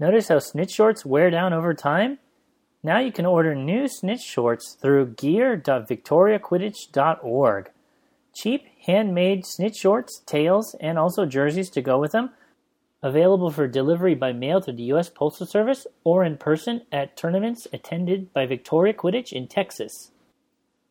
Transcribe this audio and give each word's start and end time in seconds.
Notice 0.00 0.28
how 0.28 0.38
snitch 0.38 0.70
shorts 0.70 1.04
wear 1.04 1.28
down 1.28 1.52
over 1.52 1.74
time? 1.74 2.18
Now 2.84 3.00
you 3.00 3.10
can 3.10 3.26
order 3.26 3.52
new 3.54 3.88
snitch 3.88 4.22
shorts 4.22 4.76
through 4.80 5.14
gear.victoriaquidditch.org. 5.14 7.70
Cheap, 8.32 8.66
handmade 8.86 9.44
snitch 9.44 9.76
shorts, 9.76 10.22
tails, 10.24 10.76
and 10.80 10.96
also 10.96 11.26
jerseys 11.26 11.68
to 11.70 11.82
go 11.82 11.98
with 11.98 12.12
them. 12.12 12.30
Available 13.02 13.50
for 13.50 13.66
delivery 13.66 14.14
by 14.14 14.32
mail 14.32 14.60
through 14.60 14.74
the 14.74 14.84
U.S. 14.84 15.08
Postal 15.08 15.46
Service 15.46 15.88
or 16.04 16.22
in 16.22 16.36
person 16.36 16.82
at 16.92 17.16
tournaments 17.16 17.66
attended 17.72 18.32
by 18.32 18.46
Victoria 18.46 18.92
Quidditch 18.92 19.32
in 19.32 19.48
Texas. 19.48 20.12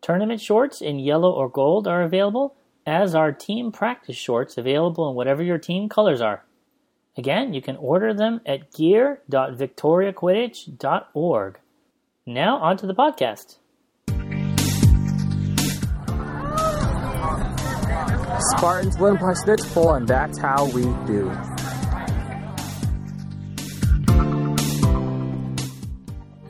Tournament 0.01 0.41
shorts 0.41 0.81
in 0.81 0.99
yellow 0.99 1.31
or 1.31 1.47
gold 1.47 1.87
are 1.87 2.01
available, 2.01 2.55
as 2.85 3.15
are 3.15 3.31
team 3.31 3.71
practice 3.71 4.17
shorts 4.17 4.57
available 4.57 5.09
in 5.09 5.15
whatever 5.15 5.43
your 5.43 5.57
team 5.57 5.87
colors 5.87 6.19
are. 6.19 6.43
Again, 7.17 7.53
you 7.53 7.61
can 7.63 7.75
order 7.77 8.13
them 8.13 8.41
at 8.45 8.71
gear.victoriaquidditch.org. 8.73 11.59
Now, 12.27 12.57
on 12.57 12.77
to 12.77 12.85
the 12.85 12.93
podcast. 12.93 13.55
Spartans 18.55 18.99
win 18.99 19.15
by 19.15 19.33
snitch 19.33 19.63
pull, 19.73 19.93
and 19.93 20.07
that's 20.07 20.37
how 20.37 20.65
we 20.65 20.83
do. 21.07 21.31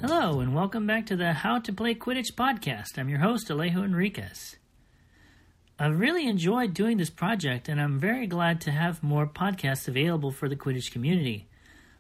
Hello, 0.02 0.42
and 0.42 0.54
welcome 0.54 0.86
back 0.86 1.06
to 1.06 1.16
the 1.16 1.32
How 1.32 1.60
to 1.60 1.72
Play 1.72 1.96
Quidditch 1.96 2.34
podcast. 2.36 2.98
I'm 2.98 3.08
your 3.08 3.20
host, 3.20 3.48
Alejo 3.48 3.86
Enriquez. 3.86 4.58
I've 5.80 6.00
really 6.00 6.28
enjoyed 6.28 6.74
doing 6.74 6.98
this 6.98 7.12
project, 7.12 7.70
and 7.70 7.80
I'm 7.80 8.00
very 8.00 8.26
glad 8.26 8.62
to 8.62 8.72
have 8.72 9.04
more 9.04 9.28
podcasts 9.28 9.88
available 9.88 10.32
for 10.32 10.50
the 10.50 10.56
Quidditch 10.56 10.92
community. 10.92 11.48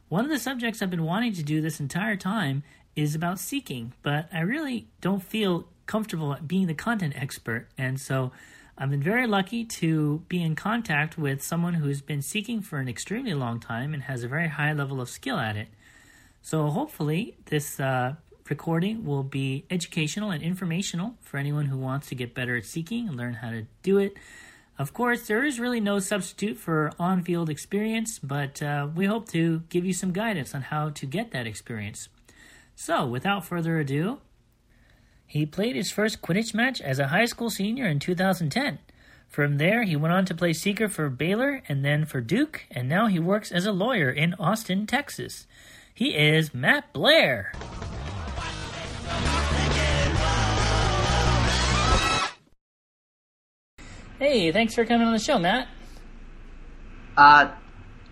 One 0.09 0.25
of 0.25 0.31
the 0.31 0.39
subjects 0.39 0.81
I've 0.81 0.89
been 0.89 1.03
wanting 1.03 1.33
to 1.33 1.43
do 1.43 1.61
this 1.61 1.79
entire 1.79 2.15
time 2.15 2.63
is 2.95 3.13
about 3.13 3.37
seeking, 3.37 3.93
but 4.01 4.29
I 4.33 4.39
really 4.39 4.87
don't 4.99 5.21
feel 5.21 5.67
comfortable 5.85 6.35
being 6.45 6.65
the 6.65 6.73
content 6.73 7.13
expert, 7.15 7.67
and 7.77 7.99
so 7.99 8.31
I've 8.79 8.89
been 8.89 9.03
very 9.03 9.27
lucky 9.27 9.63
to 9.63 10.23
be 10.27 10.41
in 10.41 10.55
contact 10.55 11.15
with 11.19 11.43
someone 11.43 11.75
who's 11.75 12.01
been 12.01 12.23
seeking 12.23 12.61
for 12.61 12.79
an 12.79 12.87
extremely 12.87 13.35
long 13.35 13.59
time 13.59 13.93
and 13.93 14.03
has 14.03 14.23
a 14.23 14.27
very 14.27 14.47
high 14.47 14.73
level 14.73 14.99
of 14.99 15.07
skill 15.07 15.37
at 15.37 15.55
it. 15.55 15.67
So 16.41 16.67
hopefully, 16.67 17.35
this 17.45 17.79
uh, 17.79 18.15
recording 18.49 19.05
will 19.05 19.23
be 19.23 19.65
educational 19.69 20.31
and 20.31 20.43
informational 20.43 21.15
for 21.21 21.37
anyone 21.37 21.65
who 21.65 21.77
wants 21.77 22.07
to 22.07 22.15
get 22.15 22.33
better 22.33 22.55
at 22.55 22.65
seeking 22.65 23.07
and 23.07 23.17
learn 23.17 23.35
how 23.35 23.49
to 23.51 23.65
do 23.83 23.97
it. 23.97 24.13
Of 24.79 24.93
course, 24.93 25.27
there 25.27 25.43
is 25.43 25.59
really 25.59 25.79
no 25.79 25.99
substitute 25.99 26.57
for 26.57 26.91
on 26.99 27.23
field 27.23 27.49
experience, 27.49 28.19
but 28.19 28.61
uh, 28.61 28.87
we 28.95 29.05
hope 29.05 29.27
to 29.29 29.63
give 29.69 29.85
you 29.85 29.93
some 29.93 30.11
guidance 30.11 30.53
on 30.53 30.61
how 30.61 30.89
to 30.89 31.05
get 31.05 31.31
that 31.31 31.47
experience. 31.47 32.09
So, 32.75 33.07
without 33.07 33.43
further 33.43 33.79
ado, 33.79 34.19
he 35.25 35.45
played 35.45 35.75
his 35.75 35.91
first 35.91 36.21
Quidditch 36.21 36.53
match 36.53 36.79
as 36.79 36.99
a 36.99 37.07
high 37.07 37.25
school 37.25 37.49
senior 37.49 37.87
in 37.87 37.99
2010. 37.99 38.79
From 39.27 39.57
there, 39.57 39.83
he 39.83 39.95
went 39.95 40.13
on 40.13 40.25
to 40.25 40.35
play 40.35 40.53
Seeker 40.53 40.87
for 40.87 41.09
Baylor 41.09 41.61
and 41.67 41.83
then 41.83 42.05
for 42.05 42.21
Duke, 42.21 42.65
and 42.71 42.87
now 42.87 43.07
he 43.07 43.19
works 43.19 43.51
as 43.51 43.65
a 43.65 43.71
lawyer 43.71 44.09
in 44.09 44.35
Austin, 44.35 44.85
Texas. 44.85 45.47
He 45.93 46.15
is 46.15 46.53
Matt 46.53 46.93
Blair. 46.93 47.51
Hey, 54.19 54.51
thanks 54.51 54.73
for 54.73 54.83
coming 54.83 55.05
on 55.05 55.13
the 55.13 55.19
show, 55.19 55.37
Matt. 55.37 55.67
Uh, 57.15 57.51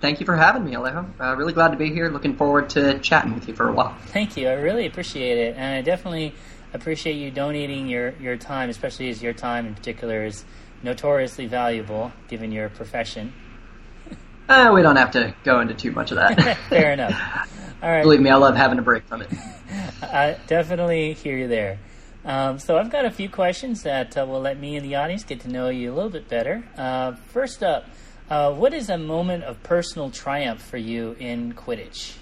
thank 0.01 0.19
you 0.19 0.25
for 0.27 0.35
having 0.35 0.63
me, 0.63 0.73
Alejo. 0.73 1.09
Uh, 1.19 1.35
really 1.35 1.53
glad 1.53 1.69
to 1.69 1.77
be 1.77 1.91
here. 1.91 2.09
Looking 2.09 2.35
forward 2.35 2.69
to 2.71 2.99
chatting 2.99 3.33
with 3.33 3.47
you 3.47 3.55
for 3.55 3.69
a 3.69 3.73
while. 3.73 3.95
Thank 4.07 4.37
you. 4.37 4.47
I 4.47 4.53
really 4.53 4.85
appreciate 4.85 5.39
it, 5.39 5.55
and 5.57 5.75
I 5.77 5.81
definitely 5.81 6.35
appreciate 6.73 7.13
you 7.13 7.31
donating 7.31 7.87
your, 7.87 8.11
your 8.19 8.37
time, 8.37 8.69
especially 8.69 9.09
as 9.09 9.23
your 9.23 9.33
time 9.33 9.65
in 9.65 9.73
particular 9.73 10.25
is 10.25 10.45
notoriously 10.83 11.47
valuable 11.47 12.11
given 12.27 12.51
your 12.51 12.69
profession. 12.69 13.33
Uh, 14.47 14.69
we 14.71 14.83
don't 14.83 14.97
have 14.97 15.09
to 15.09 15.33
go 15.43 15.59
into 15.59 15.73
too 15.73 15.91
much 15.91 16.11
of 16.11 16.17
that. 16.17 16.55
Fair 16.69 16.91
enough. 16.91 17.19
All 17.81 17.89
right. 17.89 18.03
Believe 18.03 18.21
me, 18.21 18.29
I 18.29 18.35
love 18.35 18.55
having 18.55 18.77
a 18.77 18.81
break 18.83 19.07
from 19.07 19.23
it. 19.23 19.29
I 20.03 20.37
definitely 20.45 21.13
hear 21.13 21.35
you 21.35 21.47
there. 21.47 21.79
Um, 22.25 22.57
so 22.57 22.77
I've 22.77 22.89
got 22.89 23.05
a 23.05 23.11
few 23.11 23.29
questions 23.29 23.83
that 23.83 24.17
uh, 24.17 24.25
will 24.25 24.41
let 24.41 24.59
me 24.59 24.75
and 24.75 24.83
the 24.83 24.95
audience 24.95 25.23
get 25.23 25.41
to 25.41 25.47
know 25.47 25.69
you 25.69 25.93
a 25.93 25.95
little 25.95 26.09
bit 26.09 26.27
better. 26.27 26.63
Uh, 26.75 27.13
first 27.27 27.61
up, 27.61 27.85
uh, 28.31 28.51
what 28.51 28.73
is 28.73 28.89
a 28.89 28.97
moment 28.97 29.43
of 29.43 29.61
personal 29.61 30.09
triumph 30.09 30.59
for 30.59 30.77
you 30.77 31.15
in 31.19 31.53
Quidditch? 31.53 32.15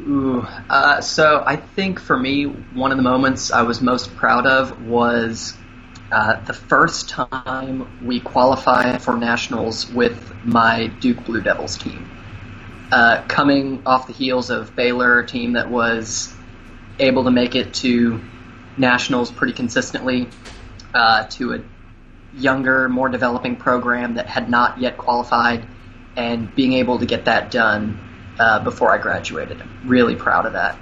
Ooh, 0.00 0.46
uh, 0.68 1.00
so 1.00 1.42
I 1.46 1.56
think 1.56 1.98
for 1.98 2.18
me, 2.18 2.44
one 2.44 2.90
of 2.90 2.98
the 2.98 3.02
moments 3.02 3.50
I 3.50 3.62
was 3.62 3.80
most 3.80 4.14
proud 4.16 4.46
of 4.46 4.86
was 4.86 5.54
uh, 6.10 6.44
the 6.44 6.52
first 6.52 7.08
time 7.08 8.04
we 8.04 8.20
qualified 8.20 9.00
for 9.00 9.16
nationals 9.16 9.90
with 9.90 10.34
my 10.44 10.88
Duke 11.00 11.24
Blue 11.24 11.40
Devils 11.40 11.78
team. 11.78 12.10
Uh, 12.90 13.24
coming 13.28 13.82
off 13.86 14.06
the 14.06 14.12
heels 14.12 14.50
of 14.50 14.76
Baylor, 14.76 15.20
a 15.20 15.26
team 15.26 15.54
that 15.54 15.70
was 15.70 16.34
able 16.98 17.24
to 17.24 17.30
make 17.30 17.54
it 17.54 17.72
to 17.72 18.20
nationals 18.76 19.30
pretty 19.30 19.52
consistently, 19.52 20.28
uh, 20.94 21.24
to 21.24 21.54
a 21.54 21.60
younger, 22.34 22.88
more 22.88 23.08
developing 23.08 23.56
program 23.56 24.14
that 24.14 24.26
had 24.26 24.48
not 24.48 24.80
yet 24.80 24.96
qualified, 24.96 25.66
and 26.16 26.54
being 26.54 26.74
able 26.74 26.98
to 26.98 27.06
get 27.06 27.26
that 27.26 27.50
done 27.50 27.98
uh, 28.38 28.60
before 28.60 28.92
I 28.92 28.98
graduated. 28.98 29.60
I'm 29.60 29.88
really 29.88 30.16
proud 30.16 30.46
of 30.46 30.54
that. 30.54 30.78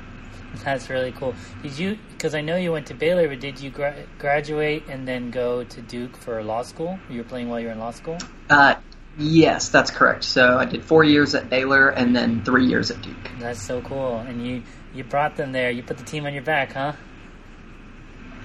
That's 0.65 0.91
really 0.91 1.13
cool. 1.13 1.35
Did 1.63 1.79
you? 1.79 1.99
Because 2.11 2.35
I 2.35 2.41
know 2.41 2.57
you 2.57 2.73
went 2.73 2.87
to 2.87 2.95
Baylor, 2.95 3.29
but 3.29 3.41
did 3.41 3.61
you 3.61 3.71
gra- 3.71 4.05
graduate 4.19 4.85
and 4.89 5.07
then 5.07 5.31
go 5.31 5.65
to 5.65 5.83
Duke 5.83 6.17
for 6.17 6.43
law 6.43 6.63
school? 6.63 6.99
You 7.09 7.19
were 7.19 7.25
playing 7.25 7.49
while 7.49 7.61
you 7.61 7.67
were 7.67 7.73
in 7.73 7.79
law 7.79 7.93
school. 7.93 8.19
Uh, 8.49 8.75
yes, 9.17 9.69
that's 9.69 9.91
correct. 9.93 10.25
So 10.25 10.59
I 10.59 10.65
did 10.65 10.85
four 10.85 11.05
years 11.05 11.35
at 11.35 11.49
Baylor 11.49 11.89
and 11.89 12.15
then 12.15 12.45
three 12.45 12.67
years 12.67 12.91
at 12.91 13.01
Duke. 13.01 13.31
That's 13.39 13.63
so 13.63 13.81
cool. 13.83 14.17
And 14.19 14.45
you 14.45 14.63
you 14.93 15.05
brought 15.05 15.37
them 15.37 15.53
there. 15.53 15.71
You 15.71 15.85
put 15.85 15.99
the 15.99 16.05
team 16.05 16.27
on 16.27 16.35
your 16.35 16.43
back, 16.43 16.73
huh? 16.73 16.95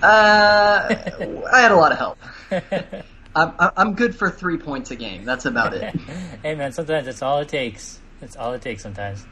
Uh, 0.01 0.95
I 1.53 1.59
had 1.59 1.71
a 1.71 1.75
lot 1.75 1.91
of 1.91 1.97
help. 1.97 2.17
I'm, 3.35 3.53
I'm 3.75 3.93
good 3.95 4.15
for 4.15 4.29
three 4.29 4.57
points 4.57 4.91
a 4.91 4.95
game. 4.95 5.25
That's 5.25 5.45
about 5.45 5.73
it. 5.73 5.95
hey 6.43 6.55
man, 6.55 6.71
sometimes 6.71 7.05
that's 7.05 7.21
all 7.21 7.39
it 7.39 7.49
takes. 7.49 7.99
That's 8.21 8.37
all 8.37 8.53
it 8.53 8.61
takes 8.61 8.81
sometimes. 8.81 9.25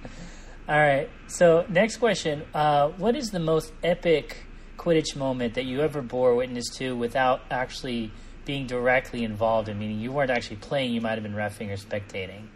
All 0.67 0.77
right. 0.77 1.09
So 1.27 1.65
next 1.69 1.97
question: 1.97 2.43
uh, 2.53 2.89
What 2.89 3.15
is 3.15 3.31
the 3.31 3.39
most 3.39 3.71
epic 3.81 4.45
Quidditch 4.77 5.15
moment 5.15 5.53
that 5.55 5.65
you 5.65 5.81
ever 5.81 6.01
bore 6.01 6.35
witness 6.35 6.69
to 6.77 6.95
without 6.95 7.41
actually 7.49 8.11
being 8.45 8.67
directly 8.67 9.23
involved 9.23 9.69
in? 9.69 9.79
Meaning 9.79 9.99
you 9.99 10.11
weren't 10.11 10.31
actually 10.31 10.57
playing; 10.57 10.93
you 10.93 11.01
might 11.01 11.13
have 11.13 11.23
been 11.23 11.33
refing 11.33 11.69
or 11.69 11.77
spectating. 11.77 12.47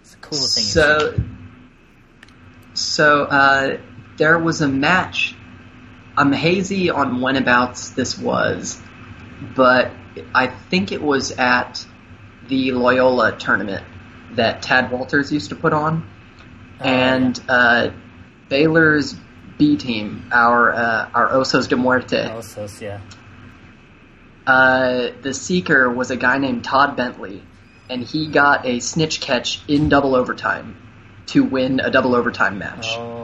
It's 0.00 0.12
the 0.12 0.20
coolest 0.20 0.54
thing. 0.54 0.64
So, 0.64 1.22
so 2.72 3.24
uh, 3.24 3.78
there 4.16 4.38
was 4.38 4.62
a 4.62 4.68
match. 4.68 5.34
I'm 6.18 6.32
hazy 6.32 6.90
on 6.90 7.20
whenabouts 7.20 7.94
this 7.94 8.18
was, 8.18 8.80
but 9.54 9.92
I 10.34 10.48
think 10.48 10.90
it 10.90 11.00
was 11.00 11.30
at 11.30 11.86
the 12.48 12.72
Loyola 12.72 13.38
tournament 13.38 13.84
that 14.32 14.62
Tad 14.62 14.90
Walters 14.90 15.32
used 15.32 15.50
to 15.50 15.56
put 15.56 15.72
on, 15.72 16.08
Oh, 16.80 16.84
and 16.84 17.40
uh, 17.48 17.90
Baylor's 18.48 19.14
B 19.58 19.76
team, 19.76 20.28
our 20.32 20.72
uh, 20.72 21.10
our 21.14 21.28
Osos 21.30 21.68
de 21.68 21.76
Muerte. 21.76 22.30
Oh, 22.32 22.40
so 22.40 22.66
yeah. 22.80 23.00
Uh, 24.46 25.10
the 25.22 25.34
seeker 25.34 25.88
was 25.90 26.10
a 26.10 26.16
guy 26.16 26.38
named 26.38 26.64
Todd 26.64 26.96
Bentley, 26.96 27.42
and 27.88 28.02
he 28.02 28.26
got 28.26 28.66
a 28.66 28.80
snitch 28.80 29.20
catch 29.20 29.60
in 29.68 29.88
double 29.88 30.14
overtime 30.16 30.76
to 31.26 31.44
win 31.44 31.80
a 31.80 31.90
double 31.90 32.14
overtime 32.16 32.58
match. 32.58 32.86
Oh. 32.90 33.17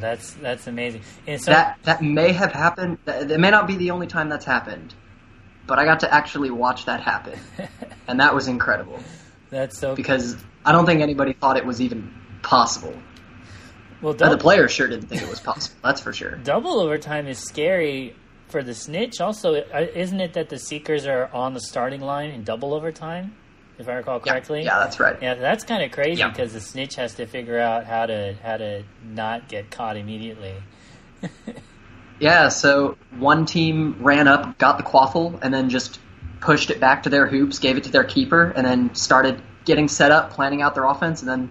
That's 0.00 0.32
that's 0.34 0.66
amazing. 0.66 1.02
So 1.26 1.50
That 1.50 1.78
that 1.84 2.02
may 2.02 2.32
have 2.32 2.52
happened. 2.52 2.98
That, 3.04 3.28
that 3.28 3.40
may 3.40 3.50
not 3.50 3.66
be 3.66 3.76
the 3.76 3.90
only 3.90 4.06
time 4.06 4.28
that's 4.28 4.44
happened, 4.44 4.94
but 5.66 5.78
I 5.78 5.84
got 5.84 6.00
to 6.00 6.12
actually 6.12 6.50
watch 6.50 6.86
that 6.86 7.00
happen, 7.00 7.38
and 8.08 8.20
that 8.20 8.34
was 8.34 8.48
incredible 8.48 9.00
that's 9.50 9.78
so 9.78 9.94
because 9.94 10.36
I 10.64 10.72
don't 10.72 10.86
think 10.86 11.02
anybody 11.02 11.32
thought 11.32 11.56
it 11.56 11.66
was 11.66 11.80
even 11.80 12.12
possible. 12.42 12.94
well. 14.00 14.12
Uh, 14.12 14.16
the 14.16 14.24
Double, 14.24 14.38
players 14.38 14.72
sure 14.72 14.88
didn't 14.88 15.08
think 15.08 15.22
it 15.22 15.28
was 15.28 15.40
possible. 15.40 15.76
That's 15.84 16.00
for 16.00 16.12
sure. 16.12 16.36
double 16.36 16.80
overtime 16.80 17.26
is 17.26 17.38
scary 17.38 18.16
for 18.48 18.62
the 18.62 18.74
snitch. 18.74 19.20
Also, 19.20 19.56
uh, 19.56 19.86
isn't 19.94 20.20
it 20.20 20.32
that 20.34 20.48
the 20.48 20.58
seekers 20.58 21.06
are 21.06 21.28
on 21.32 21.54
the 21.54 21.60
starting 21.60 22.00
line 22.00 22.30
in 22.30 22.44
double 22.44 22.72
overtime? 22.72 23.36
If 23.80 23.88
I 23.88 23.94
recall 23.94 24.20
correctly. 24.20 24.62
Yeah, 24.62 24.78
that's 24.78 25.00
right. 25.00 25.16
Yeah, 25.20 25.34
that's 25.34 25.64
kind 25.64 25.82
of 25.82 25.90
crazy 25.90 26.20
Yeah. 26.20 26.28
because 26.28 26.52
the 26.52 26.60
snitch 26.60 26.96
has 26.96 27.14
to 27.14 27.26
figure 27.26 27.58
out 27.58 27.86
how 27.86 28.06
to 28.06 28.34
how 28.42 28.58
to 28.58 28.84
not 29.02 29.48
get 29.48 29.70
caught 29.70 29.96
immediately. 29.96 30.54
Yeah, 32.20 32.50
so 32.50 32.98
one 33.16 33.46
team 33.46 33.96
ran 34.00 34.28
up, 34.28 34.58
got 34.58 34.76
the 34.76 34.84
quaffle, 34.84 35.38
and 35.40 35.54
then 35.54 35.70
just 35.70 35.98
pushed 36.40 36.68
it 36.70 36.78
back 36.78 37.04
to 37.04 37.08
their 37.08 37.26
hoops, 37.26 37.58
gave 37.58 37.78
it 37.78 37.84
to 37.84 37.90
their 37.90 38.04
keeper, 38.04 38.52
and 38.54 38.66
then 38.66 38.94
started 38.94 39.40
getting 39.64 39.88
set 39.88 40.10
up, 40.10 40.30
planning 40.30 40.60
out 40.60 40.74
their 40.74 40.84
offense, 40.84 41.20
and 41.22 41.30
then 41.30 41.50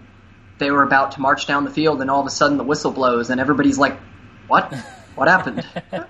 they 0.58 0.70
were 0.70 0.84
about 0.84 1.10
to 1.12 1.20
march 1.20 1.46
down 1.48 1.64
the 1.64 1.72
field, 1.72 2.00
and 2.00 2.08
all 2.08 2.20
of 2.20 2.26
a 2.26 2.30
sudden 2.30 2.56
the 2.56 2.62
whistle 2.62 2.92
blows, 2.92 3.30
and 3.30 3.40
everybody's 3.40 3.78
like, 3.78 3.98
"What? 4.46 4.72
What 5.16 5.26
happened?" 5.26 5.66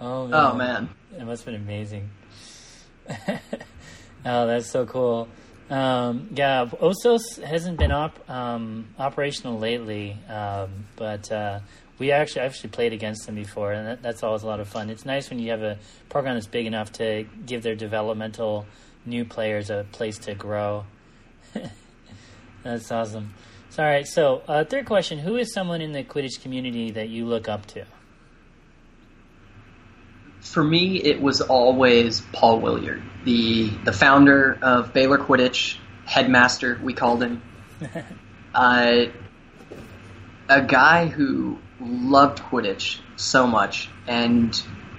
Oh, 0.00 0.22
oh, 0.22 0.26
man. 0.28 0.34
oh 0.34 0.54
man, 0.54 0.88
it 1.18 1.24
must 1.24 1.44
have 1.44 1.52
been 1.52 1.62
amazing. 1.62 2.10
oh, 4.28 4.46
that's 4.46 4.70
so 4.70 4.86
cool. 4.86 5.28
Um, 5.70 6.28
yeah, 6.34 6.66
Osos 6.66 7.42
hasn't 7.42 7.78
been 7.78 7.92
op- 7.92 8.28
um, 8.30 8.88
operational 8.98 9.58
lately, 9.58 10.16
um, 10.28 10.86
but 10.96 11.30
uh, 11.30 11.60
we 11.98 12.12
actually 12.12 12.42
actually 12.42 12.70
played 12.70 12.92
against 12.92 13.26
them 13.26 13.34
before, 13.34 13.72
and 13.72 13.86
that, 13.86 14.02
that's 14.02 14.22
always 14.22 14.42
a 14.42 14.46
lot 14.46 14.60
of 14.60 14.68
fun. 14.68 14.88
It's 14.88 15.04
nice 15.04 15.28
when 15.28 15.38
you 15.38 15.50
have 15.50 15.62
a 15.62 15.78
program 16.08 16.34
that's 16.34 16.46
big 16.46 16.66
enough 16.66 16.92
to 16.92 17.26
give 17.44 17.62
their 17.62 17.74
developmental 17.74 18.66
new 19.04 19.24
players 19.24 19.68
a 19.68 19.84
place 19.92 20.18
to 20.18 20.34
grow. 20.34 20.84
that's 22.62 22.90
awesome. 22.90 23.34
So, 23.70 23.82
all 23.82 23.88
right, 23.88 24.06
so 24.06 24.42
uh, 24.48 24.64
third 24.64 24.86
question: 24.86 25.18
Who 25.18 25.36
is 25.36 25.52
someone 25.52 25.82
in 25.82 25.92
the 25.92 26.02
Quidditch 26.02 26.40
community 26.40 26.90
that 26.92 27.10
you 27.10 27.26
look 27.26 27.48
up 27.48 27.66
to? 27.66 27.84
For 30.40 30.62
me, 30.62 30.96
it 30.96 31.20
was 31.20 31.40
always 31.40 32.20
Paul 32.32 32.60
Williard, 32.60 33.02
the 33.24 33.70
the 33.84 33.92
founder 33.92 34.58
of 34.62 34.92
Baylor 34.92 35.18
Quidditch, 35.18 35.76
headmaster 36.04 36.78
we 36.82 36.94
called 36.94 37.22
him. 37.22 37.42
uh, 38.54 39.04
a 40.48 40.62
guy 40.62 41.06
who 41.06 41.58
loved 41.80 42.38
Quidditch 42.38 43.00
so 43.16 43.46
much 43.46 43.88
and 44.06 44.54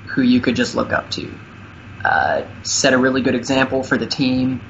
who 0.09 0.21
you 0.21 0.39
could 0.39 0.55
just 0.55 0.75
look 0.75 0.93
up 0.93 1.09
to. 1.11 1.31
Uh, 2.03 2.43
set 2.63 2.93
a 2.93 2.97
really 2.97 3.21
good 3.21 3.35
example 3.35 3.83
for 3.83 3.97
the 3.97 4.07
team. 4.07 4.61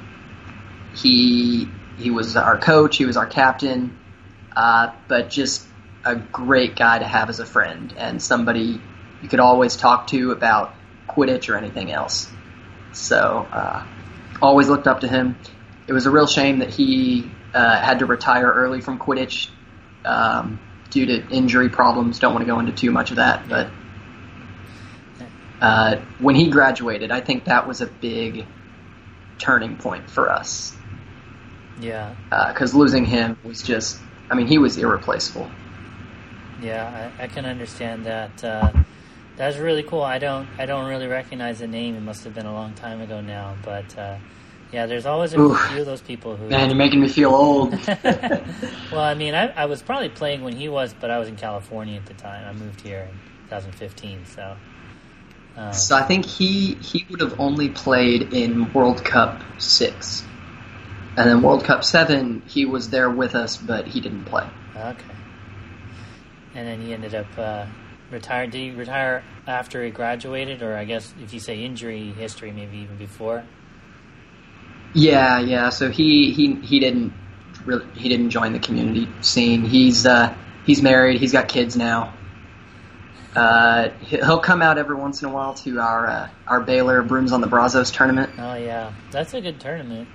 He 0.96 1.68
he 1.98 2.10
was 2.10 2.36
our 2.36 2.58
coach, 2.58 2.96
he 2.96 3.04
was 3.04 3.16
our 3.16 3.26
captain, 3.26 3.96
uh, 4.56 4.92
but 5.08 5.30
just 5.30 5.66
a 6.04 6.16
great 6.16 6.76
guy 6.76 6.98
to 6.98 7.04
have 7.04 7.28
as 7.28 7.40
a 7.40 7.46
friend 7.46 7.92
and 7.96 8.22
somebody 8.22 8.80
you 9.22 9.28
could 9.28 9.40
always 9.40 9.76
talk 9.76 10.08
to 10.08 10.32
about 10.32 10.74
Quidditch 11.08 11.52
or 11.52 11.56
anything 11.56 11.92
else. 11.92 12.30
So, 12.92 13.46
uh, 13.52 13.86
always 14.40 14.68
looked 14.68 14.86
up 14.86 15.00
to 15.00 15.08
him. 15.08 15.36
It 15.86 15.92
was 15.92 16.06
a 16.06 16.10
real 16.10 16.26
shame 16.26 16.60
that 16.60 16.70
he 16.70 17.30
uh, 17.54 17.80
had 17.80 17.98
to 18.00 18.06
retire 18.06 18.50
early 18.50 18.80
from 18.80 18.98
Quidditch 18.98 19.48
um, 20.04 20.60
due 20.90 21.06
to 21.06 21.28
injury 21.28 21.68
problems. 21.68 22.18
Don't 22.18 22.32
want 22.32 22.46
to 22.46 22.52
go 22.52 22.58
into 22.60 22.72
too 22.72 22.90
much 22.90 23.10
of 23.10 23.16
that, 23.16 23.48
but 23.48 23.70
uh, 25.60 25.96
when 26.18 26.34
he 26.34 26.48
graduated, 26.48 27.10
I 27.10 27.20
think 27.20 27.44
that 27.44 27.68
was 27.68 27.80
a 27.80 27.86
big 27.86 28.46
turning 29.38 29.76
point 29.76 30.08
for 30.10 30.30
us. 30.30 30.74
Yeah. 31.80 32.14
Because 32.30 32.74
losing 32.74 33.04
him 33.04 33.38
was 33.44 33.62
just, 33.62 33.98
I 34.30 34.34
mean, 34.34 34.46
he 34.46 34.58
was 34.58 34.76
irreplaceable. 34.76 35.50
Yeah, 36.62 37.10
I, 37.18 37.24
I 37.24 37.26
can 37.26 37.46
understand 37.46 38.06
that. 38.06 38.44
That's 39.40 39.56
really 39.56 39.82
cool. 39.82 40.02
I 40.02 40.18
don't, 40.18 40.46
I 40.58 40.66
don't 40.66 40.86
really 40.86 41.06
recognize 41.06 41.60
the 41.60 41.66
name. 41.66 41.96
It 41.96 42.02
must 42.02 42.24
have 42.24 42.34
been 42.34 42.44
a 42.44 42.52
long 42.52 42.74
time 42.74 43.00
ago 43.00 43.22
now, 43.22 43.56
but 43.64 43.96
uh, 43.96 44.18
yeah, 44.70 44.84
there's 44.84 45.06
always 45.06 45.32
a 45.32 45.36
few 45.36 45.80
of 45.80 45.86
those 45.86 46.02
people 46.02 46.36
who. 46.36 46.46
Man, 46.50 46.68
you're 46.68 46.76
making 46.76 47.00
me 47.00 47.08
feel 47.08 47.34
old. 47.34 47.72
well, 48.04 49.00
I 49.00 49.14
mean, 49.14 49.34
I, 49.34 49.46
I 49.46 49.64
was 49.64 49.80
probably 49.80 50.10
playing 50.10 50.42
when 50.44 50.54
he 50.54 50.68
was, 50.68 50.92
but 50.92 51.10
I 51.10 51.18
was 51.18 51.26
in 51.26 51.36
California 51.36 51.96
at 51.96 52.04
the 52.04 52.12
time. 52.12 52.46
I 52.46 52.52
moved 52.52 52.82
here 52.82 53.08
in 53.10 53.18
2015, 53.48 54.26
so. 54.26 54.56
Um, 55.56 55.72
So 55.72 55.96
I 55.96 56.02
think 56.02 56.26
he 56.26 56.74
he 56.74 57.06
would 57.08 57.22
have 57.22 57.40
only 57.40 57.70
played 57.70 58.34
in 58.34 58.70
World 58.74 59.02
Cup 59.06 59.42
six, 59.56 60.22
and 61.16 61.26
then 61.30 61.40
World 61.40 61.64
Cup 61.64 61.82
seven 61.82 62.42
he 62.46 62.66
was 62.66 62.90
there 62.90 63.08
with 63.08 63.34
us, 63.34 63.56
but 63.56 63.86
he 63.86 64.02
didn't 64.02 64.26
play. 64.26 64.46
Okay. 64.76 65.14
And 66.54 66.68
then 66.68 66.82
he 66.82 66.92
ended 66.92 67.14
up 67.14 67.38
uh, 67.38 67.64
retired. 68.10 68.50
Did 68.50 68.58
he 68.58 68.70
retire 68.70 69.22
after 69.46 69.84
he 69.84 69.90
graduated, 69.90 70.62
or 70.62 70.76
I 70.76 70.84
guess 70.84 71.12
if 71.22 71.32
you 71.32 71.40
say 71.40 71.62
injury 71.62 72.12
history, 72.12 72.52
maybe 72.52 72.78
even 72.78 72.96
before? 72.96 73.44
Yeah, 74.94 75.40
yeah. 75.40 75.70
So 75.70 75.90
he 75.90 76.32
he 76.32 76.54
he 76.54 76.80
didn't 76.80 77.12
really 77.64 77.86
he 77.94 78.08
didn't 78.08 78.30
join 78.30 78.52
the 78.52 78.58
community 78.58 79.08
scene. 79.20 79.64
He's 79.64 80.06
uh, 80.06 80.34
he's 80.66 80.82
married. 80.82 81.20
He's 81.20 81.32
got 81.32 81.48
kids 81.48 81.76
now. 81.76 82.14
Uh, 83.34 83.90
he'll 84.00 84.40
come 84.40 84.60
out 84.60 84.76
every 84.76 84.96
once 84.96 85.22
in 85.22 85.28
a 85.28 85.32
while 85.32 85.54
to 85.54 85.78
our 85.78 86.06
uh, 86.06 86.28
our 86.46 86.60
Baylor 86.60 87.02
Brooms 87.02 87.32
on 87.32 87.40
the 87.40 87.46
Brazos 87.46 87.90
tournament. 87.90 88.32
Oh 88.38 88.54
yeah, 88.54 88.92
that's 89.10 89.34
a 89.34 89.40
good 89.40 89.60
tournament. 89.60 90.08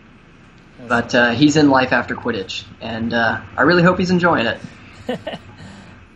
That's 0.77 0.89
But 0.89 1.15
uh, 1.15 1.31
he's 1.31 1.55
in 1.55 1.69
life 1.69 1.93
after 1.93 2.15
Quidditch, 2.15 2.65
and 2.81 3.13
uh, 3.13 3.41
I 3.55 3.61
really 3.61 3.83
hope 3.83 3.97
he's 3.97 4.11
enjoying 4.11 4.47
it. 4.47 4.59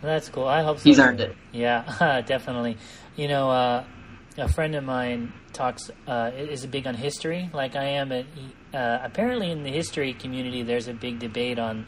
That's 0.02 0.28
cool. 0.28 0.46
I 0.46 0.62
hope 0.62 0.78
so. 0.78 0.84
He's 0.84 0.98
earned 0.98 1.20
it. 1.20 1.36
Yeah, 1.52 2.22
definitely. 2.26 2.78
You 3.16 3.28
know, 3.28 3.50
uh, 3.50 3.84
a 4.38 4.48
friend 4.48 4.74
of 4.74 4.84
mine 4.84 5.32
talks 5.52 5.90
uh, 6.06 6.30
is 6.34 6.64
big 6.66 6.86
on 6.86 6.94
history, 6.94 7.50
like 7.52 7.76
I 7.76 7.84
am. 7.84 8.10
He, 8.10 8.26
uh, 8.72 8.98
apparently, 9.02 9.50
in 9.50 9.62
the 9.62 9.70
history 9.70 10.12
community, 10.14 10.62
there's 10.62 10.88
a 10.88 10.94
big 10.94 11.18
debate 11.18 11.58
on 11.58 11.86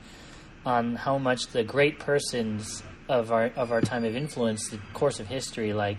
on 0.64 0.94
how 0.94 1.19
much 1.19 1.49
the 1.49 1.64
great 1.64 1.99
persons 1.99 2.82
of 3.09 3.32
our 3.32 3.47
of 3.56 3.73
our 3.73 3.81
time 3.81 4.05
have 4.05 4.14
influenced 4.14 4.70
the 4.70 4.79
course 4.93 5.20
of 5.20 5.26
history. 5.26 5.73
Like, 5.73 5.99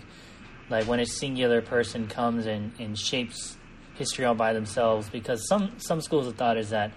like 0.69 0.87
when 0.87 0.99
a 0.99 1.05
singular 1.05 1.61
person 1.61 2.07
comes 2.07 2.45
and, 2.45 2.71
and 2.79 2.97
shapes 2.97 3.57
history 3.95 4.25
all 4.25 4.35
by 4.35 4.53
themselves. 4.53 5.09
Because 5.09 5.47
some 5.47 5.73
some 5.77 6.01
schools 6.01 6.27
of 6.27 6.35
thought 6.35 6.57
is 6.57 6.69
that 6.69 6.91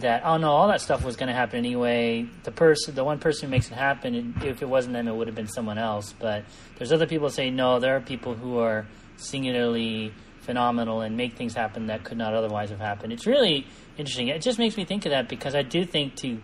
that 0.00 0.22
oh 0.24 0.36
no, 0.36 0.50
all 0.50 0.68
that 0.68 0.80
stuff 0.80 1.04
was 1.04 1.16
going 1.16 1.28
to 1.28 1.34
happen 1.34 1.58
anyway. 1.58 2.26
The 2.42 2.50
person, 2.50 2.94
the 2.94 3.04
one 3.04 3.18
person 3.18 3.48
who 3.48 3.50
makes 3.50 3.70
it 3.70 3.74
happen, 3.74 4.34
if 4.42 4.62
it 4.62 4.68
wasn't 4.68 4.94
them, 4.94 5.08
it 5.08 5.14
would 5.14 5.28
have 5.28 5.36
been 5.36 5.48
someone 5.48 5.78
else. 5.78 6.14
But 6.18 6.44
there's 6.76 6.92
other 6.92 7.06
people 7.06 7.28
who 7.28 7.34
say 7.34 7.50
no. 7.50 7.78
There 7.80 7.96
are 7.96 8.00
people 8.00 8.34
who 8.34 8.58
are 8.58 8.86
singularly 9.16 10.12
phenomenal 10.40 11.00
and 11.00 11.16
make 11.16 11.36
things 11.36 11.54
happen 11.54 11.86
that 11.86 12.04
could 12.04 12.18
not 12.18 12.34
otherwise 12.34 12.70
have 12.70 12.80
happened. 12.80 13.12
It's 13.12 13.26
really 13.26 13.66
interesting. 13.96 14.28
It 14.28 14.42
just 14.42 14.58
makes 14.58 14.76
me 14.76 14.84
think 14.84 15.06
of 15.06 15.10
that 15.10 15.28
because 15.28 15.54
I 15.54 15.62
do 15.62 15.84
think 15.84 16.16
to 16.16 16.38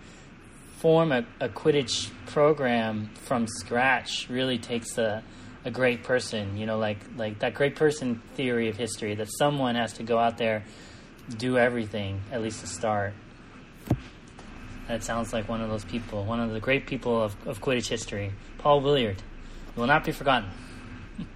form 0.79 1.13
a, 1.13 1.27
a 1.41 1.49
Quidditch 1.49 2.11
program 2.27 3.11
from 3.27 3.47
scratch 3.47 4.29
really 4.31 4.59
takes 4.59 4.97
a 4.99 5.23
a 5.65 5.71
great 5.71 6.05
person. 6.05 6.57
You 6.57 6.67
know, 6.67 6.79
like 6.79 6.99
like 7.17 7.41
that 7.41 7.55
great 7.55 7.77
person 7.77 8.23
theory 8.35 8.69
of 8.69 8.77
history 8.77 9.15
that 9.17 9.29
someone 9.39 9.75
has 9.75 9.95
to 9.95 10.03
go 10.03 10.19
out 10.19 10.39
there 10.39 10.65
do 11.37 11.59
everything 11.59 12.21
at 12.33 12.43
least 12.43 12.61
to 12.61 12.67
start. 12.67 13.15
That 14.89 15.05
sounds 15.05 15.33
like 15.33 15.49
one 15.49 15.61
of 15.61 15.71
those 15.71 15.85
people, 15.85 16.25
one 16.25 16.41
of 16.41 16.51
the 16.51 16.59
great 16.59 16.87
people 16.87 17.23
of, 17.23 17.37
of 17.47 17.61
Quidditch 17.61 17.89
history, 17.89 18.33
Paul 18.59 18.81
Williard. 18.81 19.23
Will 19.77 19.87
not 19.87 20.05
be 20.05 20.11
forgotten. 20.11 20.51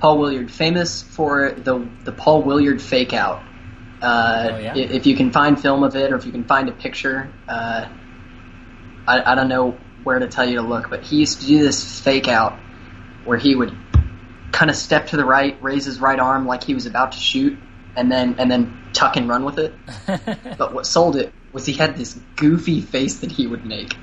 Paul 0.00 0.18
Williard, 0.18 0.50
famous 0.50 1.02
for 1.02 1.52
the 1.52 1.86
the 2.04 2.12
Paul 2.12 2.42
Williard 2.42 2.80
fake 2.80 3.12
out. 3.12 3.42
Uh, 4.00 4.48
Oh, 4.52 4.58
yeah? 4.58 4.76
If 4.76 5.06
you 5.06 5.16
can 5.16 5.30
find 5.30 5.60
film 5.60 5.82
of 5.82 5.94
it, 5.94 6.12
or 6.12 6.16
if 6.16 6.24
you 6.24 6.32
can 6.32 6.44
find 6.44 6.68
a 6.68 6.72
picture, 6.72 7.30
uh, 7.48 7.88
I, 9.06 9.32
I 9.32 9.34
don't 9.34 9.48
know 9.48 9.76
where 10.04 10.18
to 10.18 10.28
tell 10.28 10.48
you 10.48 10.56
to 10.56 10.62
look, 10.62 10.88
but 10.88 11.02
he 11.02 11.16
used 11.16 11.40
to 11.40 11.46
do 11.46 11.58
this 11.58 12.00
fake 12.00 12.28
out 12.28 12.58
where 13.24 13.36
he 13.36 13.54
would 13.54 13.76
kind 14.52 14.70
of 14.70 14.76
step 14.76 15.08
to 15.08 15.16
the 15.16 15.24
right, 15.24 15.60
raise 15.62 15.84
his 15.84 16.00
right 16.00 16.18
arm 16.18 16.46
like 16.46 16.64
he 16.64 16.74
was 16.74 16.86
about 16.86 17.12
to 17.12 17.18
shoot, 17.18 17.58
and 17.96 18.10
then 18.10 18.36
and 18.38 18.50
then 18.50 18.87
tuck 18.98 19.16
and 19.16 19.28
run 19.28 19.44
with 19.44 19.58
it. 19.58 19.74
But 20.58 20.74
what 20.74 20.86
sold 20.86 21.16
it 21.16 21.32
was 21.52 21.64
he 21.66 21.72
had 21.72 21.96
this 21.96 22.18
goofy 22.34 22.80
face 22.80 23.20
that 23.20 23.30
he 23.30 23.46
would 23.46 23.64
make 23.64 23.96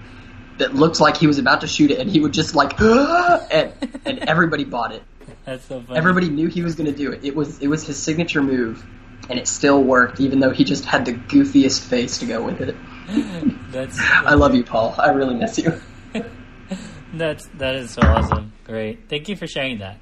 that 0.58 0.74
looked 0.74 1.02
like 1.02 1.18
he 1.18 1.28
was 1.28 1.38
about 1.38 1.62
to 1.62 1.68
shoot 1.68 1.92
it, 1.92 2.00
and 2.00 2.10
he 2.10 2.22
would 2.22 2.32
just 2.32 2.56
like, 2.56 2.80
and 2.82 3.74
and 4.06 4.20
everybody 4.20 4.64
bought 4.64 4.94
it. 4.94 5.04
That's 5.44 5.66
so 5.66 5.82
funny. 5.82 5.98
Everybody 5.98 6.30
knew 6.30 6.48
he 6.48 6.62
was 6.62 6.76
going 6.76 6.90
to 6.90 6.98
do 6.98 7.12
it. 7.12 7.26
It 7.26 7.36
was 7.36 7.60
it 7.60 7.68
was 7.68 7.86
his 7.86 8.02
signature 8.02 8.42
move, 8.42 8.86
and 9.30 9.38
it 9.38 9.48
still 9.48 9.84
worked, 9.84 10.22
even 10.22 10.40
though 10.40 10.52
he 10.52 10.64
just 10.64 10.86
had 10.86 11.06
the 11.06 11.14
goofiest 11.14 11.82
face 11.82 12.20
to 12.20 12.26
go 12.26 12.44
with 12.44 12.62
it. 12.62 12.76
That's 13.72 14.00
I 14.00 14.36
love 14.36 14.56
you, 14.56 14.64
Paul. 14.64 14.96
I 14.98 15.10
really 15.10 15.36
miss 15.36 15.58
you. 15.58 15.82
That's 17.14 17.46
that 17.56 17.76
is 17.76 17.92
so 17.92 18.02
awesome. 18.02 18.54
Great. 18.66 19.10
Thank 19.10 19.28
you 19.28 19.36
for 19.36 19.48
sharing 19.48 19.80
that. 19.80 19.98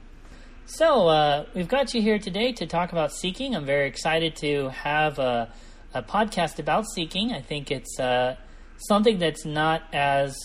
So 0.66 1.10
uh, 1.10 1.46
we've 1.54 1.68
got 1.68 1.94
you 1.94 2.02
here 2.02 2.18
today 2.18 2.54
to 2.54 2.66
talk 2.66 2.94
about 2.94 3.12
seeking. 3.12 3.54
I'm 3.54 3.66
very 3.66 3.86
excited 3.88 4.38
to 4.38 4.70
have 4.70 5.20
a, 5.20 5.52
a 5.94 6.02
podcast 6.02 6.58
about 6.58 6.86
seeking. 6.88 7.34
I 7.34 7.42
think 7.42 7.70
it's 7.70 8.00
uh, 8.00 8.38
something 8.78 9.20
that's 9.20 9.44
not 9.44 9.84
as 9.92 10.38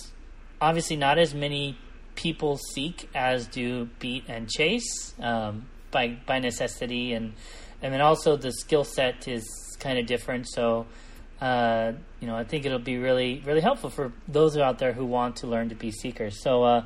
obviously 0.60 0.96
not 0.96 1.18
as 1.18 1.34
many 1.34 1.78
people 2.16 2.58
seek 2.75 3.08
as 3.14 3.46
do 3.46 3.88
beat 4.00 4.25
and 4.26 4.50
chase 4.50 5.14
um, 5.20 5.66
by 5.92 6.18
by 6.26 6.40
necessity, 6.40 7.12
and 7.12 7.32
and 7.80 7.94
then 7.94 8.00
also 8.00 8.37
the 8.37 8.50
skill 8.50 8.82
set 8.82 9.28
is 9.28 9.46
kind 9.78 10.00
of 10.00 10.06
different. 10.06 10.48
So 10.48 10.87
uh, 11.40 11.92
you 12.18 12.26
know, 12.26 12.37
I 12.37 12.42
think 12.42 12.66
it'll 12.66 12.80
be 12.80 12.98
really, 12.98 13.40
really 13.46 13.60
helpful 13.60 13.90
for 13.90 14.12
those 14.26 14.56
out 14.56 14.80
there 14.80 14.92
who 14.92 15.06
want 15.06 15.37
to 15.37 15.46
learn 15.46 15.68
to 15.68 15.76
be 15.76 15.92
seekers. 15.92 16.42
So, 16.42 16.84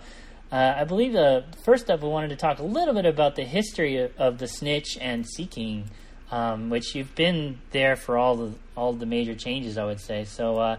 uh, 0.53 0.75
I 0.77 0.85
believe 0.85 1.15
the 1.15 1.45
first 1.65 1.91
up, 1.91 2.03
we 2.03 2.09
wanted 2.09 2.29
to 2.29 2.37
talk 2.37 2.59
a 2.59 2.65
little 2.65 2.95
bit 2.95 3.07
about 3.07 3.35
the 3.35 3.45
history 3.45 3.97
of, 3.97 4.13
of 4.19 4.39
the 4.39 4.47
snitch 4.47 4.99
and 5.01 5.27
seeking. 5.27 5.91
um, 6.33 6.71
which 6.71 6.95
you've 6.95 7.15
been 7.15 7.61
there 7.71 7.95
for 7.95 8.17
all 8.17 8.37
the 8.37 8.55
all 8.75 8.95
the 8.95 9.07
major 9.07 9.35
changes, 9.35 9.77
I 9.77 9.85
would 9.85 10.01
say. 10.01 10.25
So, 10.25 10.59
uh, 10.59 10.79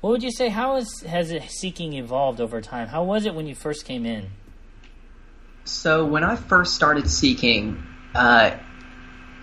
what 0.00 0.10
would 0.10 0.22
you 0.22 0.32
say? 0.32 0.48
How 0.48 0.74
has 0.74 1.00
has 1.02 1.32
seeking 1.48 1.92
evolved 1.94 2.40
over 2.40 2.60
time? 2.60 2.88
How 2.88 3.04
was 3.04 3.24
it 3.24 3.34
when 3.34 3.46
you 3.46 3.54
first 3.54 3.86
came 3.86 4.04
in? 4.04 4.30
So 5.64 6.04
when 6.04 6.24
I 6.24 6.34
first 6.34 6.74
started 6.74 7.08
seeking, 7.08 7.86
uh, 8.14 8.56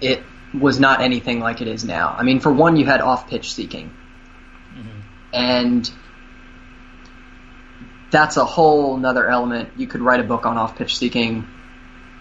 it 0.02 0.22
was 0.54 0.80
not 0.80 1.00
anything 1.00 1.40
like 1.40 1.62
it 1.62 1.68
is 1.68 1.86
now. 1.86 2.14
I 2.18 2.24
mean, 2.24 2.42
for 2.42 2.52
one, 2.52 2.76
you 2.76 2.86
had 2.86 3.00
off-pitch 3.00 3.54
seeking, 3.54 3.96
mm-hmm. 4.76 5.00
and 5.32 5.90
that's 8.10 8.38
a 8.38 8.46
whole 8.46 8.96
another 8.96 9.30
element. 9.30 9.70
You 9.78 9.88
could 9.88 10.02
write 10.02 10.20
a 10.20 10.24
book 10.24 10.46
on 10.46 10.58
off-pitch 10.58 10.98
seeking. 10.98 11.48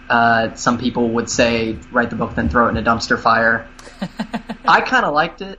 Uh, 0.08 0.54
some 0.54 0.78
people 0.78 1.10
would 1.10 1.28
say 1.28 1.76
write 1.90 2.10
the 2.10 2.16
book 2.16 2.34
then 2.34 2.48
throw 2.48 2.66
it 2.66 2.70
in 2.70 2.76
a 2.76 2.82
dumpster 2.82 3.18
fire. 3.20 3.68
I 4.68 4.80
kind 4.80 5.04
of 5.04 5.14
liked 5.14 5.42
it. 5.42 5.58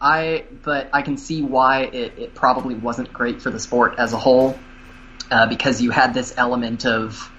I 0.00 0.44
but 0.62 0.90
I 0.92 1.02
can 1.02 1.16
see 1.16 1.42
why 1.42 1.82
it, 1.84 2.18
it 2.18 2.34
probably 2.34 2.74
wasn't 2.74 3.12
great 3.12 3.40
for 3.40 3.50
the 3.50 3.60
sport 3.60 3.94
as 3.98 4.12
a 4.12 4.18
whole 4.18 4.58
uh, 5.30 5.46
because 5.46 5.80
you 5.80 5.90
had 5.90 6.12
this 6.12 6.34
element 6.36 6.84
of 6.84 7.30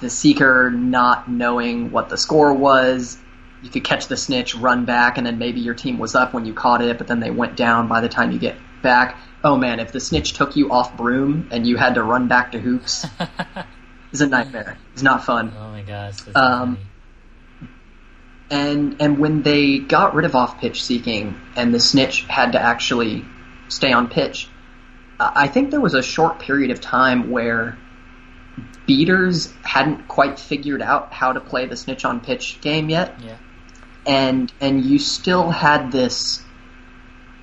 the 0.00 0.10
seeker 0.10 0.70
not 0.70 1.30
knowing 1.30 1.90
what 1.90 2.08
the 2.08 2.16
score 2.16 2.52
was. 2.52 3.18
You 3.62 3.70
could 3.70 3.84
catch 3.84 4.08
the 4.08 4.16
snitch, 4.16 4.54
run 4.54 4.84
back, 4.84 5.18
and 5.18 5.26
then 5.26 5.38
maybe 5.38 5.60
your 5.60 5.74
team 5.74 5.98
was 5.98 6.14
up 6.14 6.34
when 6.34 6.44
you 6.44 6.52
caught 6.52 6.82
it, 6.82 6.98
but 6.98 7.06
then 7.06 7.20
they 7.20 7.30
went 7.30 7.56
down 7.56 7.88
by 7.88 8.00
the 8.00 8.08
time 8.08 8.32
you 8.32 8.38
get 8.38 8.56
back. 8.86 9.18
Oh 9.42 9.56
man, 9.56 9.80
if 9.80 9.90
the 9.90 10.00
snitch 10.00 10.32
took 10.32 10.56
you 10.56 10.70
off 10.70 10.96
broom 10.96 11.48
and 11.50 11.66
you 11.66 11.76
had 11.76 11.96
to 11.96 12.02
run 12.02 12.28
back 12.28 12.52
to 12.52 12.60
hoops, 12.60 13.04
it's 14.12 14.20
a 14.20 14.28
nightmare. 14.28 14.78
It's 14.92 15.02
not 15.02 15.24
fun. 15.24 15.52
Oh 15.58 15.70
my 15.70 15.82
gosh. 15.82 16.14
Um, 16.34 16.78
and 18.48 18.96
and 19.00 19.18
when 19.18 19.42
they 19.42 19.78
got 19.78 20.14
rid 20.14 20.24
of 20.24 20.36
off 20.36 20.60
pitch 20.60 20.84
seeking 20.84 21.34
and 21.56 21.74
the 21.74 21.80
snitch 21.80 22.22
had 22.22 22.52
to 22.52 22.60
actually 22.60 23.24
stay 23.68 23.92
on 23.92 24.08
pitch, 24.08 24.48
I 25.18 25.48
think 25.48 25.72
there 25.72 25.80
was 25.80 25.94
a 25.94 26.02
short 26.02 26.38
period 26.38 26.70
of 26.70 26.80
time 26.80 27.30
where 27.30 27.76
beaters 28.86 29.52
hadn't 29.62 30.06
quite 30.06 30.38
figured 30.38 30.80
out 30.80 31.12
how 31.12 31.32
to 31.32 31.40
play 31.40 31.66
the 31.66 31.76
snitch 31.76 32.04
on 32.04 32.20
pitch 32.20 32.60
game 32.60 32.88
yet. 32.88 33.20
Yeah. 33.20 33.36
And 34.06 34.52
and 34.60 34.84
you 34.84 35.00
still 35.00 35.50
had 35.50 35.90
this 35.90 36.40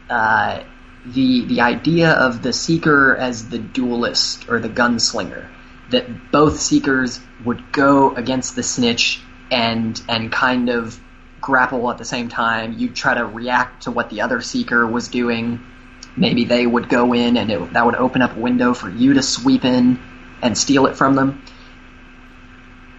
uh, 0.09 0.63
the 1.05 1.45
the 1.45 1.61
idea 1.61 2.11
of 2.11 2.41
the 2.41 2.53
seeker 2.53 3.15
as 3.15 3.49
the 3.49 3.59
duelist 3.59 4.49
or 4.49 4.59
the 4.59 4.69
gunslinger 4.69 5.49
that 5.89 6.31
both 6.31 6.59
seekers 6.59 7.19
would 7.43 7.71
go 7.71 8.15
against 8.15 8.55
the 8.55 8.63
snitch 8.63 9.21
and 9.51 10.01
and 10.07 10.31
kind 10.31 10.69
of 10.69 10.99
grapple 11.41 11.91
at 11.91 11.97
the 11.97 12.05
same 12.05 12.29
time. 12.29 12.73
You'd 12.77 12.95
try 12.95 13.13
to 13.13 13.25
react 13.25 13.83
to 13.83 13.91
what 13.91 14.09
the 14.09 14.21
other 14.21 14.41
seeker 14.41 14.87
was 14.87 15.09
doing. 15.09 15.61
Maybe 16.15 16.45
they 16.45 16.65
would 16.65 16.89
go 16.89 17.13
in 17.13 17.37
and 17.37 17.51
it, 17.51 17.73
that 17.73 17.85
would 17.85 17.95
open 17.95 18.21
up 18.21 18.35
a 18.35 18.39
window 18.39 18.73
for 18.73 18.89
you 18.89 19.15
to 19.15 19.21
sweep 19.21 19.65
in 19.65 19.99
and 20.41 20.57
steal 20.57 20.85
it 20.87 20.95
from 20.95 21.15
them. 21.15 21.43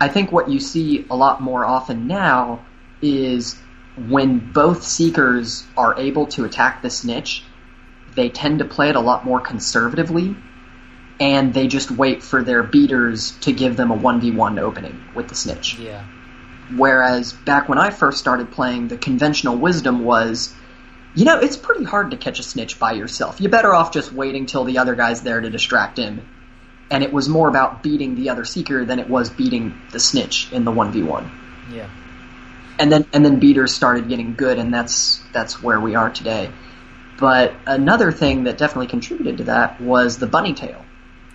I 0.01 0.09
think 0.09 0.31
what 0.31 0.51
you 0.51 0.61
see 0.61 1.07
a 1.09 1.17
lot 1.17 1.41
more 1.41 1.65
often 1.65 2.07
now 2.07 2.67
is 3.01 3.57
when 3.97 4.53
both 4.53 4.83
seekers 4.83 5.65
are 5.77 5.99
able 5.99 6.27
to 6.27 6.45
attack 6.45 6.83
the 6.83 6.91
snitch, 6.91 7.45
they 8.15 8.29
tend 8.29 8.61
to 8.61 8.65
play 8.65 8.89
it 8.89 8.97
a 8.97 9.01
lot 9.01 9.25
more 9.25 9.41
conservatively 9.41 10.37
and 11.21 11.55
they 11.55 11.69
just 11.69 11.91
wait 11.91 12.23
for 12.23 12.43
their 12.43 12.63
beaters 12.63 13.33
to 13.43 13.53
give 13.53 13.77
them 13.77 13.91
a 13.91 13.97
1v1 13.97 14.59
opening 14.59 15.01
with 15.15 15.29
the 15.29 15.35
snitch. 15.35 15.79
Yeah. 15.79 16.05
Whereas 16.75 17.33
back 17.33 17.69
when 17.69 17.79
I 17.79 17.91
first 17.91 18.19
started 18.19 18.51
playing, 18.51 18.89
the 18.89 18.97
conventional 18.97 19.57
wisdom 19.57 20.05
was, 20.05 20.53
you 21.15 21.25
know, 21.25 21.39
it's 21.39 21.57
pretty 21.57 21.85
hard 21.85 22.11
to 22.11 22.17
catch 22.17 22.41
a 22.41 22.43
snitch 22.43 22.79
by 22.79 22.93
yourself. 22.93 23.41
You're 23.41 23.51
better 23.51 23.75
off 23.75 23.93
just 23.93 24.13
waiting 24.13 24.47
till 24.47 24.65
the 24.65 24.79
other 24.79 24.95
guy's 24.95 25.23
there 25.23 25.41
to 25.41 25.51
distract 25.51 25.99
him 25.99 26.27
and 26.91 27.03
it 27.03 27.13
was 27.13 27.29
more 27.29 27.49
about 27.49 27.83
beating 27.83 28.15
the 28.15 28.31
other 28.31 28.45
seeker 28.45 28.85
than 28.85 28.99
it 28.99 29.09
was 29.09 29.31
beating 29.31 29.75
the 29.91 30.01
snitch 30.01 30.53
in 30.53 30.65
the 30.65 30.71
one 30.71 30.93
v 30.93 31.03
one. 31.03 31.31
Yeah. 31.71 31.89
And 32.79 32.91
then 32.91 33.07
and 33.13 33.25
then 33.25 33.39
beaters 33.39 33.75
started 33.75 34.09
getting 34.09 34.35
good, 34.35 34.59
and 34.59 34.73
that's 34.73 35.21
that's 35.33 35.63
where 35.63 35.81
we 35.81 35.95
are 35.95 36.11
today. 36.11 36.51
But 37.19 37.55
another 37.67 38.11
thing 38.13 38.45
that 38.45 38.59
definitely 38.59 38.89
contributed 38.89 39.39
to 39.39 39.45
that 39.45 39.81
was 39.81 40.19
the 40.19 40.27
bunny 40.27 40.55
tail. 40.55 40.85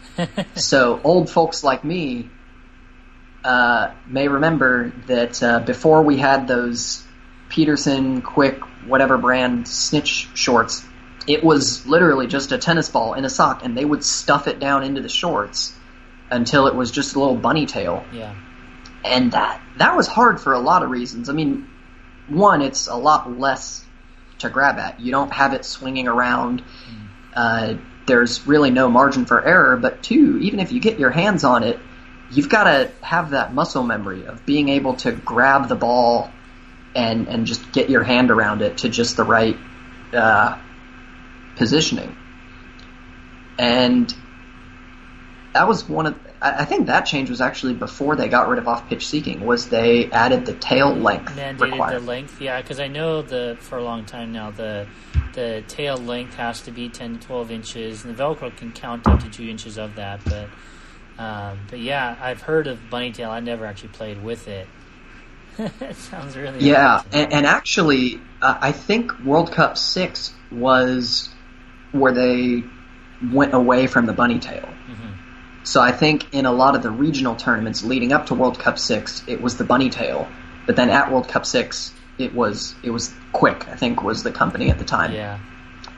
so 0.55 0.99
old 1.03 1.29
folks 1.29 1.63
like 1.63 1.83
me 1.83 2.29
uh, 3.43 3.91
may 4.07 4.27
remember 4.27 4.91
that 5.07 5.41
uh, 5.41 5.59
before 5.59 6.03
we 6.03 6.17
had 6.17 6.47
those 6.47 7.03
Peterson 7.47 8.21
Quick 8.21 8.61
whatever 8.85 9.17
brand 9.17 9.67
snitch 9.67 10.29
shorts, 10.33 10.83
it 11.27 11.43
was 11.43 11.85
literally 11.85 12.27
just 12.27 12.51
a 12.51 12.57
tennis 12.57 12.89
ball 12.89 13.13
in 13.13 13.25
a 13.25 13.29
sock, 13.29 13.63
and 13.63 13.77
they 13.77 13.85
would 13.85 14.03
stuff 14.03 14.47
it 14.47 14.59
down 14.59 14.83
into 14.83 15.01
the 15.01 15.09
shorts 15.09 15.73
until 16.31 16.67
it 16.67 16.75
was 16.75 16.91
just 16.91 17.15
a 17.15 17.19
little 17.19 17.35
bunny 17.35 17.65
tail. 17.65 18.05
Yeah. 18.11 18.35
And 19.03 19.31
that 19.31 19.61
that 19.77 19.95
was 19.95 20.07
hard 20.07 20.41
for 20.41 20.53
a 20.53 20.59
lot 20.59 20.83
of 20.83 20.89
reasons. 20.89 21.29
I 21.29 21.33
mean, 21.33 21.67
one, 22.27 22.61
it's 22.61 22.87
a 22.87 22.95
lot 22.95 23.39
less 23.39 23.85
to 24.39 24.49
grab 24.49 24.77
at. 24.79 24.99
You 24.99 25.11
don't 25.11 25.31
have 25.31 25.53
it 25.53 25.65
swinging 25.65 26.07
around. 26.07 26.63
Uh, 27.33 27.75
there's 28.05 28.47
really 28.47 28.71
no 28.71 28.89
margin 28.89 29.25
for 29.25 29.45
error. 29.45 29.77
But 29.77 30.03
two, 30.03 30.39
even 30.41 30.59
if 30.59 30.71
you 30.71 30.79
get 30.79 30.99
your 30.99 31.11
hands 31.11 31.43
on 31.43 31.63
it, 31.63 31.79
you've 32.31 32.49
got 32.49 32.63
to 32.65 32.91
have 33.01 33.31
that 33.31 33.53
muscle 33.53 33.83
memory 33.83 34.25
of 34.25 34.45
being 34.45 34.69
able 34.69 34.95
to 34.95 35.11
grab 35.11 35.67
the 35.67 35.75
ball 35.75 36.31
and 36.95 37.27
and 37.27 37.45
just 37.45 37.71
get 37.71 37.89
your 37.89 38.03
hand 38.03 38.31
around 38.31 38.61
it 38.61 38.77
to 38.79 38.89
just 38.89 39.15
the 39.15 39.23
right 39.23 39.57
uh, 40.13 40.57
positioning. 41.55 42.15
And 43.57 44.13
that 45.53 45.67
was 45.67 45.87
one 45.87 46.07
of 46.07 46.15
I 46.41 46.63
think 46.63 46.87
that 46.87 47.01
change 47.01 47.29
was 47.29 47.41
actually 47.41 47.73
before 47.73 48.15
they 48.15 48.29
got 48.29 48.47
rid 48.47 48.59
of 48.59 48.67
off 48.67 48.87
pitch 48.87 49.07
seeking. 49.07 49.45
Was 49.45 49.67
they 49.67 50.09
added 50.11 50.45
the 50.45 50.53
tail 50.53 50.93
length 50.93 51.33
mandated 51.33 51.71
required. 51.71 52.01
the 52.01 52.05
length? 52.05 52.39
Yeah, 52.39 52.61
because 52.61 52.79
I 52.79 52.87
know 52.87 53.21
the 53.21 53.57
for 53.59 53.77
a 53.77 53.83
long 53.83 54.05
time 54.05 54.31
now 54.31 54.49
the 54.49 54.87
the 55.33 55.63
tail 55.67 55.97
length 55.97 56.35
has 56.35 56.61
to 56.61 56.71
be 56.71 56.87
ten 56.87 57.19
to 57.19 57.27
twelve 57.27 57.51
inches, 57.51 58.05
and 58.05 58.15
the 58.15 58.23
Velcro 58.23 58.55
can 58.55 58.71
count 58.71 59.05
up 59.05 59.19
to 59.19 59.29
two 59.29 59.49
inches 59.49 59.77
of 59.77 59.95
that. 59.95 60.21
But 60.23 60.49
um, 61.21 61.59
but 61.69 61.79
yeah, 61.79 62.15
I've 62.21 62.41
heard 62.41 62.67
of 62.67 62.89
bunny 62.89 63.11
tail. 63.11 63.29
I 63.29 63.41
never 63.41 63.65
actually 63.65 63.89
played 63.89 64.23
with 64.23 64.47
it. 64.47 64.67
it 65.57 65.95
sounds 65.97 66.37
really 66.37 66.59
yeah, 66.59 67.03
and, 67.11 67.33
and, 67.33 67.45
actually, 67.45 68.21
uh, 68.41 68.57
I 68.61 68.71
think 68.71 69.11
World 69.25 69.51
Cup 69.51 69.77
six 69.77 70.33
was 70.51 71.27
where 71.91 72.13
they 72.13 72.63
went 73.33 73.53
away 73.53 73.87
from 73.87 74.05
the 74.05 74.13
bunny 74.13 74.39
tail. 74.39 74.69
So 75.63 75.81
I 75.81 75.91
think 75.91 76.33
in 76.33 76.45
a 76.45 76.51
lot 76.51 76.75
of 76.75 76.83
the 76.83 76.91
regional 76.91 77.35
tournaments 77.35 77.83
leading 77.83 78.11
up 78.13 78.27
to 78.27 78.33
World 78.33 78.59
Cup 78.59 78.79
six, 78.79 79.23
it 79.27 79.41
was 79.41 79.57
the 79.57 79.63
bunny 79.63 79.89
tail, 79.89 80.29
but 80.65 80.75
then 80.75 80.89
at 80.89 81.11
World 81.11 81.27
Cup 81.27 81.45
six, 81.45 81.93
it 82.17 82.33
was 82.33 82.75
it 82.83 82.89
was 82.89 83.13
Quick. 83.31 83.67
I 83.69 83.75
think 83.75 84.01
was 84.01 84.23
the 84.23 84.31
company 84.31 84.71
at 84.71 84.79
the 84.79 84.85
time. 84.85 85.13
Yeah, 85.13 85.39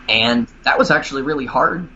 and 0.09 0.47
that 0.63 0.77
was 0.77 0.91
actually 0.91 1.21
really 1.21 1.45
hard 1.45 1.87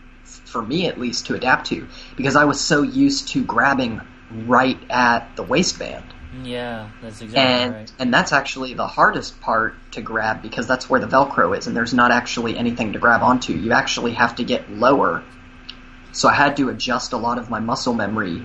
for 0.46 0.62
me 0.62 0.86
at 0.86 0.98
least 0.98 1.26
to 1.26 1.34
adapt 1.34 1.66
to 1.66 1.86
because 2.16 2.36
I 2.36 2.44
was 2.44 2.60
so 2.60 2.82
used 2.82 3.28
to 3.28 3.44
grabbing 3.44 4.00
right 4.30 4.78
at 4.90 5.36
the 5.36 5.42
waistband. 5.42 6.04
Yeah, 6.42 6.90
that's 7.02 7.22
exactly 7.22 7.40
and, 7.40 7.74
right. 7.74 7.92
And 7.98 8.12
that's 8.12 8.32
actually 8.32 8.74
the 8.74 8.86
hardest 8.86 9.40
part 9.40 9.74
to 9.92 10.02
grab 10.02 10.42
because 10.42 10.66
that's 10.66 10.88
where 10.88 11.00
the 11.00 11.06
Velcro 11.06 11.56
is, 11.56 11.66
and 11.66 11.76
there's 11.76 11.94
not 11.94 12.10
actually 12.10 12.56
anything 12.56 12.92
to 12.92 12.98
grab 12.98 13.22
onto. 13.22 13.52
You 13.52 13.72
actually 13.72 14.12
have 14.12 14.36
to 14.36 14.44
get 14.44 14.70
lower. 14.70 15.22
So 16.16 16.30
I 16.30 16.32
had 16.32 16.56
to 16.56 16.70
adjust 16.70 17.12
a 17.12 17.18
lot 17.18 17.36
of 17.36 17.50
my 17.50 17.60
muscle 17.60 17.92
memory 17.92 18.42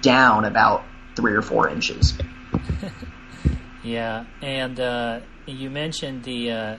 down 0.00 0.46
about 0.46 0.84
three 1.14 1.34
or 1.34 1.42
four 1.42 1.68
inches. 1.68 2.14
yeah, 3.84 4.24
and 4.40 4.80
uh, 4.80 5.20
you 5.44 5.68
mentioned 5.68 6.24
the 6.24 6.50
uh, 6.50 6.76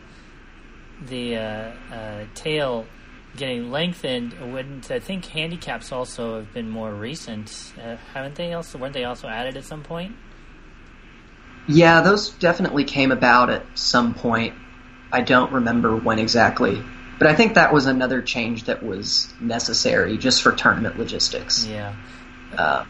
the 1.05 1.35
uh, 1.35 1.71
uh, 1.93 2.25
tail 2.33 2.87
getting 3.37 3.69
lengthened. 3.69 4.33
Wouldn't 4.51 4.89
I 4.89 4.97
think 4.97 5.25
handicaps 5.25 5.91
also 5.91 6.37
have 6.37 6.51
been 6.55 6.71
more 6.71 6.91
recent? 6.91 7.73
Uh, 7.79 7.97
haven't 8.15 8.33
they 8.33 8.53
also? 8.53 8.79
Weren't 8.79 8.95
they 8.95 9.03
also 9.03 9.27
added 9.27 9.55
at 9.57 9.63
some 9.63 9.83
point? 9.83 10.15
Yeah, 11.67 12.01
those 12.01 12.29
definitely 12.29 12.83
came 12.83 13.11
about 13.11 13.51
at 13.51 13.63
some 13.75 14.15
point. 14.15 14.55
I 15.11 15.21
don't 15.21 15.51
remember 15.51 15.95
when 15.95 16.17
exactly. 16.17 16.83
But 17.17 17.27
I 17.27 17.35
think 17.35 17.55
that 17.55 17.73
was 17.73 17.85
another 17.85 18.21
change 18.21 18.65
that 18.65 18.83
was 18.83 19.33
necessary 19.39 20.17
just 20.17 20.41
for 20.41 20.51
tournament 20.51 20.99
logistics. 20.99 21.65
Yeah. 21.65 21.95
Uh, 22.57 22.85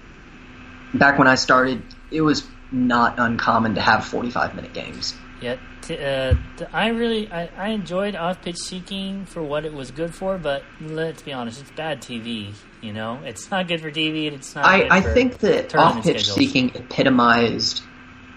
back 0.94 1.20
when 1.20 1.28
I 1.28 1.36
started, 1.36 1.84
it 2.12 2.22
was 2.22 2.48
not 2.72 3.20
uncommon 3.20 3.76
to 3.76 3.82
have 3.82 4.06
45 4.06 4.56
minute 4.56 4.74
games. 4.74 5.16
Yeah, 5.42 5.58
uh, 5.90 6.36
I 6.72 6.88
really 6.88 7.30
I, 7.30 7.50
I 7.58 7.70
enjoyed 7.70 8.16
off 8.16 8.42
pitch 8.42 8.58
seeking 8.58 9.26
for 9.26 9.44
what 9.44 9.66
it 9.66 9.74
was 9.74 9.92
good 9.92 10.16
for, 10.16 10.38
but 10.38 10.64
let's 10.80 11.22
be 11.22 11.34
honest, 11.34 11.60
it's 11.62 11.72
bad 11.72 12.02
TV. 12.02 12.54
You 12.82 12.94
know, 12.94 13.20
it's 13.24 13.52
not 13.52 13.68
good 13.68 13.82
for 13.82 13.92
TV, 13.92 14.28
and 14.28 14.38
it's 14.38 14.56
not. 14.56 14.66
I, 14.66 14.88
I 14.90 15.02
think 15.02 15.40
that 15.40 15.76
off 15.76 16.04
pitch 16.04 16.32
seeking 16.32 16.72
epitomized 16.74 17.84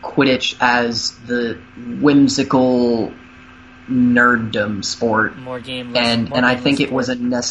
Quidditch 0.02 0.56
as 0.60 1.16
the 1.26 1.58
whimsical 2.00 3.12
nerddom 3.90 4.84
sport, 4.84 5.36
More 5.38 5.60
game, 5.60 5.96
and 5.96 6.28
more 6.28 6.36
and 6.38 6.46
I 6.46 6.56
think 6.56 6.80
it 6.80 6.92
was 6.92 7.08
a 7.08 7.14
nec- 7.14 7.44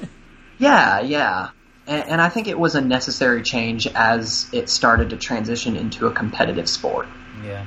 yeah 0.58 1.00
yeah, 1.00 1.50
and, 1.86 2.04
and 2.04 2.20
I 2.20 2.28
think 2.28 2.48
it 2.48 2.58
was 2.58 2.74
a 2.74 2.80
necessary 2.80 3.42
change 3.42 3.86
as 3.88 4.48
it 4.52 4.68
started 4.70 5.10
to 5.10 5.16
transition 5.16 5.76
into 5.76 6.06
a 6.06 6.12
competitive 6.12 6.68
sport. 6.68 7.06
yeah. 7.44 7.66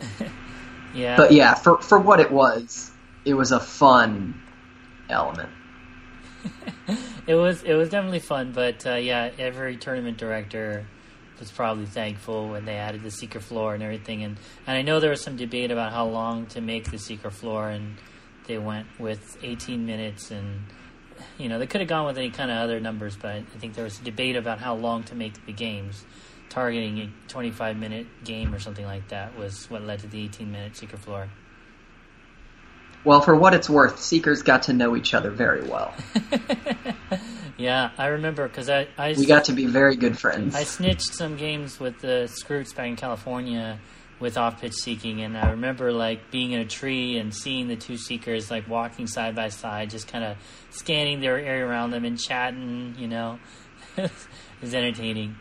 yeah, 0.94 1.16
But 1.16 1.32
yeah, 1.32 1.54
for 1.54 1.78
for 1.78 1.98
what 1.98 2.20
it 2.20 2.30
was, 2.30 2.90
it 3.24 3.34
was 3.34 3.52
a 3.52 3.60
fun 3.60 4.40
element. 5.08 5.50
it 7.26 7.34
was 7.34 7.62
it 7.62 7.74
was 7.74 7.90
definitely 7.90 8.18
fun, 8.20 8.52
but 8.52 8.86
uh, 8.86 8.94
yeah, 8.94 9.30
every 9.38 9.76
tournament 9.76 10.16
director 10.16 10.86
was 11.40 11.50
probably 11.50 11.86
thankful 11.86 12.48
when 12.48 12.64
they 12.64 12.76
added 12.76 13.02
the 13.02 13.10
seeker 13.10 13.40
floor 13.40 13.74
and 13.74 13.82
everything. 13.82 14.22
And 14.22 14.36
and 14.66 14.76
I 14.76 14.82
know 14.82 15.00
there 15.00 15.10
was 15.10 15.22
some 15.22 15.36
debate 15.36 15.70
about 15.70 15.92
how 15.92 16.06
long 16.06 16.46
to 16.48 16.60
make 16.60 16.90
the 16.90 16.98
seeker 16.98 17.30
floor, 17.30 17.68
and 17.68 17.96
they 18.46 18.58
went 18.58 18.86
with 18.98 19.38
18 19.42 19.84
minutes, 19.84 20.30
and 20.30 20.60
you 21.38 21.48
know 21.48 21.58
they 21.58 21.66
could 21.66 21.80
have 21.80 21.88
gone 21.88 22.06
with 22.06 22.18
any 22.18 22.30
kind 22.30 22.50
of 22.50 22.58
other 22.58 22.78
numbers, 22.78 23.16
but 23.16 23.30
I 23.30 23.58
think 23.58 23.74
there 23.74 23.84
was 23.84 23.98
a 23.98 24.04
debate 24.04 24.36
about 24.36 24.60
how 24.60 24.74
long 24.74 25.02
to 25.04 25.14
make 25.14 25.44
the 25.46 25.52
games. 25.52 26.04
Targeting 26.48 26.98
a 26.98 27.28
25 27.28 27.76
minute 27.76 28.06
game 28.24 28.52
or 28.52 28.58
something 28.58 28.84
like 28.84 29.06
that 29.08 29.38
was 29.38 29.70
what 29.70 29.82
led 29.82 30.00
to 30.00 30.08
the 30.08 30.24
18 30.24 30.50
minute 30.50 30.76
seeker 30.76 30.96
floor. 30.96 31.28
Well, 33.04 33.20
for 33.20 33.34
what 33.34 33.54
it's 33.54 33.70
worth, 33.70 33.98
Seekers 33.98 34.42
got 34.42 34.64
to 34.64 34.72
know 34.72 34.94
each 34.94 35.14
other 35.14 35.30
very 35.30 35.62
well. 35.62 35.94
Yeah, 37.60 37.90
I 37.98 38.06
remember 38.06 38.48
because 38.48 38.70
I 38.70 38.88
I 38.96 39.12
We 39.12 39.26
got 39.26 39.44
to 39.44 39.52
be 39.52 39.66
very 39.66 39.94
good 39.94 40.18
friends. 40.18 40.54
I 40.54 40.64
snitched 40.64 41.14
some 41.14 41.36
games 41.36 41.78
with 41.78 42.00
the 42.00 42.26
Scroots 42.26 42.72
back 42.72 42.86
in 42.86 42.96
California 42.96 43.78
with 44.18 44.38
off 44.38 44.62
pitch 44.62 44.72
seeking, 44.72 45.20
and 45.20 45.36
I 45.36 45.50
remember 45.50 45.92
like 45.92 46.30
being 46.30 46.52
in 46.52 46.60
a 46.60 46.64
tree 46.64 47.18
and 47.18 47.34
seeing 47.34 47.68
the 47.68 47.76
two 47.76 47.98
seekers 47.98 48.50
like 48.50 48.66
walking 48.66 49.06
side 49.06 49.36
by 49.36 49.50
side, 49.50 49.90
just 49.90 50.08
kind 50.08 50.24
of 50.24 50.38
scanning 50.70 51.20
their 51.20 51.38
area 51.38 51.66
around 51.66 51.90
them 51.90 52.06
and 52.06 52.18
chatting. 52.18 52.94
You 52.98 53.08
know, 53.08 53.38
was 54.62 54.74
entertaining. 54.74 55.36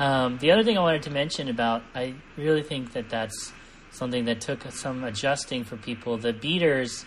Um, 0.00 0.38
the 0.38 0.50
other 0.50 0.64
thing 0.64 0.76
I 0.76 0.80
wanted 0.80 1.02
to 1.04 1.10
mention 1.10 1.48
about, 1.48 1.82
I 1.94 2.14
really 2.36 2.62
think 2.64 2.94
that 2.94 3.10
that's 3.10 3.52
something 3.92 4.24
that 4.24 4.40
took 4.40 4.62
some 4.72 5.04
adjusting 5.04 5.62
for 5.62 5.76
people. 5.76 6.16
The 6.16 6.32
beaters 6.32 7.04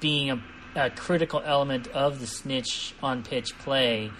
being 0.00 0.30
a, 0.30 0.42
a 0.74 0.90
critical 0.90 1.42
element 1.44 1.86
of 1.88 2.20
the 2.20 2.26
snitch 2.26 2.94
on 3.02 3.22
pitch 3.22 3.56
play, 3.58 4.10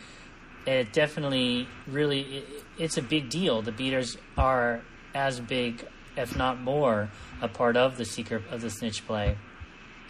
it 0.67 0.93
definitely 0.93 1.69
really 1.87 2.21
it, 2.21 2.49
it's 2.79 2.97
a 2.97 3.03
big 3.03 3.29
deal. 3.29 3.63
The 3.63 3.73
beaters 3.73 4.17
are 4.37 4.83
as 5.15 5.41
big, 5.41 5.87
if 6.17 6.37
not 6.37 6.61
more, 6.61 7.11
a 7.41 7.49
part 7.49 7.77
of 7.77 7.97
the 7.97 8.05
secret 8.05 8.43
of 8.51 8.61
the 8.61 8.71
snitch 8.71 9.07
play. 9.07 9.37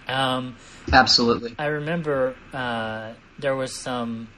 Um, 0.07 0.57
Absolutely. 0.93 1.55
I 1.59 1.67
remember 1.67 2.37
uh, 2.53 3.15
there 3.39 3.57
was 3.57 3.75
some 3.75 4.29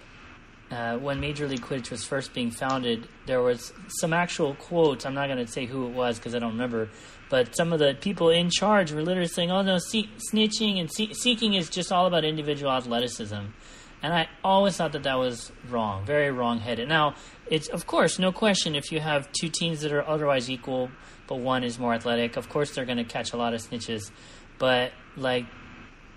uh, 0.71 0.97
when 0.97 1.21
Major 1.21 1.47
League 1.47 1.61
Quidditch 1.61 1.91
was 1.91 2.05
first 2.05 2.35
being 2.35 2.51
founded. 2.51 3.09
There 3.27 3.43
was 3.43 3.73
some 3.89 4.13
actual 4.13 4.55
quotes. 4.55 5.07
I'm 5.07 5.15
not 5.15 5.29
going 5.29 5.45
to 5.45 5.51
say 5.51 5.67
who 5.67 5.87
it 5.87 5.93
was 5.93 6.19
because 6.19 6.35
I 6.35 6.39
don't 6.39 6.53
remember. 6.53 6.89
But 7.29 7.57
some 7.57 7.73
of 7.73 7.79
the 7.79 7.97
people 8.01 8.31
in 8.31 8.51
charge 8.51 8.93
were 8.93 9.03
literally 9.03 9.29
saying, 9.29 9.51
"Oh 9.51 9.63
no, 9.63 9.79
see- 9.79 10.11
snitching 10.33 10.79
and 10.79 10.93
see- 10.93 11.13
seeking 11.13 11.55
is 11.55 11.69
just 11.69 11.91
all 11.91 12.07
about 12.07 12.25
individual 12.25 12.71
athleticism." 12.71 13.47
And 14.03 14.15
I 14.15 14.29
always 14.45 14.77
thought 14.77 14.93
that 14.93 15.03
that 15.05 15.19
was 15.19 15.51
wrong, 15.69 16.05
very 16.05 16.31
wrong-headed. 16.31 16.89
Now, 16.89 17.15
it's 17.49 17.69
of 17.69 17.87
course 17.87 18.19
no 18.19 18.31
question 18.31 18.75
if 18.77 18.93
you 18.93 19.01
have 19.01 19.29
two 19.33 19.49
teams 19.49 19.81
that 19.81 19.93
are 19.93 20.07
otherwise 20.07 20.51
equal, 20.51 20.91
but 21.27 21.37
one 21.37 21.65
is 21.65 21.79
more 21.79 21.95
athletic, 21.95 22.37
of 22.37 22.49
course 22.49 22.75
they're 22.75 22.85
going 22.85 22.99
to 22.99 23.05
catch 23.05 23.33
a 23.33 23.37
lot 23.37 23.55
of 23.55 23.61
snitches. 23.61 24.11
But 24.59 24.93
like 25.17 25.47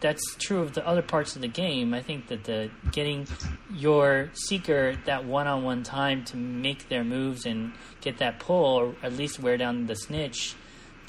that's 0.02 0.36
true 0.36 0.60
of 0.60 0.74
the 0.74 0.88
other 0.88 1.02
parts 1.02 1.36
of 1.36 1.42
the 1.42 1.48
game. 1.48 1.94
I 1.94 2.02
think 2.02 2.28
that 2.28 2.46
the 2.46 2.70
getting 2.92 3.28
your 3.74 4.30
seeker 4.34 4.96
that 5.06 5.26
one-on-one 5.26 5.84
time 5.84 6.24
to 6.26 6.38
make 6.38 6.88
their 6.90 7.04
moves 7.04 7.46
and 7.46 7.74
get 8.02 8.18
that 8.20 8.40
pull, 8.40 8.80
or 8.80 8.96
at 9.04 9.14
least 9.14 9.40
wear 9.40 9.58
down 9.58 9.88
the 9.88 9.96
snitch, 9.96 10.56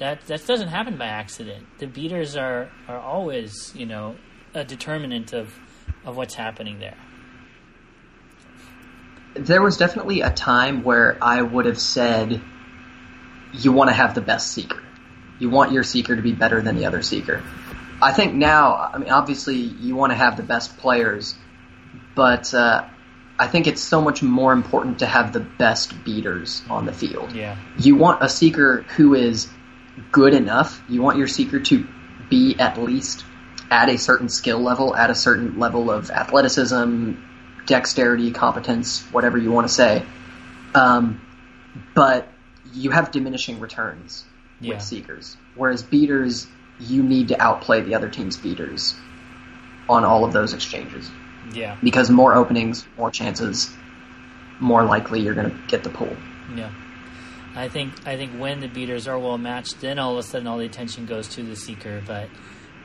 that 0.00 0.26
that 0.26 0.46
doesn't 0.46 0.68
happen 0.68 0.96
by 0.96 1.06
accident. 1.06 1.66
The 1.78 1.86
beaters 1.86 2.36
are 2.36 2.70
are 2.88 2.98
always, 2.98 3.72
you 3.76 3.86
know, 3.86 4.16
a 4.52 4.64
determinant 4.64 5.32
of 5.32 5.54
of 6.04 6.16
what's 6.16 6.34
happening 6.34 6.80
there. 6.80 6.96
There 9.34 9.62
was 9.62 9.76
definitely 9.76 10.22
a 10.22 10.30
time 10.30 10.82
where 10.82 11.16
I 11.22 11.40
would 11.40 11.66
have 11.66 11.78
said, 11.78 12.40
you 13.52 13.70
want 13.70 13.88
to 13.88 13.94
have 13.94 14.14
the 14.14 14.20
best 14.20 14.50
seeker. 14.50 14.82
You 15.38 15.50
want 15.50 15.70
your 15.70 15.84
seeker 15.84 16.16
to 16.16 16.22
be 16.22 16.32
better 16.32 16.60
than 16.60 16.76
the 16.76 16.86
other 16.86 17.02
seeker. 17.02 17.42
I 18.02 18.12
think 18.12 18.34
now, 18.34 18.74
I 18.74 18.98
mean, 18.98 19.10
obviously, 19.10 19.56
you 19.56 19.94
want 19.94 20.10
to 20.10 20.16
have 20.16 20.36
the 20.36 20.42
best 20.42 20.76
players, 20.78 21.34
but 22.16 22.52
uh, 22.54 22.88
I 23.38 23.46
think 23.46 23.66
it's 23.66 23.82
so 23.82 24.00
much 24.00 24.22
more 24.22 24.52
important 24.52 24.98
to 25.00 25.06
have 25.06 25.32
the 25.32 25.40
best 25.40 26.02
beaters 26.04 26.62
on 26.68 26.86
the 26.86 26.92
field. 26.92 27.32
Yeah, 27.32 27.56
You 27.78 27.96
want 27.96 28.22
a 28.22 28.28
seeker 28.28 28.82
who 28.96 29.14
is 29.14 29.48
good 30.12 30.34
enough. 30.34 30.82
You 30.88 31.02
want 31.02 31.18
your 31.18 31.26
seeker 31.28 31.60
to 31.60 31.86
be 32.28 32.56
at 32.58 32.78
least 32.78 33.24
at 33.70 33.88
a 33.88 33.98
certain 33.98 34.28
skill 34.28 34.58
level, 34.60 34.94
at 34.96 35.10
a 35.10 35.14
certain 35.14 35.58
level 35.58 35.90
of 35.90 36.10
athleticism, 36.10 37.12
dexterity, 37.66 38.30
competence, 38.32 39.02
whatever 39.12 39.38
you 39.38 39.50
want 39.52 39.68
to 39.68 39.72
say. 39.72 40.02
Um, 40.74 41.20
but 41.94 42.28
you 42.72 42.90
have 42.90 43.10
diminishing 43.10 43.60
returns 43.60 44.24
Yeah. 44.60 44.74
with 44.74 44.82
seekers, 44.82 45.36
whereas 45.54 45.82
beaters, 45.82 46.46
you 46.78 47.02
need 47.02 47.28
to 47.28 47.40
outplay 47.40 47.80
the 47.82 47.94
other 47.94 48.08
team's 48.08 48.36
beaters 48.36 48.94
on 49.88 50.04
all 50.04 50.24
of 50.24 50.32
those 50.32 50.52
exchanges 50.54 51.10
yeah, 51.52 51.76
because 51.82 52.10
more 52.10 52.34
openings, 52.34 52.86
more 52.96 53.10
chances, 53.10 53.74
more 54.60 54.84
likely 54.84 55.20
you're 55.20 55.34
going 55.34 55.50
to 55.50 55.56
get 55.68 55.82
the 55.82 55.90
pull. 55.90 56.16
yeah. 56.54 56.70
I 57.54 57.68
think 57.68 58.06
I 58.06 58.16
think 58.16 58.32
when 58.38 58.60
the 58.60 58.68
beaters 58.68 59.08
are 59.08 59.18
well 59.18 59.38
matched, 59.38 59.80
then 59.80 59.98
all 59.98 60.12
of 60.12 60.18
a 60.18 60.22
sudden 60.22 60.46
all 60.46 60.58
the 60.58 60.66
attention 60.66 61.06
goes 61.06 61.28
to 61.28 61.42
the 61.42 61.56
seeker. 61.56 62.02
But 62.06 62.28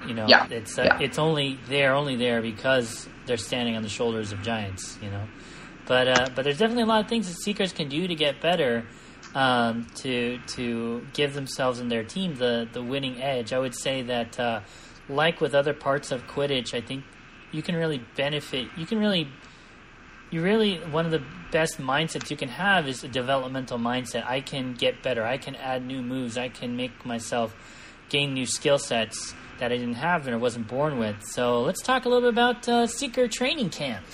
you 0.08 0.14
know, 0.14 0.28
Yeah, 0.28 0.48
it's 0.50 0.78
uh, 0.78 0.84
yeah. 0.84 1.00
it's 1.00 1.18
only 1.20 1.60
they're 1.68 1.94
only 1.94 2.16
there 2.16 2.42
because 2.42 3.08
they're 3.26 3.38
standing 3.38 3.76
on 3.76 3.84
the 3.84 3.90
shoulders 3.90 4.32
of 4.32 4.42
giants. 4.42 4.98
You 5.02 5.10
know, 5.12 5.24
but 5.88 6.08
uh, 6.08 6.30
but 6.36 6.44
there's 6.44 6.58
definitely 6.58 6.84
a 6.84 6.88
lot 6.88 7.02
of 7.04 7.10
things 7.10 7.28
that 7.28 7.36
seekers 7.42 7.74
can 7.74 7.90
do 7.90 8.08
to 8.08 8.16
get 8.16 8.42
better. 8.42 8.86
Um, 9.34 9.88
to 9.96 10.38
to 10.56 11.06
give 11.14 11.34
themselves 11.34 11.80
and 11.80 11.92
their 11.92 12.04
team 12.06 12.36
the, 12.36 12.70
the 12.72 12.82
winning 12.82 13.22
edge, 13.22 13.52
I 13.52 13.60
would 13.60 13.76
say 13.76 14.02
that, 14.04 14.40
uh, 14.40 14.62
like 15.10 15.42
with 15.42 15.54
other 15.54 15.74
parts 15.74 16.12
of 16.14 16.26
Quidditch, 16.26 16.74
I 16.74 16.80
think 16.80 17.04
you 17.52 17.62
can 17.62 17.76
really 17.76 18.02
benefit. 18.16 18.70
You 18.78 18.86
can 18.86 18.98
really 18.98 19.28
you 20.32 20.42
really 20.42 20.78
one 20.78 21.06
of 21.06 21.12
the 21.12 21.24
best 21.52 21.80
mindsets 21.80 22.30
you 22.30 22.38
can 22.38 22.50
have 22.50 22.88
is 22.88 23.04
a 23.04 23.08
developmental 23.08 23.78
mindset. 23.78 24.26
I 24.26 24.42
can 24.42 24.74
get 24.74 25.02
better. 25.04 25.24
I 25.26 25.38
can 25.38 25.56
add 25.56 25.86
new 25.86 26.02
moves. 26.02 26.38
I 26.38 26.50
can 26.50 26.76
make 26.76 27.06
myself 27.06 27.56
gain 28.10 28.34
new 28.34 28.46
skill 28.46 28.78
sets 28.78 29.34
that 29.60 29.72
I 29.72 29.78
didn't 29.78 29.96
have 29.96 30.26
and 30.28 30.36
I 30.36 30.38
wasn't 30.40 30.68
born 30.68 30.98
with. 31.00 31.24
So 31.24 31.62
let's 31.62 31.82
talk 31.82 32.06
a 32.06 32.10
little 32.10 32.30
bit 32.30 32.34
about 32.34 32.68
uh, 32.68 32.88
Seeker 32.88 33.28
Training 33.28 33.70
Camp. 33.70 34.06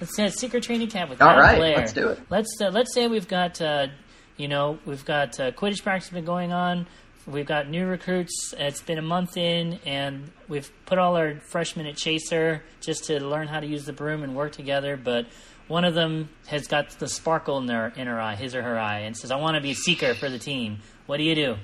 Let's 0.00 0.14
say 0.16 0.28
Seeker 0.28 0.60
Training 0.60 0.88
Camp 0.88 1.10
with 1.10 1.22
All 1.22 1.38
right, 1.38 1.56
Blair. 1.56 1.76
let's 1.76 1.92
do 1.92 2.08
it. 2.10 2.20
Let's 2.30 2.56
uh, 2.60 2.70
let's 2.70 2.94
say 2.94 3.06
we've 3.06 3.28
got 3.28 3.60
uh, 3.60 3.88
you 4.36 4.48
know 4.48 4.78
we've 4.84 5.04
got 5.04 5.38
uh, 5.40 5.52
Quidditch 5.52 5.82
practice 5.82 6.10
been 6.10 6.24
going 6.24 6.52
on. 6.52 6.86
We've 7.26 7.46
got 7.46 7.68
new 7.68 7.86
recruits. 7.86 8.54
It's 8.58 8.80
been 8.80 8.98
a 8.98 9.02
month 9.02 9.36
in, 9.36 9.78
and 9.84 10.30
we've 10.48 10.70
put 10.86 10.98
all 10.98 11.16
our 11.16 11.38
freshmen 11.40 11.86
at 11.86 11.96
Chaser 11.96 12.62
just 12.80 13.04
to 13.04 13.22
learn 13.22 13.46
how 13.46 13.60
to 13.60 13.66
use 13.66 13.84
the 13.84 13.92
broom 13.92 14.22
and 14.22 14.34
work 14.34 14.52
together. 14.52 14.96
But 14.96 15.26
one 15.70 15.84
of 15.84 15.94
them 15.94 16.28
has 16.48 16.66
got 16.66 16.90
the 16.98 17.08
sparkle 17.08 17.56
in 17.58 17.66
their 17.66 17.92
in 17.96 18.08
her 18.08 18.20
eye, 18.20 18.34
his 18.34 18.56
or 18.56 18.62
her 18.62 18.76
eye, 18.76 19.00
and 19.00 19.16
says, 19.16 19.30
"I 19.30 19.36
want 19.36 19.54
to 19.54 19.60
be 19.60 19.70
a 19.70 19.74
seeker 19.74 20.14
for 20.14 20.28
the 20.28 20.38
team." 20.38 20.80
What 21.06 21.18
do 21.18 21.22
you 21.22 21.36
do? 21.36 21.56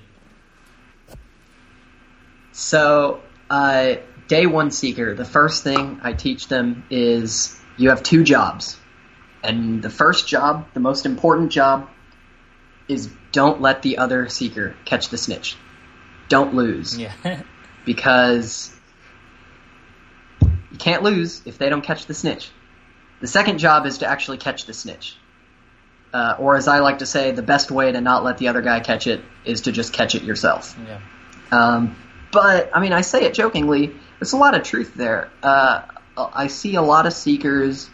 So, 2.53 3.21
uh, 3.51 3.97
day 4.29 4.47
one 4.47 4.71
seeker, 4.71 5.15
the 5.15 5.25
first 5.25 5.65
thing 5.65 6.01
I 6.03 6.13
teach 6.13 6.47
them 6.47 6.85
is 6.89 7.59
you 7.77 7.91
have 7.91 8.03
two 8.05 8.23
jobs. 8.23 8.79
And 9.43 9.83
the 9.83 9.91
first 9.91 10.29
job, 10.29 10.69
the 10.73 10.81
most 10.81 11.05
important 11.05 11.51
job, 11.51 11.89
is 12.89 13.11
don't 13.33 13.61
let 13.61 13.83
the 13.83 13.99
other 13.99 14.29
seeker 14.29 14.77
catch 14.85 15.09
the 15.09 15.19
snitch. 15.19 15.57
Don't 16.29 16.55
lose. 16.55 16.97
Yeah, 16.97 17.13
Because 17.85 18.73
you 20.41 20.79
can't 20.79 21.03
lose 21.03 21.43
if 21.45 21.59
they 21.59 21.69
don't 21.69 21.83
catch 21.83 22.07
the 22.07 22.15
snitch. 22.15 22.51
The 23.21 23.27
second 23.27 23.59
job 23.59 23.87
is 23.87 23.99
to 23.99 24.07
actually 24.07 24.39
catch 24.39 24.67
the 24.67 24.75
snitch. 24.75 25.17
Uh, 26.13 26.37
or 26.39 26.57
as 26.57 26.69
I 26.69 26.79
like 26.79 26.99
to 26.99 27.07
say, 27.07 27.33
the 27.33 27.43
best 27.43 27.71
way 27.71 27.93
to 27.93 28.01
not 28.01 28.25
let 28.25 28.39
the 28.39 28.49
other 28.49 28.63
guy 28.63 28.81
catch 28.81 29.07
it 29.07 29.23
is 29.45 29.63
to 29.63 29.73
just 29.73 29.93
catch 29.93 30.15
it 30.15 30.23
yourself. 30.23 30.79
yeah, 30.87 31.01
Um, 31.51 31.97
but 32.33 32.71
I 32.75 32.81
mean, 32.81 32.93
I 32.93 33.03
say 33.03 33.25
it 33.25 33.35
jokingly. 33.35 33.93
There's 34.19 34.33
a 34.33 34.37
lot 34.37 34.55
of 34.55 34.63
truth 34.63 34.95
there. 34.95 35.31
Uh, 35.43 35.83
I 36.17 36.47
see 36.47 36.77
a 36.77 36.83
lot 36.83 37.07
of 37.07 37.13
seekers 37.13 37.91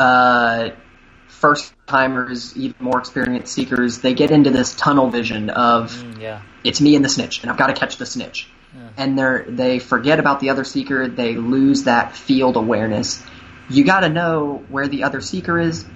uh, 0.00 0.70
first 1.28 1.72
timers, 1.86 2.56
even 2.56 2.74
more 2.80 2.98
experienced 2.98 3.52
seekers, 3.52 3.98
they 3.98 4.14
get 4.14 4.30
into 4.30 4.50
this 4.50 4.74
tunnel 4.74 5.10
vision 5.10 5.50
of 5.50 5.92
Mm, 5.92 6.20
yeah. 6.20 6.42
it's 6.64 6.80
me 6.80 6.96
and 6.96 7.04
the 7.04 7.08
snitch, 7.08 7.42
and 7.42 7.50
I've 7.50 7.58
got 7.58 7.66
to 7.68 7.74
catch 7.74 7.96
the 7.98 8.06
snitch. 8.06 8.48
And 8.96 9.18
they 9.18 9.44
they 9.48 9.78
forget 9.78 10.20
about 10.20 10.40
the 10.40 10.50
other 10.50 10.64
seeker. 10.64 11.08
They 11.08 11.34
lose 11.34 11.84
that 11.84 12.14
field 12.14 12.56
awareness. 12.56 13.22
You 13.70 13.84
got 13.84 14.00
to 14.00 14.08
know 14.08 14.64
where 14.68 14.88
the 14.88 15.04
other 15.04 15.20
seeker 15.20 15.58
is, 15.58 15.86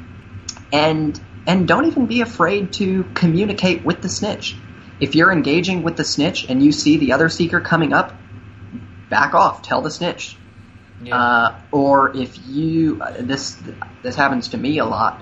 and 0.72 1.20
and 1.46 1.68
don't 1.68 1.86
even 1.86 2.06
be 2.06 2.20
afraid 2.20 2.72
to 2.74 3.04
communicate 3.14 3.84
with 3.84 4.00
the 4.00 4.08
snitch. 4.08 4.56
If 5.00 5.14
you're 5.14 5.32
engaging 5.32 5.82
with 5.82 5.96
the 5.96 6.04
snitch 6.04 6.48
and 6.48 6.62
you 6.62 6.72
see 6.72 6.96
the 6.96 7.12
other 7.12 7.28
seeker 7.28 7.60
coming 7.60 7.92
up, 7.92 8.14
back 9.10 9.34
off. 9.34 9.62
Tell 9.62 9.82
the 9.82 9.90
snitch. 9.90 10.36
Yeah. 11.02 11.16
Uh, 11.16 11.60
or 11.72 12.16
if 12.16 12.38
you 12.46 13.02
uh, 13.02 13.16
this 13.18 13.60
this 14.02 14.14
happens 14.14 14.48
to 14.50 14.56
me 14.56 14.78
a 14.78 14.84
lot. 14.84 15.20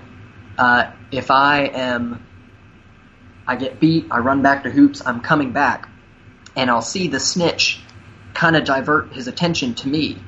Uh, 0.58 0.92
if 1.10 1.30
I 1.30 1.64
am, 1.64 2.24
I 3.46 3.56
get 3.56 3.80
beat. 3.80 4.06
I 4.10 4.18
run 4.18 4.42
back 4.42 4.64
to 4.64 4.70
hoops. 4.70 5.02
I'm 5.04 5.20
coming 5.20 5.52
back, 5.52 5.88
and 6.54 6.70
I'll 6.70 6.82
see 6.82 7.08
the 7.08 7.18
snitch 7.18 7.80
kind 8.34 8.56
of 8.56 8.64
divert 8.64 9.12
his 9.12 9.28
attention 9.28 9.74
to 9.76 9.88
me, 9.88 10.18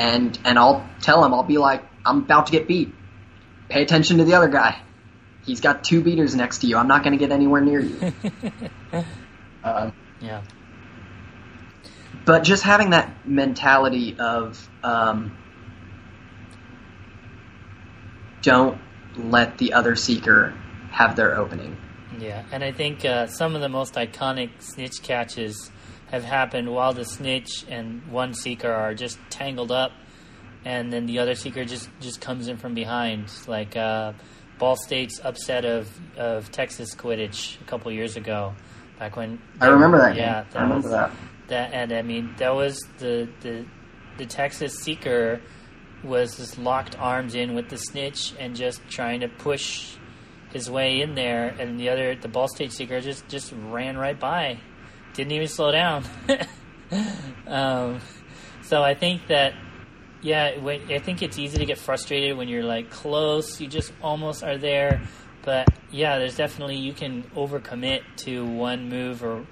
and 0.00 0.38
and 0.46 0.58
I'll 0.58 0.88
tell 1.02 1.22
him 1.24 1.34
I'll 1.34 1.42
be 1.42 1.58
like 1.58 1.84
I'm 2.04 2.20
about 2.20 2.46
to 2.46 2.52
get 2.52 2.66
beat. 2.66 2.92
Pay 3.68 3.82
attention 3.82 4.18
to 4.18 4.24
the 4.24 4.34
other 4.34 4.48
guy. 4.48 4.80
He's 5.44 5.60
got 5.60 5.84
two 5.84 6.02
beaters 6.02 6.34
next 6.34 6.58
to 6.58 6.66
you. 6.66 6.76
I'm 6.76 6.88
not 6.88 7.04
going 7.04 7.12
to 7.12 7.18
get 7.18 7.30
anywhere 7.30 7.60
near 7.60 7.80
you. 7.80 8.12
um, 9.62 9.92
yeah. 10.20 10.42
but 12.24 12.42
just 12.42 12.62
having 12.62 12.90
that 12.90 13.26
mentality 13.26 14.16
of 14.18 14.68
um, 14.82 15.36
don't 18.42 18.80
let 19.16 19.58
the 19.58 19.74
other 19.74 19.96
seeker 19.96 20.54
have 20.90 21.16
their 21.16 21.36
opening. 21.36 21.76
Yeah, 22.18 22.44
and 22.50 22.64
I 22.64 22.72
think 22.72 23.04
uh, 23.04 23.26
some 23.26 23.54
of 23.54 23.60
the 23.60 23.68
most 23.68 23.94
iconic 23.94 24.50
snitch 24.58 25.02
catches 25.02 25.70
have 26.10 26.24
happened 26.24 26.72
while 26.72 26.92
the 26.92 27.04
snitch 27.04 27.64
and 27.68 28.06
one 28.10 28.34
seeker 28.34 28.70
are 28.70 28.94
just 28.94 29.18
tangled 29.30 29.70
up, 29.70 29.92
and 30.64 30.92
then 30.92 31.06
the 31.06 31.18
other 31.18 31.34
seeker 31.34 31.64
just, 31.64 31.88
just 32.00 32.20
comes 32.20 32.48
in 32.48 32.56
from 32.56 32.74
behind, 32.74 33.30
like 33.46 33.76
uh, 33.76 34.12
Ball 34.58 34.76
State's 34.76 35.20
upset 35.24 35.64
of, 35.64 35.88
of 36.16 36.50
Texas 36.50 36.94
Quidditch 36.94 37.60
a 37.60 37.64
couple 37.64 37.90
years 37.92 38.16
ago, 38.16 38.54
back 38.98 39.16
when 39.16 39.40
I 39.60 39.68
remember 39.68 39.98
that. 39.98 40.16
Yeah, 40.16 40.42
game. 40.44 40.52
I 40.54 40.62
remember 40.62 40.88
was, 40.88 40.90
that. 40.90 41.10
that 41.48 41.72
and 41.72 41.92
I 41.92 42.02
mean 42.02 42.34
that 42.36 42.54
was 42.54 42.78
the 42.98 43.28
the 43.40 43.64
the 44.18 44.26
Texas 44.26 44.78
seeker 44.78 45.40
was 46.04 46.36
just 46.36 46.58
locked 46.58 46.98
arms 46.98 47.34
in 47.34 47.54
with 47.54 47.68
the 47.68 47.78
snitch 47.78 48.34
and 48.38 48.54
just 48.54 48.80
trying 48.88 49.20
to 49.20 49.28
push 49.28 49.96
his 50.52 50.70
way 50.70 51.00
in 51.00 51.14
there 51.14 51.48
and 51.58 51.78
the 51.80 51.88
other 51.88 52.14
the 52.14 52.28
Ball 52.28 52.48
State 52.48 52.72
seeker 52.72 53.00
just 53.00 53.26
just 53.28 53.52
ran 53.70 53.96
right 53.96 54.18
by 54.18 54.58
didn't 55.14 55.32
even 55.32 55.48
slow 55.48 55.72
down 55.72 56.04
um, 57.46 58.00
so 58.62 58.82
I 58.82 58.94
think 58.94 59.26
that 59.28 59.54
yeah 60.22 60.56
I 60.88 60.98
think 60.98 61.22
it's 61.22 61.38
easy 61.38 61.58
to 61.58 61.66
get 61.66 61.78
frustrated 61.78 62.36
when 62.36 62.48
you're 62.48 62.64
like 62.64 62.90
close 62.90 63.60
you 63.60 63.66
just 63.66 63.92
almost 64.02 64.42
are 64.42 64.58
there 64.58 65.00
but 65.42 65.68
yeah 65.90 66.18
there's 66.18 66.36
definitely 66.36 66.76
you 66.76 66.92
can 66.92 67.22
overcommit 67.34 68.02
to 68.18 68.44
one 68.44 68.88
move 68.88 69.24
or 69.24 69.46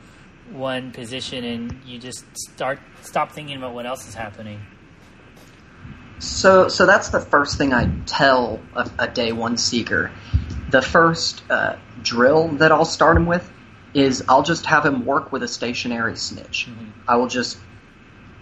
one 0.50 0.92
position 0.92 1.44
and 1.44 1.80
you 1.84 1.98
just 1.98 2.24
start 2.36 2.78
stop 3.02 3.32
thinking 3.32 3.56
about 3.56 3.74
what 3.74 3.86
else 3.86 4.08
is 4.08 4.14
happening. 4.14 4.60
So, 6.20 6.68
so 6.68 6.84
that's 6.84 7.10
the 7.10 7.20
first 7.20 7.58
thing 7.58 7.72
I 7.72 7.90
tell 8.06 8.60
a, 8.74 8.90
a 8.98 9.08
day 9.08 9.32
one 9.32 9.56
seeker. 9.56 10.10
The 10.70 10.82
first 10.82 11.42
uh, 11.48 11.76
drill 12.02 12.48
that 12.56 12.72
I'll 12.72 12.84
start 12.84 13.16
him 13.16 13.26
with 13.26 13.48
is 13.98 14.24
I'll 14.28 14.42
just 14.42 14.66
have 14.66 14.84
him 14.84 15.04
work 15.04 15.32
with 15.32 15.42
a 15.42 15.48
stationary 15.48 16.16
snitch. 16.16 16.68
I 17.06 17.16
will 17.16 17.28
just 17.28 17.58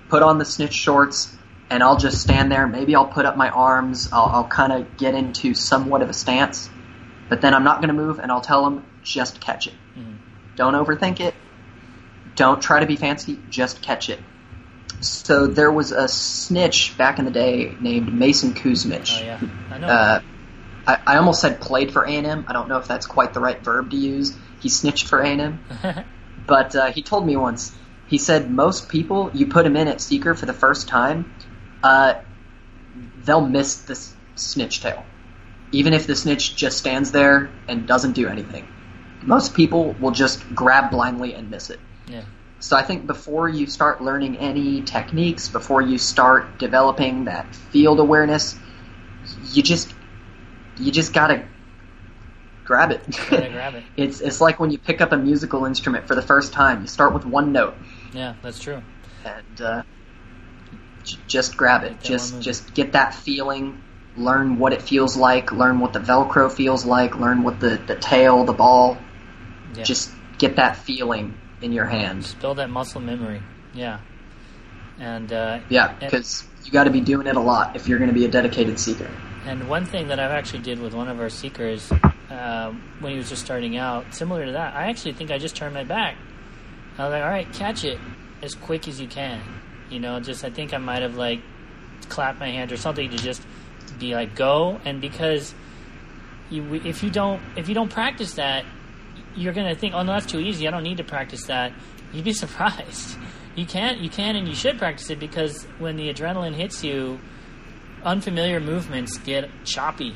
put 0.09 0.23
on 0.23 0.38
the 0.38 0.45
snitch 0.45 0.75
shorts 0.75 1.35
and 1.71 1.83
I'll 1.83 1.99
just 1.99 2.21
stand 2.21 2.53
there. 2.53 2.66
Maybe 2.66 2.95
I'll 2.95 3.07
put 3.07 3.27
up 3.27 3.37
my 3.37 3.49
arms. 3.51 4.09
I'll, 4.12 4.27
I'll 4.27 4.49
kind 4.49 4.73
of 4.73 4.97
get 4.97 5.14
into 5.14 5.55
somewhat 5.55 6.03
of 6.03 6.11
a 6.11 6.12
stance, 6.12 6.71
but 7.29 7.40
then 7.40 7.55
I'm 7.55 7.64
not 7.64 7.79
going 7.81 7.88
to 7.88 7.95
move 7.95 8.19
and 8.19 8.31
I'll 8.31 8.40
tell 8.40 8.66
him 8.66 8.85
just 9.03 9.40
catch 9.40 9.66
it. 9.66 9.75
Don't 10.57 10.75
overthink 10.75 11.21
it. 11.21 11.35
Don't 12.35 12.61
try 12.61 12.81
to 12.81 12.87
be 12.87 12.97
fancy. 12.97 13.38
Just 13.51 13.83
catch 13.83 14.09
it. 14.09 14.19
So 15.01 15.47
there 15.47 15.71
was 15.71 15.92
a 15.92 16.09
snitch 16.09 16.97
back 16.97 17.19
in 17.19 17.27
the 17.27 17.31
day 17.31 17.77
named 17.79 18.12
Mason 18.12 18.55
Kuzmich. 18.55 19.21
Oh 19.21 19.25
yeah, 19.25 19.40
I 19.71 19.79
know. 19.79 19.87
Uh, 19.87 20.21
I, 20.87 20.99
I 21.07 21.16
almost 21.19 21.40
said 21.40 21.61
played 21.61 21.92
for 21.92 22.05
A&M. 22.05 22.45
I 22.49 22.53
don't 22.53 22.69
know 22.69 22.79
if 22.79 22.88
that's 22.88 23.07
quite 23.07 23.35
the 23.35 23.40
right 23.40 23.62
verb 23.62 23.90
to 23.90 23.97
use. 23.97 24.37
He 24.61 24.69
snitched 24.69 25.07
for 25.09 25.21
A&M. 25.21 25.61
But 26.47 26.77
uh, 26.77 26.92
he 26.92 27.03
told 27.03 27.27
me 27.27 27.37
once, 27.37 27.75
he 28.07 28.19
said 28.19 28.51
most 28.51 28.88
people, 28.88 29.31
you 29.35 29.47
put 29.49 29.64
them 29.64 29.77
in 29.77 29.88
at 29.88 30.01
Seeker 30.01 30.35
for 30.35 30.47
the 30.47 30.53
first 30.53 30.87
time, 30.87 31.33
uh, 31.83 32.14
they'll 33.25 33.47
miss 33.47 33.77
this 33.77 34.14
snitch 34.37 34.81
tail. 34.81 35.05
Even 35.73 35.92
if 35.92 36.07
the 36.07 36.14
snitch 36.14 36.55
just 36.55 36.79
stands 36.79 37.11
there 37.11 37.51
and 37.66 37.87
doesn't 37.88 38.12
do 38.12 38.29
anything. 38.29 38.69
Most 39.23 39.55
people 39.55 39.97
will 39.99 40.12
just 40.12 40.55
grab 40.55 40.90
blindly 40.90 41.35
and 41.35 41.51
miss 41.51 41.71
it. 41.71 41.81
yeah, 42.07 42.23
So 42.61 42.77
I 42.77 42.83
think 42.83 43.07
before 43.09 43.49
you 43.49 43.66
start 43.66 44.01
learning 44.01 44.37
any 44.38 44.83
techniques, 44.83 45.49
before 45.49 45.83
you 45.83 45.99
start 45.99 46.59
developing 46.59 47.25
that 47.25 47.53
field 47.57 47.99
awareness, 47.99 48.57
you 49.51 49.64
just 49.64 49.92
you 50.79 50.92
just 50.92 51.12
gotta 51.12 51.45
grab 52.66 52.90
it. 52.90 53.00
Grab 53.29 53.74
it. 53.74 53.85
it's 53.96 54.20
it's 54.20 54.40
like 54.40 54.61
when 54.61 54.70
you 54.70 54.79
pick 54.79 55.00
up 55.00 55.12
a 55.12 55.16
musical 55.16 55.64
instrument 55.64 56.07
for 56.07 56.14
the 56.14 56.22
first 56.22 56.52
time. 56.52 56.83
You 56.83 56.88
start 56.88 57.14
with 57.14 57.24
one 57.24 57.52
note 57.52 57.74
yeah, 58.12 58.35
that's 58.42 58.59
true. 58.59 58.83
and 59.24 59.61
uh, 59.61 59.83
j- 61.05 61.18
just 61.26 61.57
grab 61.57 61.85
it. 61.85 62.00
Just 62.02 62.40
just 62.40 62.74
get 62.74 62.92
that 62.92 63.14
feeling. 63.14 63.83
Learn 64.16 64.59
what 64.59 64.72
it 64.72 64.83
feels 64.83 65.16
like. 65.16 65.52
Learn 65.52 65.79
what 65.79 65.92
the 65.92 66.00
Velcro 66.00 66.50
feels 66.50 66.87
like. 66.87 67.16
Learn 67.16 67.42
what 67.42 67.61
the, 67.61 67.76
the 67.87 67.96
tail, 67.96 68.44
the 68.44 68.55
ball. 68.55 68.96
Yeah. 69.74 69.83
Just 69.83 70.11
get 70.38 70.57
that 70.57 70.76
feeling 70.76 71.37
in 71.61 71.72
your 71.72 71.85
hand. 71.85 72.22
Just 72.22 72.40
build 72.40 72.57
that 72.57 72.70
muscle 72.70 73.02
memory. 73.02 73.42
Yeah, 73.74 74.00
and 74.98 75.31
uh, 75.31 75.61
Yeah, 75.68 75.92
because 76.00 76.44
you 76.64 76.72
got 76.72 76.85
to 76.85 76.90
be 76.90 77.00
doing 77.02 77.26
it 77.26 77.37
a 77.37 77.40
lot 77.40 77.76
if 77.76 77.88
you're 77.88 77.98
going 77.98 78.09
to 78.09 78.14
be 78.14 78.24
a 78.24 78.29
dedicated 78.29 78.79
seeker. 78.79 79.11
And 79.44 79.68
one 79.68 79.85
thing 79.85 80.09
that 80.09 80.18
I've 80.18 80.31
actually 80.31 80.62
did 80.62 80.81
with 80.81 80.94
one 80.94 81.09
of 81.09 81.20
our 81.20 81.29
seekers 81.29 81.92
um, 82.31 82.83
when 83.01 83.12
he 83.12 83.19
was 83.19 83.29
just 83.29 83.45
starting 83.45 83.77
out, 83.77 84.15
similar 84.15 84.47
to 84.47 84.53
that, 84.53 84.75
I 84.75 84.89
actually 84.89 85.12
think 85.12 85.31
I 85.31 85.39
just 85.39 85.57
turned 85.57 85.75
my 85.75 85.85
back. 85.85 86.17
I 86.99 87.05
was 87.05 87.12
like, 87.12 87.23
all 87.23 87.29
right, 87.29 87.53
catch 87.53 87.85
it 87.85 87.99
as 88.43 88.55
quick 88.55 88.89
as 88.89 89.01
you 89.01 89.07
can. 89.07 89.41
You 89.91 90.01
know, 90.01 90.19
just 90.21 90.45
I 90.45 90.51
think 90.51 90.75
I 90.75 90.79
might 90.79 91.03
have 91.03 91.17
like 91.17 91.41
clapped 92.09 92.41
my 92.41 92.51
hand 92.51 92.73
or 92.73 92.77
something 92.77 93.11
to 93.11 93.17
just 93.17 93.43
be 93.99 94.15
like 94.15 94.35
go. 94.35 94.81
And 94.85 95.01
because 95.01 95.55
you, 96.51 96.75
if 96.75 97.03
you 97.03 97.11
don't 97.11 97.41
if 97.57 97.69
you 97.69 97.75
don't 97.75 97.91
practice 97.91 98.35
that, 98.35 98.65
you're 99.37 99.53
gonna 99.53 99.75
think, 99.75 99.95
oh 99.95 100.03
no, 100.03 100.12
that's 100.12 100.27
too 100.27 100.41
easy. 100.41 100.67
I 100.67 100.71
don't 100.71 100.83
need 100.83 100.97
to 100.97 101.05
practice 101.05 101.45
that. 101.45 101.73
You'd 102.12 102.25
be 102.25 102.33
surprised. 102.45 103.17
You 103.55 103.65
can't, 103.65 104.01
you 104.01 104.11
can, 104.11 104.37
and 104.37 104.47
you 104.47 104.55
should 104.55 104.79
practice 104.79 105.09
it 105.09 105.19
because 105.19 105.65
when 105.79 105.97
the 105.97 106.12
adrenaline 106.12 106.55
hits 106.55 106.85
you, 106.85 107.19
unfamiliar 108.05 108.61
movements 108.61 109.17
get 109.19 109.49
choppy, 109.65 110.15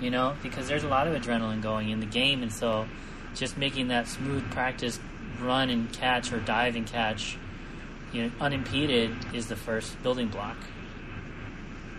you 0.00 0.10
know, 0.10 0.34
because 0.42 0.68
there's 0.68 0.84
a 0.84 0.88
lot 0.88 1.06
of 1.06 1.20
adrenaline 1.20 1.62
going 1.62 1.90
in 1.90 2.00
the 2.00 2.06
game, 2.06 2.42
and 2.42 2.52
so 2.52 2.86
just 3.34 3.56
making 3.56 3.88
that 3.88 4.08
smooth 4.08 4.48
practice 4.50 4.98
run 5.40 5.70
and 5.70 5.92
catch 5.92 6.32
or 6.32 6.40
dive 6.40 6.76
and 6.76 6.86
catch, 6.86 7.36
you 8.12 8.24
know, 8.24 8.30
unimpeded 8.40 9.10
is 9.32 9.48
the 9.48 9.56
first 9.56 10.00
building 10.02 10.28
block. 10.28 10.56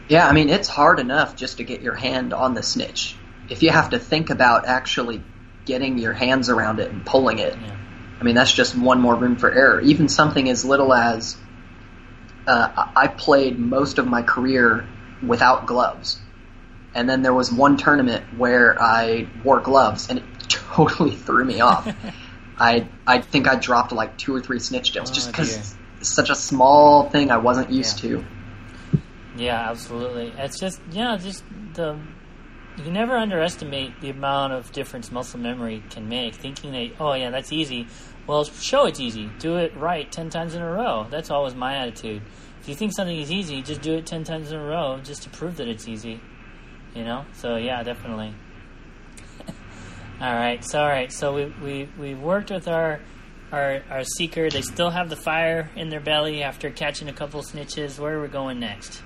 Yeah, 0.08 0.28
I 0.28 0.34
mean, 0.34 0.50
it's 0.50 0.68
hard 0.68 1.00
enough 1.00 1.36
just 1.36 1.58
to 1.58 1.64
get 1.64 1.82
your 1.82 1.96
hand 1.96 2.34
on 2.34 2.54
the 2.54 2.64
snitch. 2.64 3.16
If 3.50 3.64
you 3.64 3.72
have 3.72 3.90
to 3.90 4.00
think 4.00 4.30
about 4.30 4.66
actually 4.66 5.22
getting 5.66 5.98
your 5.98 6.14
hands 6.14 6.50
around 6.50 6.80
it 6.80 6.92
and 6.92 7.06
pulling 7.06 7.40
it, 7.40 7.56
Yeah. 7.56 7.76
I 8.18 8.24
mean, 8.24 8.36
that's 8.36 8.54
just 8.54 8.78
one 8.78 9.02
more 9.02 9.16
room 9.16 9.36
for 9.36 9.52
error. 9.52 9.82
Even 9.82 10.08
something 10.08 10.50
as 10.50 10.64
little 10.64 10.94
as 10.94 11.36
uh, 12.48 12.70
I 12.76 13.04
I 13.04 13.08
played 13.08 13.60
most 13.60 13.98
of 13.98 14.08
my 14.08 14.22
career 14.22 14.88
without 15.22 15.66
gloves. 15.66 16.20
And 16.96 17.10
then 17.10 17.22
there 17.22 17.34
was 17.34 17.52
one 17.52 17.78
tournament 17.78 18.24
where 18.38 18.82
I 18.82 19.28
wore 19.44 19.60
gloves 19.60 20.10
and 20.10 20.20
it 20.20 20.26
totally 20.50 21.16
threw 21.16 21.44
me 21.46 21.60
off. 21.62 21.88
I 22.58 22.88
I 23.06 23.20
think 23.20 23.48
I 23.50 23.56
dropped 23.58 23.92
like 23.92 24.18
two 24.18 24.34
or 24.34 24.40
three 24.42 24.60
snitch 24.60 24.92
deals 24.92 25.12
just 25.12 25.28
Oh, 25.28 25.32
because 25.32 25.76
it's 26.00 26.10
such 26.16 26.30
a 26.30 26.36
small 26.36 27.10
thing 27.10 27.30
I 27.32 27.38
wasn't 27.38 27.70
used 27.70 28.02
Yeah. 28.04 28.10
to. 28.20 28.26
Yeah, 29.38 29.70
absolutely. 29.70 30.34
It's 30.38 30.58
just 30.60 30.80
yeah, 30.92 31.18
just 31.18 31.44
the 31.74 32.00
you 32.84 32.92
never 32.92 33.18
underestimate 33.18 34.00
the 34.02 34.10
amount 34.10 34.54
of 34.54 34.72
difference 34.72 35.12
muscle 35.12 35.40
memory 35.40 35.84
can 35.90 36.08
make. 36.08 36.36
Thinking 36.36 36.72
that 36.72 36.92
oh 37.00 37.14
yeah, 37.14 37.30
that's 37.30 37.52
easy. 37.52 37.88
Well, 38.28 38.46
show 38.46 38.86
it's 38.86 39.00
easy. 39.02 39.30
Do 39.40 39.58
it 39.58 39.76
right 39.76 40.10
ten 40.10 40.30
times 40.30 40.56
in 40.56 40.62
a 40.62 40.72
row. 40.72 41.08
That's 41.10 41.30
always 41.32 41.56
my 41.56 41.76
attitude. 41.76 42.22
If 42.62 42.70
you 42.70 42.76
think 42.76 42.94
something 42.96 43.20
is 43.20 43.32
easy, 43.32 43.62
just 43.62 43.82
do 43.82 43.96
it 43.96 44.06
ten 44.06 44.24
times 44.24 44.52
in 44.54 44.58
a 44.58 44.64
row, 44.64 45.00
just 45.04 45.24
to 45.24 45.30
prove 45.30 45.58
that 45.58 45.68
it's 45.68 45.88
easy. 45.90 46.22
You 46.96 47.04
know, 47.04 47.26
so 47.34 47.58
yeah, 47.58 47.84
definitely. 47.84 48.34
all 50.22 50.34
right, 50.34 50.64
so 50.64 50.80
all 50.80 50.88
right, 50.88 51.12
so 51.12 51.36
we 51.36 51.46
we 51.62 51.90
we 52.00 52.16
worked 52.16 52.50
with 52.50 52.70
our 52.70 53.02
our 53.52 53.84
our 53.90 54.04
seeker. 54.04 54.50
They 54.50 54.62
still 54.62 54.90
have 54.90 55.10
the 55.10 55.18
fire 55.18 55.70
in 55.76 55.90
their 55.90 56.00
belly 56.00 56.42
after 56.42 56.70
catching 56.70 57.10
a 57.10 57.14
couple 57.14 57.42
snitches. 57.42 58.00
Where 58.00 58.18
are 58.18 58.22
we 58.22 58.30
going 58.30 58.62
next? 58.62 59.04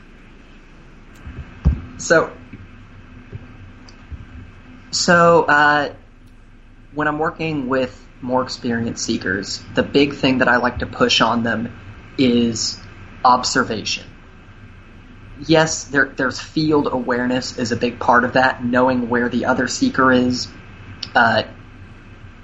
So, 1.98 2.32
so 4.92 5.44
uh, 5.44 5.94
when 6.94 7.08
I'm 7.08 7.20
working 7.20 7.68
with 7.68 8.06
more 8.22 8.44
experienced 8.44 9.04
seekers, 9.04 9.64
the 9.74 9.84
big 9.84 10.14
thing 10.14 10.38
that 10.38 10.48
I 10.48 10.58
like 10.58 10.80
to 10.80 10.86
push 10.86 11.22
on 11.22 11.44
them 11.44 11.78
is 12.18 12.80
observation. 13.26 14.06
Yes, 15.48 15.86
there, 15.86 16.06
there's 16.06 16.40
field 16.40 16.90
awareness 16.92 17.58
is 17.58 17.72
a 17.72 17.78
big 17.78 18.00
part 18.00 18.26
of 18.26 18.34
that, 18.34 18.64
knowing 18.64 19.10
where 19.10 19.30
the 19.30 19.46
other 19.46 19.68
seeker 19.68 20.12
is, 20.12 20.48
uh, 21.16 21.44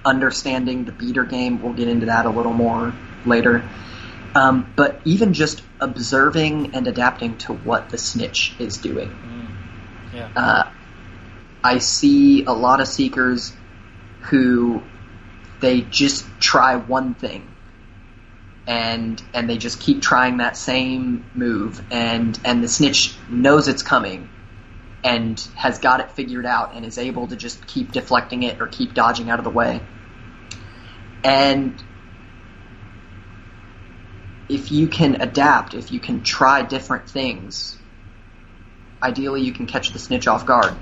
understanding 0.05 0.86
the 0.86 0.91
beater 0.91 1.25
game. 1.25 1.62
We'll 1.62 1.73
get 1.73 1.88
into 1.88 2.05
that 2.08 2.25
a 2.25 2.29
little 2.29 2.53
more 2.53 2.93
later. 3.25 3.67
Um, 4.34 4.71
but 4.75 5.01
even 5.05 5.34
just 5.34 5.63
observing 5.79 6.75
and 6.75 6.88
adapting 6.88 7.38
to 7.39 7.53
what 7.53 7.89
the 7.89 7.97
snitch 7.97 8.53
is 8.60 8.77
doing. 8.77 9.10
Mm. 9.10 9.47
Yeah. 10.13 10.29
Uh, 10.36 10.71
I 11.63 11.79
see 11.79 12.43
a 12.45 12.51
lot 12.51 12.81
of 12.81 12.88
seekers 12.88 13.53
who 14.21 14.81
they 15.60 15.81
just 15.81 16.25
try 16.39 16.75
one 16.75 17.13
thing 17.13 17.47
and 18.67 19.21
and 19.34 19.49
they 19.49 19.58
just 19.58 19.80
keep 19.80 20.01
trying 20.01 20.38
that 20.38 20.58
same 20.58 21.25
move 21.34 21.84
and 21.91 22.39
and 22.43 22.63
the 22.63 22.67
snitch 22.67 23.17
knows 23.30 23.67
it's 23.67 23.84
coming 23.84 24.30
and 25.04 25.47
has 25.56 25.78
got 25.80 25.99
it 25.99 26.12
figured 26.12 26.45
out 26.45 26.75
and 26.75 26.86
is 26.86 26.97
able 26.97 27.28
to 27.28 27.36
just 27.36 27.67
keep 27.67 27.91
deflecting 27.91 28.43
it 28.43 28.60
or 28.60 28.67
keep 28.67 28.93
dodging 28.93 29.30
out 29.30 29.39
of 29.39 29.45
the 29.45 29.51
way 29.51 29.82
and 31.23 31.82
if 34.49 34.71
you 34.71 34.88
can 34.88 35.21
adapt 35.21 35.73
if 35.73 35.91
you 35.91 35.99
can 35.99 36.21
try 36.21 36.63
different 36.63 37.08
things 37.08 37.78
ideally 39.04 39.41
you 39.41 39.54
can 39.54 39.67
catch 39.67 39.91
the 39.91 39.99
snitch 39.99 40.28
off 40.28 40.45
guard 40.45 40.75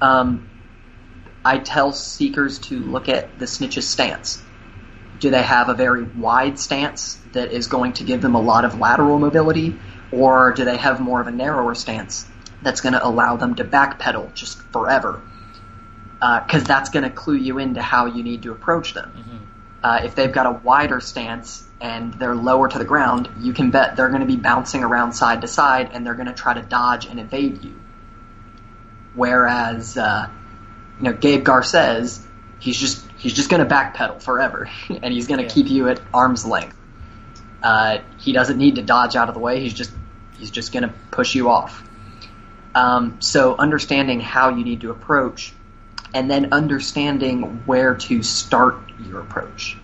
um, 0.00 0.48
I 1.44 1.58
tell 1.58 1.92
seekers 1.92 2.58
to 2.60 2.78
look 2.78 3.08
at 3.08 3.38
the 3.38 3.46
snitch's 3.46 3.88
stance. 3.88 4.42
Do 5.22 5.30
they 5.30 5.42
have 5.42 5.68
a 5.68 5.74
very 5.74 6.02
wide 6.02 6.58
stance 6.58 7.16
that 7.30 7.52
is 7.52 7.68
going 7.68 7.92
to 7.92 8.02
give 8.02 8.20
them 8.22 8.34
a 8.34 8.40
lot 8.40 8.64
of 8.64 8.80
lateral 8.80 9.20
mobility, 9.20 9.78
or 10.10 10.52
do 10.52 10.64
they 10.64 10.76
have 10.76 10.98
more 10.98 11.20
of 11.20 11.28
a 11.28 11.30
narrower 11.30 11.76
stance 11.76 12.26
that's 12.60 12.80
going 12.80 12.94
to 12.94 13.06
allow 13.06 13.36
them 13.36 13.54
to 13.54 13.64
backpedal 13.64 14.34
just 14.34 14.60
forever? 14.72 15.22
Because 16.14 16.64
uh, 16.64 16.66
that's 16.66 16.90
going 16.90 17.04
to 17.04 17.10
clue 17.10 17.36
you 17.36 17.58
into 17.58 17.80
how 17.80 18.06
you 18.06 18.24
need 18.24 18.42
to 18.42 18.50
approach 18.50 18.94
them. 18.94 19.12
Mm-hmm. 19.16 19.36
Uh, 19.84 20.00
if 20.02 20.16
they've 20.16 20.32
got 20.32 20.46
a 20.46 20.50
wider 20.64 20.98
stance 20.98 21.68
and 21.80 22.14
they're 22.14 22.34
lower 22.34 22.68
to 22.68 22.78
the 22.78 22.84
ground, 22.84 23.28
you 23.38 23.52
can 23.52 23.70
bet 23.70 23.94
they're 23.94 24.08
going 24.08 24.22
to 24.22 24.26
be 24.26 24.34
bouncing 24.34 24.82
around 24.82 25.12
side 25.12 25.42
to 25.42 25.46
side 25.46 25.90
and 25.92 26.04
they're 26.04 26.14
going 26.14 26.26
to 26.26 26.34
try 26.34 26.52
to 26.52 26.62
dodge 26.62 27.06
and 27.06 27.20
evade 27.20 27.62
you. 27.62 27.80
Whereas, 29.14 29.96
uh, 29.96 30.28
you 30.98 31.04
know, 31.04 31.12
Gabe 31.12 31.44
Garces, 31.44 32.26
he's 32.58 32.76
just 32.76 33.04
he's 33.22 33.32
just 33.32 33.48
going 33.48 33.66
to 33.66 33.74
backpedal 33.74 34.20
forever, 34.22 34.68
and 34.88 35.12
he's 35.12 35.26
going 35.26 35.38
to 35.38 35.44
Yeah. 35.44 35.50
keep 35.50 35.68
you 35.68 35.88
at 35.88 36.00
arm's 36.12 36.44
length. 36.44 36.76
Uh, 37.62 37.98
he 38.18 38.32
doesn't 38.32 38.58
need 38.58 38.74
to 38.76 38.82
dodge 38.82 39.14
out 39.16 39.28
of 39.28 39.34
the 39.34 39.40
way. 39.40 39.60
He's 39.60 39.72
just 39.74 39.92
he's 40.38 40.50
just 40.50 40.72
going 40.72 40.82
to 40.82 40.92
push 41.12 41.34
you 41.34 41.48
off. 41.48 41.82
Um, 42.74 43.16
so 43.20 43.54
understanding 43.56 44.20
how 44.20 44.48
you 44.48 44.64
need 44.64 44.80
to 44.80 44.90
approach, 44.90 45.52
and 46.12 46.30
then 46.30 46.52
understanding 46.52 47.62
where 47.66 47.94
to 47.94 48.22
start 48.22 48.76
your 49.06 49.20
approach. 49.20 49.76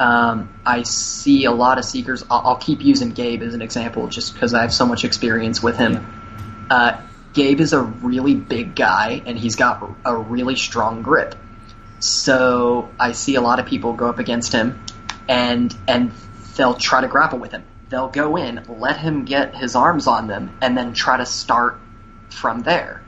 Um, 0.00 0.48
I 0.64 0.84
see 0.84 1.44
a 1.44 1.50
lot 1.50 1.78
of 1.78 1.84
seekers. 1.84 2.22
I'll, 2.30 2.40
I'll 2.50 2.56
keep 2.56 2.82
using 2.82 3.10
Gabe 3.10 3.42
as 3.42 3.52
an 3.54 3.62
example, 3.62 4.06
just 4.06 4.32
because 4.32 4.54
I 4.54 4.62
have 4.62 4.72
so 4.72 4.86
much 4.86 5.04
experience 5.04 5.60
with 5.62 5.76
him. 5.76 6.06
Uh, 6.70 7.00
Gabe 7.34 7.60
is 7.60 7.72
a 7.72 7.80
really 7.80 8.34
big 8.36 8.74
guy, 8.76 9.20
and 9.26 9.36
he's 9.36 9.56
got 9.56 9.82
a 10.04 10.16
really 10.16 10.54
strong 10.56 11.02
grip. 11.02 11.34
So 12.00 12.90
I 12.98 13.12
see 13.12 13.34
a 13.34 13.40
lot 13.40 13.58
of 13.58 13.66
people 13.66 13.92
go 13.92 14.08
up 14.08 14.18
against 14.18 14.52
him, 14.52 14.82
and 15.28 15.74
and 15.86 16.12
they'll 16.56 16.74
try 16.74 17.00
to 17.00 17.08
grapple 17.08 17.38
with 17.38 17.52
him. 17.52 17.64
They'll 17.88 18.08
go 18.08 18.36
in, 18.36 18.62
let 18.68 18.98
him 18.98 19.24
get 19.24 19.56
his 19.56 19.74
arms 19.74 20.06
on 20.06 20.26
them, 20.26 20.56
and 20.60 20.76
then 20.76 20.92
try 20.92 21.16
to 21.16 21.26
start 21.26 21.80
from 22.28 22.60
there. 22.60 23.02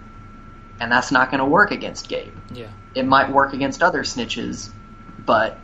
And 0.81 0.90
that's 0.90 1.12
not 1.12 1.31
going 1.31 1.40
to 1.40 1.44
work 1.44 1.70
against 1.70 2.09
Gabe. 2.09 2.33
Yeah. 2.53 2.70
It 2.94 3.07
might 3.07 3.31
work 3.31 3.53
against 3.53 3.83
other 3.83 4.03
snitches, 4.03 4.70
but 5.18 5.59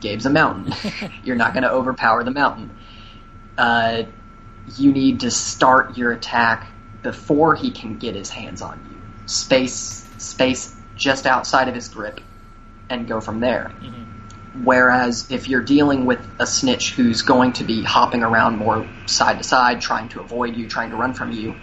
Gabe's 0.00 0.26
a 0.26 0.30
mountain. 0.30 0.74
You're 1.24 1.36
not 1.36 1.54
going 1.54 1.62
to 1.62 1.70
overpower 1.70 2.24
the 2.24 2.32
mountain. 2.32 2.76
Uh, 3.56 4.02
you 4.76 4.92
need 4.92 5.20
to 5.20 5.30
start 5.30 5.96
your 5.96 6.12
attack 6.12 6.70
before 7.02 7.54
he 7.54 7.70
can 7.70 7.98
get 7.98 8.16
his 8.16 8.28
hands 8.28 8.60
on 8.60 8.84
you. 8.90 9.26
Space, 9.26 10.06
space 10.18 10.74
just 11.00 11.26
outside 11.26 11.66
of 11.66 11.74
his 11.74 11.88
grip, 11.88 12.20
and 12.88 13.08
go 13.08 13.20
from 13.20 13.40
there. 13.40 13.72
Mm-hmm. 13.80 14.64
Whereas 14.64 15.30
if 15.30 15.48
you're 15.48 15.62
dealing 15.62 16.06
with 16.06 16.20
a 16.38 16.46
snitch 16.46 16.92
who's 16.92 17.22
going 17.22 17.54
to 17.54 17.64
be 17.64 17.82
hopping 17.82 18.22
around 18.22 18.58
more 18.58 18.86
side 19.06 19.38
to 19.38 19.44
side, 19.44 19.80
trying 19.80 20.08
to 20.10 20.20
avoid 20.20 20.56
you, 20.56 20.68
trying 20.68 20.90
to 20.90 20.96
run 20.96 21.14
from 21.14 21.32
you, 21.32 21.54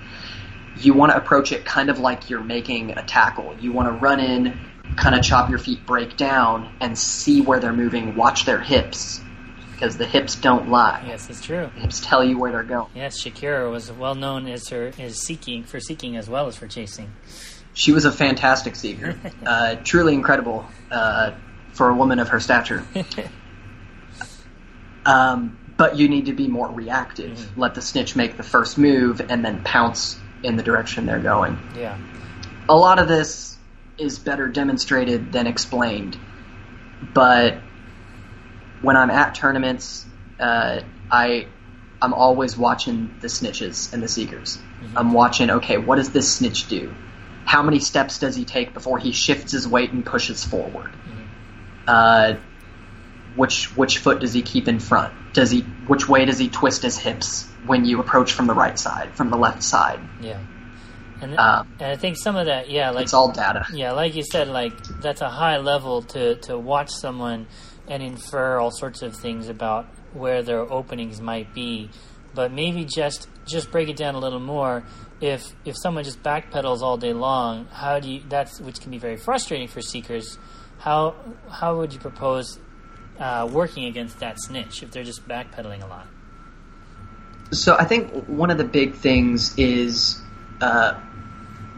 you 0.78 0.94
want 0.94 1.12
to 1.12 1.18
approach 1.18 1.52
it 1.52 1.66
kind 1.66 1.90
of 1.90 2.00
like 2.00 2.30
you're 2.30 2.44
making 2.44 2.92
a 2.92 3.04
tackle. 3.04 3.56
You 3.60 3.72
want 3.72 3.90
to 3.90 3.94
run 3.94 4.20
in, 4.20 4.58
kind 4.96 5.16
of 5.16 5.24
chop 5.24 5.50
your 5.50 5.60
feet, 5.60 5.86
break 5.86 6.18
down, 6.18 6.74
and 6.80 6.98
see 6.98 7.42
where 7.42 7.60
they're 7.60 7.74
moving. 7.74 8.16
Watch 8.16 8.46
their 8.46 8.62
hips, 8.62 9.22
because 9.74 9.98
the 9.98 10.06
hips 10.06 10.36
don't 10.36 10.70
lie. 10.70 11.04
Yes, 11.06 11.30
it's 11.30 11.42
true. 11.42 11.70
The 11.76 11.82
hips 11.82 12.00
tell 12.00 12.24
you 12.24 12.40
where 12.40 12.52
they're 12.52 12.64
going. 12.64 12.90
Yes, 12.96 13.22
Shakira 13.22 13.70
was 13.70 13.92
well 13.92 14.16
known 14.16 14.48
as 14.48 14.70
her 14.70 14.94
as 14.98 15.18
seeking 15.20 15.64
for 15.64 15.80
seeking 15.80 16.16
as 16.16 16.30
well 16.30 16.48
as 16.48 16.56
for 16.56 16.68
chasing. 16.68 17.12
She 17.78 17.92
was 17.92 18.06
a 18.06 18.12
fantastic 18.12 18.76
seeker, 18.76 19.16
uh, 19.46 19.76
truly 19.84 20.16
incredible 20.16 20.68
uh, 20.90 21.36
for 21.74 21.90
a 21.90 21.94
woman 21.94 22.18
of 22.18 22.30
her 22.30 22.40
stature. 22.40 22.84
Um, 25.06 25.58
but 25.78 25.98
you 25.98 26.10
need 26.10 26.26
to 26.26 26.34
be 26.34 26.50
more 26.50 26.68
reactive. 26.70 27.58
Let 27.58 27.76
the 27.76 27.82
snitch 27.82 28.18
make 28.18 28.36
the 28.36 28.44
first 28.44 28.78
move 28.78 29.22
and 29.22 29.46
then 29.46 29.64
pounce 29.64 30.20
in 30.44 30.58
the 30.58 30.64
direction 30.64 31.06
they're 31.06 31.18
going. 31.18 31.58
Yeah. 31.78 31.98
A 32.68 32.76
lot 32.76 33.00
of 33.00 33.08
this 33.08 33.58
is 33.98 34.20
better 34.20 34.50
demonstrated 34.50 35.32
than 35.32 35.48
explained, 35.48 36.18
but 37.14 37.60
when 38.82 38.98
I'm 38.98 39.10
at 39.10 39.34
tournaments, 39.34 40.06
uh, 40.42 40.82
I 41.10 41.48
I'm 42.02 42.14
always 42.14 42.58
watching 42.58 43.16
the 43.22 43.28
snitches 43.28 43.94
and 43.94 44.04
the 44.04 44.10
seekers. 44.10 44.60
I'm 44.94 45.14
watching. 45.14 45.50
Okay, 45.50 45.78
what 45.78 45.96
does 45.96 46.12
this 46.12 46.30
snitch 46.34 46.68
do? 46.68 46.94
How 47.48 47.64
many 47.64 47.80
steps 47.80 48.20
does 48.20 48.36
he 48.36 48.44
take 48.44 48.74
before 48.74 49.00
he 49.00 49.14
shifts 49.14 49.54
his 49.54 49.66
weight 49.66 49.92
and 49.94 50.06
pushes 50.06 50.44
forward? 50.44 50.92
Uh, 51.88 52.36
which 53.38 53.76
which 53.78 54.00
foot 54.00 54.20
does 54.20 54.34
he 54.34 54.42
keep 54.42 54.68
in 54.68 54.80
front? 54.82 55.14
Does 55.34 55.50
he 55.50 55.62
which 55.88 56.10
way 56.10 56.26
does 56.26 56.38
he 56.38 56.50
twist 56.50 56.84
his 56.84 56.98
hips 56.98 57.46
when 57.66 57.86
you 57.86 58.02
approach 58.02 58.34
from 58.34 58.48
the 58.48 58.54
right 58.54 58.78
side, 58.78 59.16
from 59.16 59.30
the 59.30 59.38
left 59.38 59.64
side? 59.64 60.02
Yeah. 60.20 60.40
And, 61.22 61.40
Um, 61.40 61.74
and 61.80 61.92
I 61.92 61.96
think 61.96 62.18
some 62.18 62.36
of 62.36 62.48
that, 62.48 62.70
yeah, 62.70 62.90
like 62.90 63.04
It's 63.04 63.14
all 63.14 63.32
data. 63.32 63.66
Yeah, 63.74 63.94
like 63.94 64.14
you 64.16 64.24
said, 64.24 64.50
like 64.50 64.74
that's 65.02 65.22
a 65.22 65.30
high 65.30 65.58
level 65.58 66.02
to 66.02 66.36
to 66.48 66.58
watch 66.58 66.90
someone 66.92 67.48
and 67.88 68.04
infer 68.04 68.60
all 68.60 68.72
sorts 68.72 69.02
of 69.02 69.16
things 69.16 69.48
about 69.48 69.86
where 70.14 70.44
their 70.44 70.62
openings 70.72 71.22
might 71.22 71.54
be. 71.54 71.90
But 72.36 72.52
maybe 72.52 72.84
just 72.84 73.30
just 73.46 73.72
break 73.72 73.88
it 73.88 73.96
down 73.96 74.16
a 74.16 74.20
little 74.20 74.42
more. 74.42 74.84
If 75.20 75.54
if 75.66 75.76
someone 75.78 76.04
just 76.04 76.22
backpedals 76.22 76.82
all 76.82 76.98
day 76.98 77.14
long, 77.14 77.66
how 77.72 78.00
do 78.00 78.10
you? 78.10 78.22
That's 78.28 78.62
which 78.62 78.80
can 78.80 78.92
be 78.92 79.00
very 79.00 79.18
frustrating 79.18 79.68
for 79.68 79.82
seekers. 79.82 80.38
How 80.80 81.16
how 81.50 81.78
would 81.78 81.94
you 81.94 82.00
propose 82.00 82.60
uh, 83.20 83.50
working 83.52 83.86
against 83.86 84.20
that 84.20 84.40
snitch 84.40 84.84
if 84.84 84.92
they're 84.92 85.04
just 85.04 85.28
backpedaling 85.28 85.84
a 85.84 85.88
lot? 85.88 86.08
So 87.52 87.76
I 87.76 87.86
think 87.86 88.28
one 88.28 88.52
of 88.52 88.58
the 88.58 88.64
big 88.64 88.94
things 88.94 89.58
is 89.58 90.22
uh, 90.62 91.00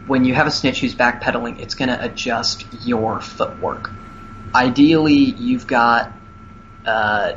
when 0.06 0.24
you 0.24 0.34
have 0.34 0.46
a 0.46 0.50
snitch 0.50 0.80
who's 0.80 0.94
backpedaling, 0.94 1.60
it's 1.60 1.74
going 1.74 1.88
to 1.88 2.04
adjust 2.04 2.66
your 2.84 3.20
footwork. 3.20 3.90
Ideally, 4.54 5.14
you've 5.14 5.66
got 5.66 6.12
uh, 6.84 7.34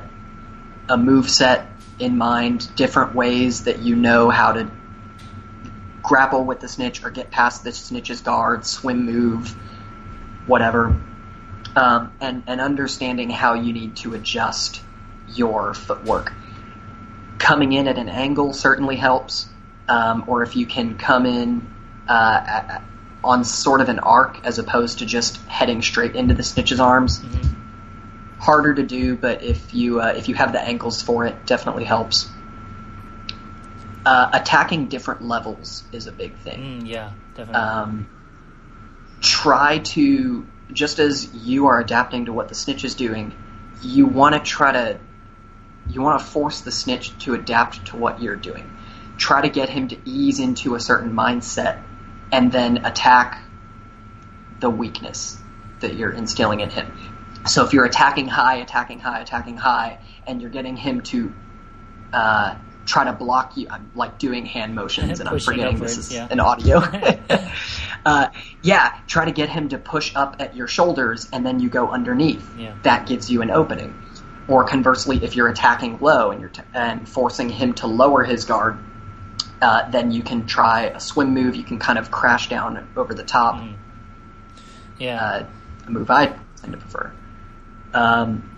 a 0.89 0.97
move 0.97 1.29
set 1.29 1.67
in 1.99 2.17
mind, 2.17 2.75
different 2.75 3.13
ways 3.13 3.65
that 3.65 3.79
you 3.79 3.95
know 3.95 4.29
how 4.29 4.53
to 4.53 4.69
grapple 6.03 6.43
with 6.43 6.59
the 6.59 6.67
snitch 6.67 7.03
or 7.03 7.09
get 7.09 7.31
past 7.31 7.63
the 7.63 7.71
snitch's 7.71 8.21
guard, 8.21 8.65
swim 8.65 9.05
move, 9.05 9.55
whatever, 10.45 10.99
um, 11.75 12.13
and 12.21 12.43
and 12.45 12.61
understanding 12.61 13.29
how 13.29 13.55
you 13.55 13.73
need 13.73 13.95
to 13.97 14.13
adjust 14.13 14.81
your 15.27 15.73
footwork 15.73 16.33
coming 17.43 17.73
in 17.73 17.89
at 17.89 17.97
an 17.97 18.07
angle 18.07 18.53
certainly 18.53 18.95
helps. 18.95 19.49
Um, 19.87 20.23
or 20.27 20.43
if 20.43 20.55
you 20.55 20.65
can 20.65 20.97
come 20.97 21.25
in 21.25 21.67
uh, 22.07 22.79
on 23.21 23.43
sort 23.43 23.81
of 23.81 23.89
an 23.89 23.99
arc 23.99 24.45
as 24.45 24.59
opposed 24.59 24.99
to 24.99 25.05
just 25.05 25.37
heading 25.47 25.81
straight 25.81 26.15
into 26.15 26.33
the 26.33 26.43
snitch's 26.43 26.79
arms. 26.79 27.19
Mm-hmm. 27.19 28.39
Harder 28.39 28.73
to 28.73 28.83
do, 28.83 29.15
but 29.15 29.43
if 29.43 29.73
you 29.73 30.01
uh, 30.01 30.13
if 30.17 30.29
you 30.29 30.35
have 30.35 30.53
the 30.53 30.61
ankles 30.61 31.01
for 31.01 31.25
it, 31.25 31.45
definitely 31.45 31.83
helps. 31.83 32.29
Uh, 34.05 34.29
attacking 34.33 34.87
different 34.87 35.21
levels 35.21 35.83
is 35.93 36.07
a 36.07 36.11
big 36.11 36.35
thing. 36.37 36.81
Mm, 36.81 36.87
yeah, 36.87 37.11
definitely. 37.35 37.55
Um, 37.55 38.09
try 39.21 39.77
to 39.79 40.45
just 40.73 40.99
as 40.99 41.33
you 41.33 41.67
are 41.67 41.79
adapting 41.79 42.25
to 42.25 42.33
what 42.33 42.49
the 42.49 42.55
snitch 42.55 42.83
is 42.83 42.95
doing, 42.95 43.33
you 43.81 44.05
want 44.05 44.35
to 44.35 44.41
try 44.41 44.71
to 44.71 44.99
you 45.89 46.01
want 46.01 46.19
to 46.19 46.25
force 46.25 46.61
the 46.61 46.71
snitch 46.71 47.17
to 47.19 47.33
adapt 47.33 47.85
to 47.87 47.97
what 47.97 48.21
you're 48.21 48.35
doing. 48.35 48.69
Try 49.17 49.41
to 49.41 49.49
get 49.49 49.69
him 49.69 49.89
to 49.89 49.97
ease 50.05 50.39
into 50.39 50.75
a 50.75 50.79
certain 50.79 51.13
mindset 51.13 51.81
and 52.31 52.51
then 52.51 52.85
attack 52.85 53.43
the 54.59 54.69
weakness 54.69 55.37
that 55.81 55.95
you're 55.95 56.11
instilling 56.11 56.61
in 56.61 56.69
him. 56.69 56.91
So 57.45 57.65
if 57.65 57.73
you're 57.73 57.85
attacking 57.85 58.27
high, 58.27 58.55
attacking 58.55 58.99
high, 58.99 59.19
attacking 59.19 59.57
high, 59.57 59.99
and 60.25 60.41
you're 60.41 60.49
getting 60.49 60.77
him 60.77 61.01
to 61.01 61.33
uh, 62.13 62.55
try 62.85 63.05
to 63.05 63.13
block 63.13 63.57
you, 63.57 63.67
I'm 63.69 63.91
like 63.95 64.17
doing 64.19 64.45
hand 64.45 64.75
motions, 64.75 65.19
and 65.19 65.29
I'm 65.29 65.39
forgetting 65.39 65.79
this 65.79 65.97
is 65.97 66.13
yeah. 66.13 66.27
an 66.29 66.39
audio. 66.39 66.77
uh, 68.05 68.27
yeah, 68.61 68.99
try 69.07 69.25
to 69.25 69.31
get 69.31 69.49
him 69.49 69.69
to 69.69 69.77
push 69.77 70.15
up 70.15 70.37
at 70.39 70.55
your 70.55 70.67
shoulders, 70.67 71.29
and 71.31 71.45
then 71.45 71.59
you 71.59 71.69
go 71.69 71.89
underneath. 71.89 72.47
Yeah. 72.57 72.75
That 72.83 73.07
gives 73.07 73.31
you 73.31 73.41
an 73.41 73.51
opening. 73.51 73.99
Or 74.47 74.65
conversely, 74.65 75.23
if 75.23 75.35
you're 75.35 75.47
attacking 75.47 75.99
low 75.99 76.31
and 76.31 76.41
you're 76.41 76.49
t- 76.49 76.63
and 76.73 77.07
forcing 77.07 77.47
him 77.47 77.73
to 77.75 77.87
lower 77.87 78.23
his 78.23 78.43
guard, 78.43 78.77
uh, 79.61 79.89
then 79.89 80.11
you 80.11 80.21
can 80.21 80.45
try 80.45 80.87
a 80.87 80.99
swim 80.99 81.33
move. 81.33 81.55
You 81.55 81.63
can 81.63 81.79
kind 81.79 81.97
of 81.97 82.11
crash 82.11 82.49
down 82.49 82.89
over 82.97 83.13
the 83.13 83.23
top. 83.23 83.55
Mm. 83.55 83.75
yeah. 84.99 85.23
Uh, 85.23 85.45
a 85.87 85.91
move 85.91 86.09
I 86.09 86.27
tend 86.57 86.73
to 86.73 86.77
prefer. 86.77 87.13
Um, 87.93 88.49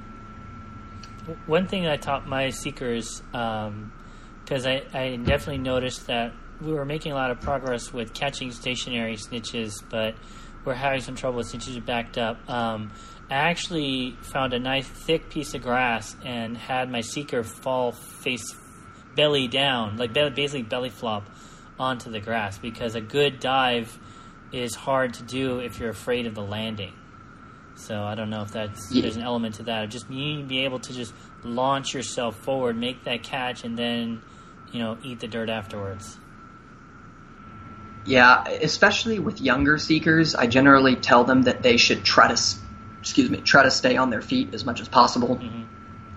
One 1.46 1.68
thing 1.68 1.88
I 1.88 1.98
taught 1.98 2.28
my 2.28 2.50
seekers, 2.50 3.22
because 4.46 4.66
I, 4.66 4.84
I 4.94 5.16
definitely 5.18 5.58
noticed 5.58 6.08
that 6.08 6.32
we 6.62 6.72
were 6.72 6.86
making 6.86 7.12
a 7.12 7.16
lot 7.16 7.32
of 7.32 7.42
progress 7.42 7.92
with 7.92 8.14
catching 8.14 8.52
stationary 8.52 9.16
snitches, 9.18 9.84
but 9.90 10.16
we're 10.64 10.74
having 10.76 11.02
some 11.02 11.16
trouble 11.16 11.38
with 11.40 11.52
snitches 11.52 11.84
backed 11.86 12.18
up. 12.18 12.48
Um, 12.50 12.92
I 13.30 13.36
actually 13.36 14.16
found 14.22 14.54
a 14.54 14.60
nice 14.60 14.88
thick 14.88 15.30
piece 15.30 15.54
of 15.56 15.62
grass 15.64 16.16
and 16.24 16.56
had 16.56 16.90
my 16.92 17.02
seeker 17.02 17.44
fall 17.44 17.92
face 17.92 18.56
belly 19.16 19.48
down, 19.48 19.98
like 19.98 20.14
basically 20.14 20.62
belly 20.64 20.90
flop 20.90 21.28
onto 21.80 22.10
the 22.12 22.20
grass, 22.20 22.58
because 22.58 22.96
a 22.96 23.02
good 23.02 23.40
dive 23.40 23.98
is 24.54 24.76
hard 24.76 25.16
to 25.16 25.24
do 25.24 25.60
if 25.60 25.80
you're 25.80 25.90
afraid 25.90 26.28
of 26.28 26.36
the 26.36 26.44
landing. 26.44 26.94
So 27.76 28.04
I 28.04 28.16
don't 28.16 28.30
know 28.30 28.44
if 28.44 28.52
that's 28.52 28.90
Yeah. 28.92 29.02
there's 29.02 29.18
an 29.18 29.24
element 29.24 29.56
to 29.56 29.64
that. 29.64 29.84
Of 29.84 29.90
just 29.90 30.10
you 30.10 30.16
need 30.18 30.42
to 30.44 30.48
be 30.48 30.64
able 30.64 30.80
to 30.80 30.94
just 30.94 31.14
launch 31.44 31.94
yourself 31.94 32.38
forward, 32.38 32.78
make 32.78 33.04
that 33.04 33.24
catch, 33.24 33.66
and 33.66 33.78
then 33.78 34.22
you 34.72 34.80
know 34.80 34.98
eat 35.04 35.20
the 35.20 35.28
dirt 35.28 35.50
afterwards. 35.50 36.18
yeah, 38.06 38.44
especially 38.48 39.20
with 39.20 39.42
younger 39.42 39.78
seekers, 39.78 40.36
I 40.36 40.48
generally 40.48 40.96
tell 40.96 41.24
them 41.24 41.44
that 41.44 41.64
they 41.64 41.78
should 41.78 42.04
try 42.04 42.28
to, 42.28 42.40
excuse 43.00 43.30
me, 43.30 43.38
try 43.40 43.64
to 43.64 43.72
stay 43.72 43.98
on 43.98 44.10
their 44.12 44.22
feet 44.22 44.54
as 44.54 44.64
much 44.64 44.80
as 44.80 44.88
possible. 44.88 45.40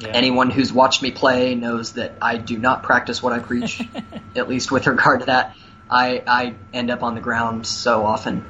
Yeah. 0.00 0.08
Anyone 0.08 0.50
who's 0.50 0.72
watched 0.72 1.02
me 1.02 1.10
play 1.10 1.54
knows 1.54 1.94
that 1.94 2.12
I 2.20 2.36
do 2.36 2.58
not 2.58 2.82
practice 2.82 3.22
what 3.22 3.32
I 3.32 3.38
preach, 3.40 3.82
at 4.36 4.48
least 4.48 4.70
with 4.70 4.86
regard 4.86 5.20
to 5.20 5.26
that. 5.26 5.56
I, 5.90 6.22
I 6.26 6.54
end 6.74 6.90
up 6.90 7.02
on 7.02 7.14
the 7.14 7.20
ground 7.22 7.66
so 7.66 8.04
often. 8.04 8.44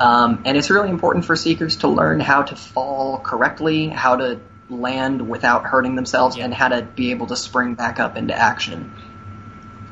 Um, 0.00 0.42
and 0.46 0.56
it's 0.56 0.70
really 0.70 0.88
important 0.90 1.24
for 1.26 1.36
seekers 1.36 1.76
to 1.78 1.88
learn 1.88 2.20
how 2.20 2.42
to 2.42 2.56
fall 2.56 3.18
correctly, 3.18 3.88
how 3.88 4.16
to 4.16 4.40
land 4.70 5.28
without 5.28 5.64
hurting 5.64 5.94
themselves, 5.94 6.36
Yeah. 6.36 6.46
and 6.46 6.54
how 6.54 6.68
to 6.68 6.82
be 6.82 7.10
able 7.10 7.26
to 7.26 7.36
spring 7.36 7.74
back 7.74 8.00
up 8.00 8.16
into 8.16 8.34
action. 8.34 8.92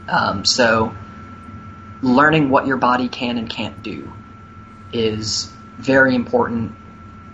Um, 0.09 0.45
so, 0.45 0.95
learning 2.03 2.51
what 2.51 2.67
your 2.67 2.77
body 2.77 3.09
can 3.09 3.39
and 3.39 3.49
can't 3.49 3.83
do 3.83 4.13
is 4.93 5.53
very 5.79 6.15
important 6.15 6.75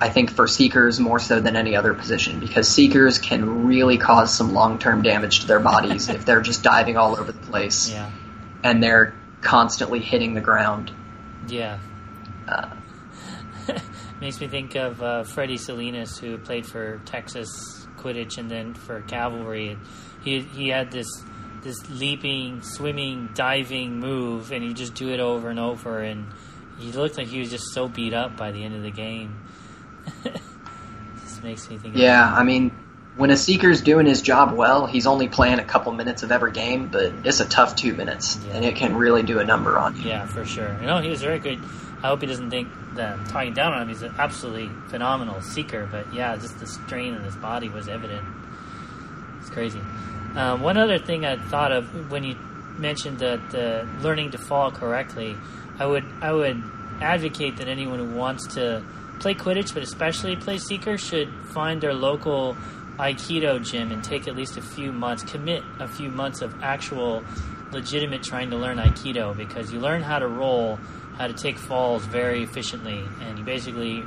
I 0.02 0.08
think 0.08 0.32
for 0.32 0.48
seekers 0.48 0.98
more 0.98 1.20
so 1.20 1.38
than 1.38 1.54
any 1.54 1.76
other 1.76 1.94
position 1.94 2.40
because 2.40 2.68
seekers 2.68 3.20
can 3.20 3.66
really 3.66 3.98
cause 3.98 4.34
some 4.34 4.52
long 4.52 4.80
term 4.80 5.02
damage 5.02 5.40
to 5.40 5.46
their 5.46 5.60
bodies 5.60 6.08
if 6.08 6.24
they're 6.24 6.40
just 6.40 6.64
diving 6.64 6.96
all 6.96 7.12
over 7.12 7.30
the 7.30 7.38
place 7.38 7.88
yeah, 7.88 8.10
and 8.64 8.82
they're 8.82 9.14
constantly 9.42 10.00
hitting 10.00 10.34
the 10.34 10.40
ground. 10.40 10.90
yeah. 11.46 11.78
Uh, 12.48 12.74
Makes 14.20 14.40
me 14.40 14.48
think 14.48 14.74
of 14.74 15.00
uh, 15.00 15.22
Freddie 15.22 15.56
Salinas, 15.56 16.18
who 16.18 16.36
played 16.36 16.66
for 16.66 17.00
Texas 17.04 17.86
Quidditch 17.96 18.38
and 18.38 18.50
then 18.50 18.74
for 18.74 19.02
Cavalry. 19.02 19.78
He 20.24 20.40
he 20.40 20.68
had 20.68 20.90
this 20.90 21.06
this 21.62 21.88
leaping, 21.90 22.62
swimming, 22.62 23.30
diving 23.34 23.98
move, 24.00 24.52
and 24.52 24.62
he 24.62 24.72
just 24.74 24.94
do 24.94 25.10
it 25.10 25.20
over 25.20 25.48
and 25.48 25.58
over. 25.60 26.00
And 26.00 26.26
he 26.78 26.92
looked 26.92 27.16
like 27.16 27.28
he 27.28 27.38
was 27.40 27.50
just 27.50 27.72
so 27.72 27.88
beat 27.88 28.14
up 28.14 28.36
by 28.36 28.50
the 28.52 28.62
end 28.64 28.74
of 28.74 28.82
the 28.82 28.90
game. 28.90 29.40
just 31.22 31.42
makes 31.42 31.68
me 31.70 31.78
think. 31.78 31.96
yeah, 31.96 32.32
I 32.34 32.42
mean, 32.44 32.70
when 33.16 33.30
a 33.30 33.36
seeker's 33.36 33.80
doing 33.82 34.06
his 34.06 34.22
job 34.22 34.52
well, 34.54 34.86
he's 34.86 35.06
only 35.06 35.28
playing 35.28 35.58
a 35.58 35.64
couple 35.64 35.92
minutes 35.92 36.22
of 36.22 36.32
every 36.32 36.52
game, 36.52 36.88
but 36.88 37.12
it's 37.24 37.40
a 37.40 37.44
tough 37.48 37.76
two 37.76 37.94
minutes, 37.94 38.38
Yeah. 38.46 38.54
and 38.56 38.64
it 38.64 38.76
can 38.76 38.96
really 38.96 39.22
do 39.22 39.38
a 39.38 39.44
number 39.44 39.78
on 39.78 39.96
you. 39.96 40.08
Yeah, 40.08 40.26
for 40.26 40.44
sure. 40.44 40.76
You 40.80 40.86
know, 40.86 40.98
he 40.98 41.10
was 41.10 41.20
very 41.22 41.38
good. 41.38 41.58
I 42.02 42.08
hope 42.08 42.20
he 42.20 42.26
doesn't 42.26 42.50
think 42.50 42.68
that 42.96 43.18
I'm 43.18 43.24
talking 43.26 43.52
down 43.54 43.72
on 43.74 43.82
him. 43.82 43.88
He's 43.88 44.02
an 44.02 44.14
absolutely 44.18 44.68
phenomenal 44.88 45.40
seeker, 45.40 45.88
but 45.90 46.12
yeah, 46.12 46.36
just 46.36 46.58
the 46.58 46.66
strain 46.66 47.14
in 47.14 47.22
his 47.22 47.36
body 47.36 47.68
was 47.68 47.86
evident. 47.88 48.26
It's 49.40 49.50
crazy. 49.50 49.80
Um, 50.34 50.62
one 50.62 50.76
other 50.76 50.98
thing 50.98 51.26
I 51.26 51.36
thought 51.36 51.72
of 51.72 52.10
when 52.10 52.24
you 52.24 52.36
mentioned 52.78 53.18
that 53.18 53.54
uh, 53.54 53.84
learning 54.02 54.30
to 54.30 54.38
fall 54.38 54.70
correctly, 54.70 55.36
I 55.78 55.86
would 55.86 56.04
I 56.20 56.32
would 56.32 56.62
advocate 57.00 57.56
that 57.56 57.68
anyone 57.68 57.98
who 57.98 58.14
wants 58.14 58.46
to 58.54 58.82
play 59.18 59.34
Quidditch, 59.34 59.74
but 59.74 59.82
especially 59.82 60.36
play 60.36 60.58
Seeker, 60.58 60.96
should 60.96 61.28
find 61.46 61.80
their 61.80 61.94
local 61.94 62.56
Aikido 62.98 63.64
gym 63.64 63.92
and 63.92 64.02
take 64.02 64.28
at 64.28 64.36
least 64.36 64.56
a 64.56 64.62
few 64.62 64.92
months, 64.92 65.22
commit 65.22 65.62
a 65.78 65.88
few 65.88 66.08
months 66.08 66.42
of 66.42 66.62
actual 66.62 67.22
legitimate 67.72 68.22
trying 68.22 68.50
to 68.50 68.56
learn 68.56 68.78
Aikido 68.78 69.36
because 69.36 69.72
you 69.72 69.80
learn 69.80 70.02
how 70.02 70.18
to 70.18 70.26
roll, 70.26 70.78
how 71.16 71.26
to 71.26 71.32
take 71.32 71.58
falls 71.58 72.04
very 72.04 72.42
efficiently, 72.42 73.02
and 73.20 73.38
you 73.38 73.44
basically 73.44 74.04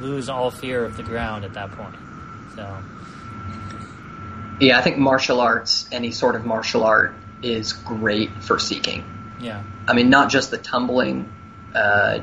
lose 0.00 0.28
all 0.28 0.50
fear 0.50 0.84
of 0.84 0.96
the 0.96 1.02
ground 1.02 1.44
at 1.44 1.54
that 1.54 1.70
point. 1.72 1.94
So, 2.56 2.78
Yeah, 4.60 4.78
I 4.78 4.82
think 4.82 4.98
martial 4.98 5.40
arts, 5.40 5.88
any 5.92 6.10
sort 6.10 6.36
of 6.36 6.44
martial 6.44 6.84
art, 6.84 7.14
is 7.42 7.72
great 7.72 8.30
for 8.42 8.58
seeking. 8.58 9.04
yeah, 9.40 9.62
I 9.88 9.94
mean, 9.94 10.10
not 10.10 10.30
just 10.30 10.50
the 10.50 10.58
tumbling, 10.58 11.32
uh, 11.74 12.20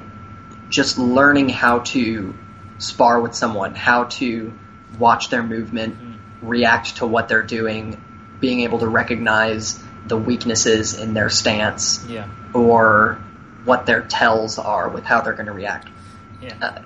just 0.70 0.98
learning 0.98 1.50
how 1.50 1.80
to 1.80 2.34
spar 2.78 3.20
with 3.20 3.36
someone, 3.36 3.76
how 3.76 4.06
to 4.06 4.54
watch 4.98 5.30
their 5.30 5.44
movement, 5.44 5.98
react 6.42 6.98
to 6.98 7.08
what 7.08 7.28
they're 7.28 7.44
doing, 7.44 8.02
being 8.40 8.62
able 8.62 8.80
to 8.80 8.88
recognize 8.88 9.84
the 10.08 10.16
weaknesses 10.16 10.98
in 10.98 11.14
their 11.14 11.30
stance 11.30 12.06
yeah, 12.08 12.28
or 12.54 13.20
what 13.66 13.86
their 13.86 14.02
tells 14.02 14.58
are 14.58 14.88
with 14.88 15.04
how 15.04 15.20
they're 15.22 15.34
going 15.34 15.48
to 15.48 15.52
react. 15.52 15.90
yeah, 16.42 16.56
Uh, 16.62 16.82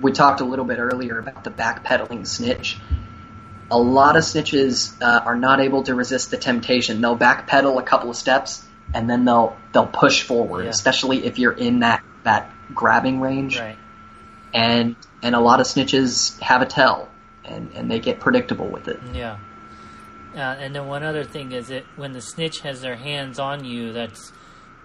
we 0.00 0.10
talked 0.10 0.40
a 0.40 0.44
little 0.44 0.64
bit 0.64 0.80
earlier 0.80 1.20
about 1.20 1.44
the 1.44 1.50
backpedaling 1.50 2.26
snitch. 2.26 2.78
A 3.72 3.78
lot 3.78 4.16
of 4.16 4.22
snitches 4.22 5.00
uh, 5.00 5.22
are 5.24 5.34
not 5.36 5.60
able 5.60 5.82
to 5.84 5.94
resist 5.94 6.30
the 6.30 6.36
temptation. 6.36 7.00
They'll 7.00 7.16
backpedal 7.16 7.78
a 7.78 7.82
couple 7.82 8.10
of 8.10 8.16
steps 8.16 8.64
and 8.94 9.08
then 9.08 9.24
they'll 9.24 9.56
they'll 9.72 9.86
push 9.86 10.22
forward, 10.22 10.64
Yeah. 10.64 10.70
especially 10.70 11.24
if 11.24 11.38
you're 11.38 11.52
in 11.68 11.80
that 11.80 12.02
that 12.24 12.50
grabbing 12.74 13.20
range. 13.20 13.58
right, 13.58 13.78
And 14.52 14.96
and 15.22 15.34
a 15.34 15.40
lot 15.40 15.60
of 15.60 15.66
snitches 15.66 16.38
have 16.40 16.60
a 16.60 16.66
tell 16.66 17.08
and 17.44 17.70
and 17.74 17.90
they 17.90 17.98
get 17.98 18.20
predictable 18.20 18.68
with 18.68 18.88
it. 18.88 19.00
yeah. 19.14 19.38
Uh, 20.34 20.38
and 20.38 20.74
then 20.74 20.86
one 20.86 21.02
other 21.02 21.24
thing 21.24 21.52
is 21.52 21.68
that 21.68 21.84
when 21.96 22.12
the 22.12 22.20
snitch 22.20 22.60
has 22.60 22.80
their 22.80 22.96
hands 22.96 23.38
on 23.38 23.64
you, 23.66 23.92
that's, 23.92 24.32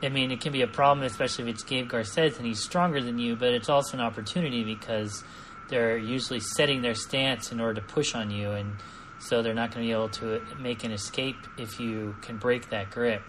I 0.03 0.09
mean, 0.09 0.29
it 0.31 0.41
can 0.41 0.51
be 0.51 0.61
a 0.61 0.67
problem, 0.67 1.05
especially 1.05 1.45
if 1.49 1.55
it's 1.55 1.63
Gabe 1.63 1.87
Garces 1.87 2.35
and 2.37 2.45
he's 2.45 2.61
stronger 2.61 3.01
than 3.01 3.17
you, 3.17 3.35
but 3.37 3.49
it's 3.53 3.69
also 3.69 3.95
an 3.97 4.03
opportunity 4.03 4.63
because 4.65 5.23
they're 5.69 5.97
usually 5.97 6.39
setting 6.39 6.81
their 6.81 6.95
stance 6.95 7.51
in 7.51 7.59
order 7.59 7.81
to 7.81 7.87
push 7.87 8.15
on 8.15 8.31
you, 8.31 8.51
and 8.51 8.75
so 9.19 9.41
they're 9.41 9.53
not 9.53 9.71
going 9.71 9.85
to 9.85 9.87
be 9.87 9.91
able 9.91 10.09
to 10.09 10.41
make 10.59 10.83
an 10.83 10.91
escape 10.91 11.37
if 11.57 11.79
you 11.79 12.15
can 12.21 12.37
break 12.37 12.69
that 12.69 12.91
grip. 12.91 13.23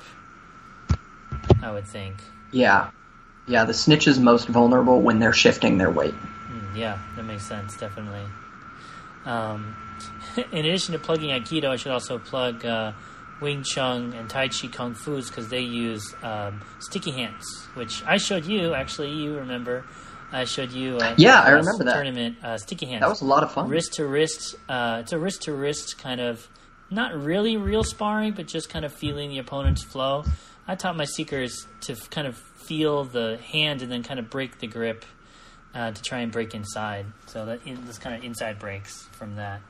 I 1.62 1.72
would 1.72 1.86
think. 1.86 2.16
Yeah. 2.50 2.90
Yeah, 3.46 3.64
the 3.64 3.74
snitch 3.74 4.06
is 4.06 4.18
most 4.18 4.48
vulnerable 4.48 5.00
when 5.00 5.18
they're 5.18 5.32
shifting 5.32 5.78
their 5.78 5.90
weight. 5.90 6.14
Mm, 6.14 6.76
yeah, 6.76 6.98
that 7.16 7.24
makes 7.24 7.44
sense, 7.44 7.76
definitely. 7.76 8.24
Um, 9.24 9.74
in 10.36 10.58
addition 10.58 10.92
to 10.92 10.98
plugging 10.98 11.30
Aikido, 11.30 11.68
I 11.68 11.76
should 11.76 11.92
also 11.92 12.18
plug 12.18 12.64
uh, 12.64 12.92
Wing 13.40 13.62
Chun 13.62 14.12
and 14.12 14.28
Tai 14.28 14.48
Chi 14.48 14.68
Kung 14.68 14.94
Fu's 14.94 15.28
because 15.28 15.48
they 15.48 15.60
use 15.60 16.14
um, 16.22 16.60
sticky 16.78 17.12
hands, 17.12 17.68
which 17.74 18.04
I 18.04 18.18
showed 18.18 18.44
you. 18.44 18.74
Actually, 18.74 19.12
you 19.12 19.36
remember? 19.36 19.84
I 20.30 20.44
showed 20.44 20.72
you. 20.72 20.96
Uh, 20.98 21.14
Yeah, 21.16 21.40
I 21.40 21.50
remember 21.50 21.84
that. 21.84 21.94
tournament. 21.94 22.36
Uh, 22.44 22.58
sticky 22.58 22.86
hands. 22.86 23.00
That 23.00 23.08
was 23.08 23.22
a 23.22 23.24
lot 23.24 23.42
of 23.42 23.52
fun. 23.52 23.68
wrist 23.68 23.94
to 23.94 24.06
wrist. 24.06 24.56
Uh, 24.68 24.98
it's 25.00 25.12
a 25.12 25.18
wrist 25.18 25.42
to 25.42 25.54
wrist 25.54 25.98
kind 25.98 26.20
of, 26.20 26.46
not 26.90 27.14
really 27.14 27.56
real 27.56 27.82
sparring, 27.84 28.32
but 28.32 28.46
just 28.46 28.68
kind 28.68 28.84
of 28.84 28.92
feeling 28.92 29.30
the 29.30 29.38
opponent's 29.38 29.82
flow. 29.82 30.24
I 30.66 30.74
taught 30.74 30.96
my 30.96 31.06
seekers 31.06 31.66
to 31.82 31.92
f- 31.92 32.10
kind 32.10 32.26
of 32.26 32.36
feel 32.36 33.04
the 33.04 33.38
hand 33.52 33.80
and 33.82 33.90
then 33.90 34.02
kind 34.02 34.20
of 34.20 34.28
break 34.28 34.58
the 34.58 34.66
grip 34.66 35.06
uh, 35.74 35.92
to 35.92 36.02
try 36.02 36.18
and 36.18 36.30
break 36.30 36.54
inside. 36.54 37.06
So 37.26 37.46
that 37.46 37.66
in, 37.66 37.86
this 37.86 37.96
kind 37.98 38.14
of 38.16 38.22
inside 38.22 38.58
breaks 38.58 39.04
from 39.12 39.36
that. 39.36 39.62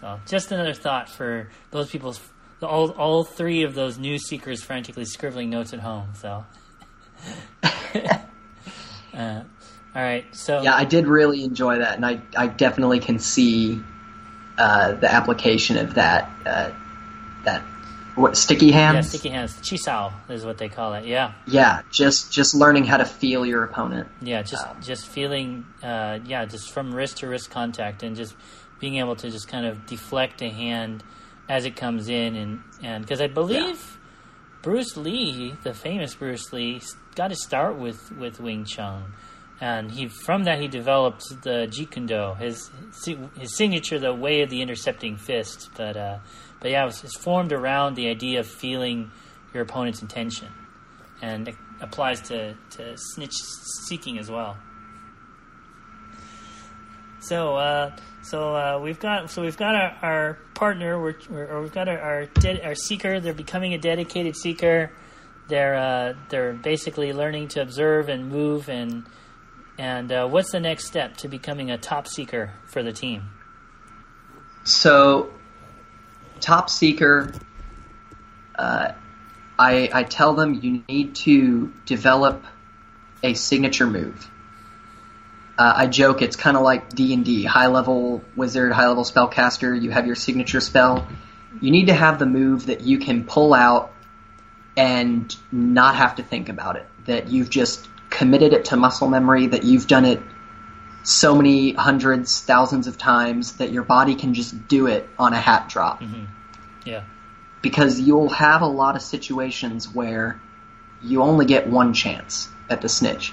So 0.00 0.20
just 0.26 0.52
another 0.52 0.74
thought 0.74 1.08
for 1.08 1.48
those 1.70 1.90
people. 1.90 2.14
All 2.62 2.90
all 2.90 3.24
three 3.24 3.62
of 3.62 3.74
those 3.74 3.98
new 3.98 4.18
seekers 4.18 4.62
frantically 4.62 5.04
scribbling 5.06 5.48
notes 5.48 5.72
at 5.72 5.80
home. 5.80 6.08
So. 6.14 6.44
uh, 9.18 9.42
all 9.94 10.02
right, 10.02 10.24
so 10.34 10.62
Yeah, 10.62 10.74
I 10.74 10.84
did 10.84 11.06
really 11.06 11.42
enjoy 11.44 11.78
that, 11.78 11.96
and 11.96 12.06
I, 12.06 12.20
I 12.36 12.46
definitely 12.46 13.00
can 13.00 13.18
see 13.18 13.82
uh, 14.56 14.92
the 14.92 15.12
application 15.12 15.76
of 15.78 15.94
that 15.94 16.30
uh, 16.46 16.70
that 17.44 17.62
what 18.14 18.36
sticky 18.36 18.70
hands. 18.72 18.94
Yeah, 18.96 19.18
sticky 19.18 19.28
hands. 19.30 19.54
Chi 19.68 19.76
Sao 19.76 20.12
is 20.28 20.44
what 20.44 20.58
they 20.58 20.68
call 20.68 20.94
it. 20.94 21.04
Yeah, 21.06 21.32
Yeah, 21.46 21.82
just 21.90 22.32
just 22.32 22.54
learning 22.54 22.84
how 22.84 22.96
to 22.96 23.04
feel 23.04 23.46
your 23.46 23.64
opponent. 23.64 24.08
yeah. 24.20 24.42
Just 24.42 24.66
Um, 24.66 24.76
just 24.82 25.06
feeling, 25.06 25.64
uh, 25.82 26.18
yeah, 26.24 26.44
just 26.44 26.70
from 26.72 26.92
wrist 26.94 27.18
to 27.18 27.28
wrist 27.28 27.50
contact, 27.50 28.02
and 28.02 28.16
just 28.16 28.34
being 28.80 28.96
able 28.96 29.16
to 29.16 29.30
just 29.30 29.48
kind 29.48 29.66
of 29.66 29.86
deflect 29.86 30.42
a 30.42 30.48
hand 30.50 31.02
as 31.48 31.64
it 31.64 31.76
comes 31.76 32.08
in, 32.08 32.34
and 32.36 32.62
and 32.82 33.04
because 33.04 33.20
I 33.20 33.28
believe 33.28 33.98
Bruce 34.62 34.96
Lee, 34.96 35.54
the 35.62 35.72
famous 35.72 36.14
Bruce 36.16 36.52
Lee, 36.52 36.80
got 37.18 37.28
to 37.28 37.36
start 37.36 37.76
with 37.76 38.12
with 38.12 38.40
Wing 38.40 38.64
Chun. 38.64 39.12
And 39.60 39.90
he, 39.90 40.06
from 40.06 40.44
that, 40.44 40.60
he 40.60 40.68
developed 40.68 41.24
the 41.42 41.66
Jeet 41.68 41.90
Kune 41.90 42.06
Do, 42.06 42.34
his 42.38 42.70
his 43.36 43.56
signature, 43.56 43.98
the 43.98 44.14
way 44.14 44.42
of 44.42 44.50
the 44.50 44.62
intercepting 44.62 45.16
fist. 45.16 45.70
But 45.76 45.96
uh, 45.96 46.18
but 46.60 46.70
yeah, 46.70 46.86
it's 46.86 47.18
formed 47.18 47.52
around 47.52 47.96
the 47.96 48.08
idea 48.08 48.38
of 48.40 48.46
feeling 48.46 49.10
your 49.52 49.64
opponent's 49.64 50.00
intention, 50.00 50.48
and 51.20 51.48
it 51.48 51.56
applies 51.80 52.20
to, 52.28 52.54
to 52.70 52.94
snitch 52.96 53.34
seeking 53.88 54.18
as 54.18 54.30
well. 54.30 54.56
So 57.18 57.56
uh, 57.56 57.96
so 58.22 58.54
uh, 58.54 58.78
we've 58.80 59.00
got 59.00 59.28
so 59.28 59.42
we've 59.42 59.56
got 59.56 59.74
our, 59.74 59.96
our 60.02 60.38
partner, 60.54 61.00
we're, 61.00 61.16
or 61.32 61.62
we've 61.62 61.72
got 61.72 61.88
our 61.88 61.98
our, 61.98 62.26
ded- 62.26 62.60
our 62.64 62.76
seeker. 62.76 63.18
They're 63.18 63.34
becoming 63.34 63.74
a 63.74 63.78
dedicated 63.78 64.36
seeker. 64.36 64.92
They're 65.48 65.76
uh, 65.76 66.14
they're 66.28 66.52
basically 66.52 67.12
learning 67.12 67.48
to 67.48 67.62
observe 67.62 68.08
and 68.08 68.28
move 68.28 68.68
and 68.68 69.04
and 69.78 70.10
uh, 70.10 70.28
what's 70.28 70.50
the 70.50 70.60
next 70.60 70.86
step 70.86 71.16
to 71.18 71.28
becoming 71.28 71.70
a 71.70 71.78
top 71.78 72.08
seeker 72.08 72.52
for 72.66 72.82
the 72.82 72.92
team? 72.92 73.30
So, 74.64 75.30
top 76.40 76.68
seeker, 76.68 77.32
uh, 78.58 78.92
I 79.58 79.88
I 79.92 80.02
tell 80.02 80.34
them 80.34 80.54
you 80.54 80.82
need 80.88 81.14
to 81.16 81.72
develop 81.86 82.44
a 83.22 83.34
signature 83.34 83.86
move. 83.86 84.30
Uh, 85.56 85.72
I 85.76 85.86
joke 85.86 86.22
it's 86.22 86.36
kind 86.36 86.56
of 86.56 86.62
like 86.62 86.90
D 86.90 87.14
and 87.14 87.24
D, 87.24 87.44
high 87.44 87.66
level 87.68 88.22
wizard, 88.36 88.72
high 88.72 88.88
level 88.88 89.04
spellcaster. 89.04 89.80
You 89.80 89.90
have 89.90 90.06
your 90.06 90.16
signature 90.16 90.60
spell. 90.60 91.08
You 91.60 91.70
need 91.70 91.86
to 91.86 91.94
have 91.94 92.18
the 92.18 92.26
move 92.26 92.66
that 92.66 92.82
you 92.82 92.98
can 92.98 93.24
pull 93.24 93.54
out 93.54 93.92
and 94.78 95.36
not 95.52 95.96
have 95.96 96.16
to 96.16 96.22
think 96.22 96.48
about 96.48 96.76
it. 96.76 96.86
That 97.04 97.28
you've 97.28 97.50
just 97.50 97.88
committed 98.08 98.52
it 98.52 98.66
to 98.66 98.76
muscle 98.76 99.08
memory. 99.08 99.48
That 99.48 99.64
you've 99.64 99.86
done 99.86 100.04
it 100.04 100.22
so 101.02 101.34
many 101.34 101.72
hundreds, 101.72 102.40
thousands 102.40 102.86
of 102.86 102.98
times 102.98 103.56
that 103.56 103.70
your 103.72 103.82
body 103.82 104.14
can 104.14 104.34
just 104.34 104.68
do 104.68 104.86
it 104.86 105.08
on 105.18 105.32
a 105.32 105.40
hat 105.40 105.68
drop. 105.68 106.00
Mm-hmm. 106.00 106.24
Yeah, 106.84 107.02
Because 107.60 108.00
you'll 108.00 108.30
have 108.30 108.62
a 108.62 108.66
lot 108.66 108.96
of 108.96 109.02
situations 109.02 109.88
where 109.88 110.40
you 111.02 111.22
only 111.22 111.44
get 111.44 111.66
one 111.68 111.92
chance 111.92 112.48
at 112.70 112.80
the 112.80 112.88
snitch. 112.88 113.32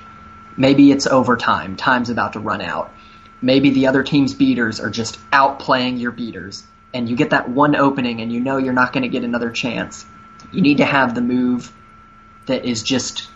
Maybe 0.57 0.91
it's 0.91 1.05
overtime, 1.07 1.75
time's 1.75 2.09
about 2.09 2.33
to 2.33 2.39
run 2.39 2.61
out. 2.61 2.93
Maybe 3.41 3.69
the 3.69 3.87
other 3.87 4.03
team's 4.03 4.33
beaters 4.33 4.79
are 4.79 4.89
just 4.89 5.19
outplaying 5.31 5.99
your 5.99 6.11
beaters, 6.11 6.63
and 6.93 7.09
you 7.09 7.15
get 7.15 7.31
that 7.31 7.49
one 7.49 7.75
opening 7.75 8.21
and 8.21 8.31
you 8.31 8.39
know 8.39 8.57
you're 8.57 8.73
not 8.73 8.93
going 8.93 9.03
to 9.03 9.09
get 9.09 9.23
another 9.23 9.51
chance. 9.51 10.05
You 10.55 10.61
need 10.61 10.77
to 10.77 10.85
have 10.85 11.13
the 11.13 11.21
move 11.21 11.73
that 12.45 12.63
is 12.63 12.81
just 12.81 13.27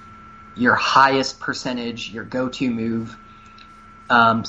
your 0.55 0.75
highest 0.75 1.41
percentage, 1.41 2.11
your 2.11 2.23
go 2.23 2.47
to 2.47 2.69
move. 2.69 3.17
Um, 4.09 4.45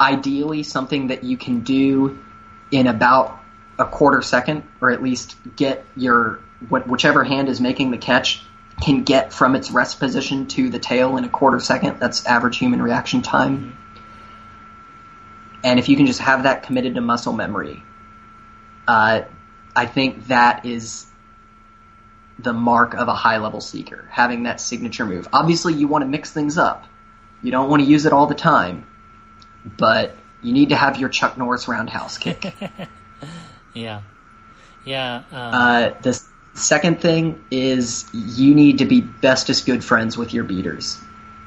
ideally, 0.00 0.64
something 0.64 1.06
that 1.08 1.22
you 1.22 1.36
can 1.36 1.60
do 1.60 2.18
in 2.72 2.88
about 2.88 3.38
a 3.78 3.84
quarter 3.84 4.22
second, 4.22 4.64
or 4.80 4.90
at 4.90 5.04
least 5.04 5.36
get 5.54 5.84
your 5.96 6.40
what, 6.68 6.88
whichever 6.88 7.22
hand 7.22 7.48
is 7.48 7.60
making 7.60 7.92
the 7.92 7.98
catch 7.98 8.42
can 8.82 9.04
get 9.04 9.32
from 9.32 9.54
its 9.54 9.70
rest 9.70 10.00
position 10.00 10.46
to 10.48 10.70
the 10.70 10.80
tail 10.80 11.16
in 11.16 11.22
a 11.22 11.28
quarter 11.28 11.60
second. 11.60 12.00
That's 12.00 12.26
average 12.26 12.58
human 12.58 12.82
reaction 12.82 13.22
time. 13.22 13.76
And 15.62 15.78
if 15.78 15.88
you 15.88 15.96
can 15.96 16.06
just 16.06 16.20
have 16.20 16.42
that 16.42 16.64
committed 16.64 16.96
to 16.96 17.00
muscle 17.00 17.32
memory, 17.32 17.84
uh, 18.88 19.22
I 19.76 19.86
think 19.86 20.26
that 20.26 20.66
is 20.66 21.06
the 22.38 22.52
mark 22.52 22.94
of 22.94 23.08
a 23.08 23.14
high 23.14 23.38
level 23.38 23.60
seeker, 23.60 24.08
having 24.10 24.44
that 24.44 24.60
signature 24.60 25.06
move. 25.06 25.28
Obviously, 25.32 25.74
you 25.74 25.88
want 25.88 26.02
to 26.02 26.08
mix 26.08 26.32
things 26.32 26.58
up. 26.58 26.84
You 27.42 27.50
don't 27.50 27.68
want 27.68 27.82
to 27.82 27.88
use 27.88 28.06
it 28.06 28.12
all 28.12 28.26
the 28.26 28.34
time, 28.34 28.86
but 29.64 30.16
you 30.42 30.52
need 30.52 30.70
to 30.70 30.76
have 30.76 30.98
your 30.98 31.08
Chuck 31.08 31.38
Norris 31.38 31.68
roundhouse 31.68 32.18
kick. 32.18 32.54
yeah, 33.74 34.02
yeah. 34.84 35.16
Um, 35.16 35.24
Uh, 35.32 35.90
the 36.02 36.22
second 36.54 37.00
thing 37.00 37.44
is 37.50 38.06
you 38.12 38.54
need 38.54 38.78
to 38.78 38.84
be 38.84 39.00
bestest 39.00 39.66
good 39.66 39.84
friends 39.84 40.16
with 40.16 40.32
your 40.32 40.44
beaters. 40.44 40.98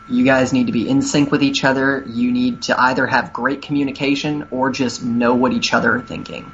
You 0.10 0.24
guys 0.24 0.54
need 0.54 0.68
to 0.68 0.72
be 0.72 0.88
in 0.88 1.02
sync 1.02 1.32
with 1.32 1.44
each 1.44 1.66
other. 1.66 2.04
You 2.08 2.32
need 2.32 2.64
to 2.64 2.80
either 2.80 3.06
have 3.06 3.34
great 3.34 3.62
communication 3.62 4.48
or 4.52 4.72
just 4.72 5.04
know 5.04 5.36
what 5.36 5.52
each 5.52 5.74
other 5.74 5.96
are 5.96 6.02
thinking. 6.02 6.50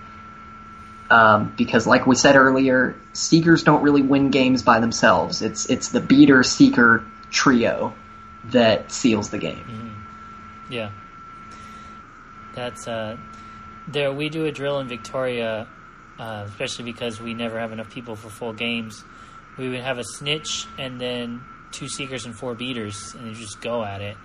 Um, 1.10 1.54
because, 1.58 1.86
like 1.86 2.08
we 2.08 2.16
said 2.16 2.36
earlier, 2.36 2.95
seekers 3.12 3.64
don't 3.64 3.84
really 3.84 4.01
win 4.01 4.32
games 4.32 4.64
by 4.64 4.80
themselves. 4.80 5.41
It's 5.41 5.70
it's 5.70 5.89
the 5.89 5.99
beater 5.99 6.43
seeker 6.43 7.06
trio 7.30 7.93
that 8.45 8.91
seals 8.91 9.30
the 9.30 9.38
game. 9.38 10.06
Yeah. 10.70 10.91
That's 12.56 12.88
uh 12.88 13.18
there 13.88 14.14
we 14.14 14.30
do 14.30 14.45
a 14.45 14.51
drill 14.51 14.80
in 14.80 14.88
Victoria, 14.88 15.68
uh, 16.18 16.45
especially 16.47 16.86
because 16.86 17.20
we 17.20 17.34
never 17.34 17.60
have 17.60 17.72
enough 17.72 17.89
people 17.89 18.16
for 18.16 18.30
full 18.30 18.54
games. 18.54 19.04
We 19.58 19.70
would 19.70 19.82
have 19.82 19.99
a 19.99 20.04
snitch 20.04 20.66
and 20.78 20.99
then 20.99 21.43
two 21.72 21.88
seekers 21.88 22.26
and 22.26 22.36
four 22.36 22.56
beaters 22.56 23.14
and 23.16 23.28
you 23.28 23.34
just 23.34 23.62
go 23.62 23.84
at 23.84 24.01
it. 24.01 24.18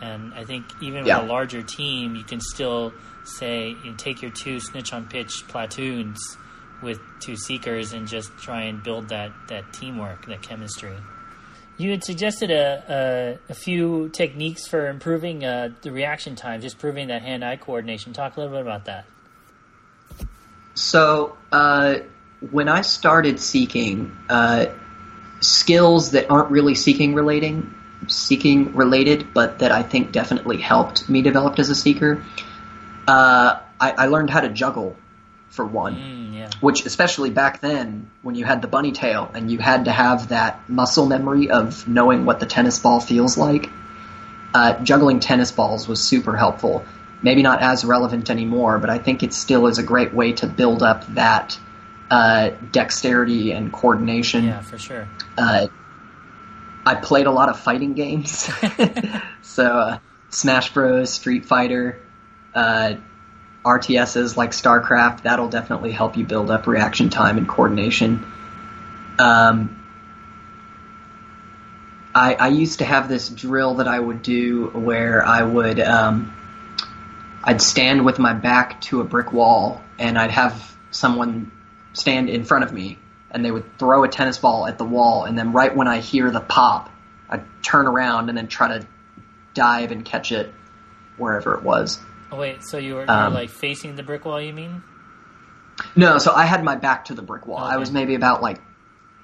And 0.00 0.32
I 0.34 0.44
think 0.44 0.64
even 0.80 1.04
Yeah. 1.04 1.20
with 1.20 1.28
a 1.28 1.32
larger 1.32 1.62
team 1.62 2.14
you 2.14 2.24
can 2.24 2.40
still 2.40 2.92
say 3.24 3.76
you 3.84 3.90
know, 3.90 3.96
take 3.96 4.22
your 4.22 4.30
two 4.30 4.60
snitch 4.60 4.92
on 4.92 5.06
pitch 5.06 5.44
platoons 5.48 6.18
with 6.82 7.00
two 7.20 7.36
seekers 7.36 7.92
and 7.92 8.06
just 8.06 8.36
try 8.38 8.62
and 8.62 8.82
build 8.82 9.08
that, 9.08 9.32
that 9.48 9.72
teamwork, 9.72 10.26
that 10.26 10.42
chemistry. 10.42 10.96
You 11.76 11.90
had 11.92 12.02
suggested 12.04 12.50
a, 12.50 13.38
a, 13.48 13.52
a 13.52 13.54
few 13.54 14.08
techniques 14.10 14.66
for 14.66 14.88
improving 14.88 15.44
uh, 15.44 15.70
the 15.82 15.92
reaction 15.92 16.34
time, 16.34 16.60
just 16.60 16.78
proving 16.78 17.08
that 17.08 17.22
hand-eye 17.22 17.56
coordination. 17.56 18.12
Talk 18.12 18.36
a 18.36 18.40
little 18.40 18.54
bit 18.56 18.62
about 18.62 18.86
that. 18.86 19.04
So, 20.74 21.36
uh, 21.52 21.96
when 22.50 22.68
I 22.68 22.82
started 22.82 23.40
seeking 23.40 24.16
uh, 24.28 24.66
skills 25.40 26.12
that 26.12 26.30
aren't 26.30 26.50
really 26.50 26.74
seeking 26.74 27.14
relating, 27.14 27.74
seeking 28.06 28.74
related, 28.74 29.34
but 29.34 29.58
that 29.58 29.72
I 29.72 29.82
think 29.82 30.12
definitely 30.12 30.58
helped 30.58 31.08
me 31.08 31.22
develop 31.22 31.58
as 31.58 31.70
a 31.70 31.74
seeker, 31.74 32.22
uh, 33.06 33.60
I, 33.80 33.90
I 33.92 34.06
learned 34.06 34.30
how 34.30 34.40
to 34.40 34.48
juggle 34.48 34.96
for 35.50 35.64
one. 35.64 35.96
Mm, 35.96 36.34
yeah, 36.34 36.50
Which, 36.60 36.86
especially 36.86 37.30
back 37.30 37.60
then, 37.60 38.10
when 38.22 38.34
you 38.34 38.44
had 38.44 38.62
the 38.62 38.68
bunny 38.68 38.92
tail 38.92 39.30
and 39.34 39.50
you 39.50 39.58
had 39.58 39.86
to 39.86 39.92
have 39.92 40.28
that 40.28 40.68
muscle 40.68 41.06
memory 41.06 41.50
of 41.50 41.88
knowing 41.88 42.26
what 42.26 42.40
the 42.40 42.46
tennis 42.46 42.78
ball 42.78 43.00
feels 43.00 43.36
like, 43.36 43.70
uh, 44.54 44.82
juggling 44.82 45.20
tennis 45.20 45.50
balls 45.50 45.88
was 45.88 46.02
super 46.02 46.36
helpful. 46.36 46.84
Maybe 47.22 47.42
not 47.42 47.60
as 47.60 47.84
relevant 47.84 48.30
anymore, 48.30 48.78
but 48.78 48.90
I 48.90 48.98
think 48.98 49.22
it 49.22 49.32
still 49.32 49.66
is 49.66 49.78
a 49.78 49.82
great 49.82 50.14
way 50.14 50.32
to 50.34 50.46
build 50.46 50.82
up 50.82 51.04
that 51.14 51.58
uh, 52.10 52.50
dexterity 52.70 53.52
and 53.52 53.72
coordination. 53.72 54.44
yeah, 54.44 54.60
for 54.60 54.78
sure. 54.78 55.08
I 56.88 56.94
played 56.94 57.26
a 57.26 57.30
lot 57.30 57.50
of 57.50 57.60
fighting 57.60 57.92
games, 57.92 58.50
so 59.42 59.64
uh, 59.64 59.98
Smash 60.30 60.72
Bros, 60.72 61.12
Street 61.12 61.44
Fighter, 61.44 62.00
uh, 62.54 62.94
RTSs 63.62 64.38
like 64.38 64.52
StarCraft, 64.52 65.22
that'll 65.22 65.50
definitely 65.50 65.92
help 65.92 66.16
you 66.16 66.24
build 66.24 66.50
up 66.50 66.66
reaction 66.66 67.10
time 67.10 67.36
and 67.36 67.46
coordination. 67.46 68.24
Um, 69.18 69.84
I, 72.14 72.34
I 72.34 72.48
used 72.48 72.78
to 72.78 72.86
have 72.86 73.06
this 73.06 73.28
drill 73.28 73.74
that 73.74 73.86
I 73.86 74.00
would 74.00 74.22
do 74.22 74.68
where 74.68 75.22
I 75.22 75.42
would 75.42 75.80
um, 75.80 76.32
I'd 77.44 77.60
stand 77.60 78.06
with 78.06 78.18
my 78.18 78.32
back 78.32 78.80
to 78.82 79.02
a 79.02 79.04
brick 79.04 79.30
wall 79.30 79.82
and 79.98 80.18
I'd 80.18 80.30
have 80.30 80.74
someone 80.90 81.52
stand 81.92 82.30
in 82.30 82.44
front 82.44 82.64
of 82.64 82.72
me 82.72 82.98
and 83.30 83.44
they 83.44 83.50
would 83.50 83.78
throw 83.78 84.04
a 84.04 84.08
tennis 84.08 84.38
ball 84.38 84.66
at 84.66 84.78
the 84.78 84.84
wall 84.84 85.24
and 85.24 85.38
then 85.38 85.52
right 85.52 85.74
when 85.74 85.88
I 85.88 85.98
hear 86.00 86.30
the 86.30 86.40
pop, 86.40 86.90
I'd 87.28 87.44
turn 87.62 87.86
around 87.86 88.28
and 88.28 88.38
then 88.38 88.48
try 88.48 88.78
to 88.78 88.86
dive 89.54 89.90
and 89.92 90.04
catch 90.04 90.32
it 90.32 90.52
wherever 91.16 91.54
it 91.54 91.62
was. 91.62 92.00
Oh, 92.30 92.36
wait, 92.38 92.62
so 92.62 92.78
you 92.78 92.94
were, 92.94 93.02
you 93.02 93.08
Um, 93.08 93.34
like 93.34 93.50
facing 93.50 93.96
the 93.96 94.02
brick 94.02 94.24
wall? 94.24 94.40
You 94.40 94.52
mean? 94.52 94.82
No, 95.96 96.18
so 96.18 96.32
I 96.32 96.44
had 96.44 96.62
my 96.64 96.76
back 96.76 97.06
to 97.06 97.14
the 97.14 97.22
brick 97.22 97.46
wall. 97.46 97.58
I 97.58 97.76
was 97.76 97.90
maybe 97.90 98.14
about 98.14 98.42
like 98.42 98.60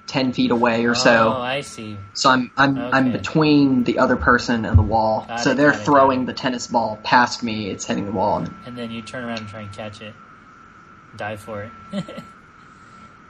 ten 0.07 0.33
feet 0.33 0.51
away 0.51 0.85
or 0.85 0.95
so. 0.95 1.33
Oh, 1.35 1.41
I 1.41 1.61
see. 1.61 1.97
So 2.13 2.29
I'm 2.29 2.51
I'm 2.55 2.77
I'm 2.77 3.11
between 3.11 3.83
the 3.83 3.99
other 3.99 4.15
person 4.15 4.65
and 4.65 4.77
the 4.77 4.81
wall. 4.83 5.25
Got 5.27 5.41
so 5.41 5.51
it, 5.51 5.57
they're 5.57 5.73
throwing 5.73 6.21
it. 6.23 6.25
the 6.27 6.33
tennis 6.33 6.67
ball 6.67 6.97
past 7.03 7.43
me. 7.43 7.69
It's 7.69 7.85
hitting 7.85 8.05
the 8.05 8.11
wall. 8.11 8.37
And, 8.37 8.53
And 8.65 8.77
then 8.77 8.91
you 8.91 9.01
turn 9.01 9.23
around 9.25 9.39
and 9.39 9.47
try 9.47 9.61
and 9.61 9.73
catch 9.73 10.01
it, 10.01 10.13
dive 11.15 11.41
for 11.41 11.69
it. 11.91 12.05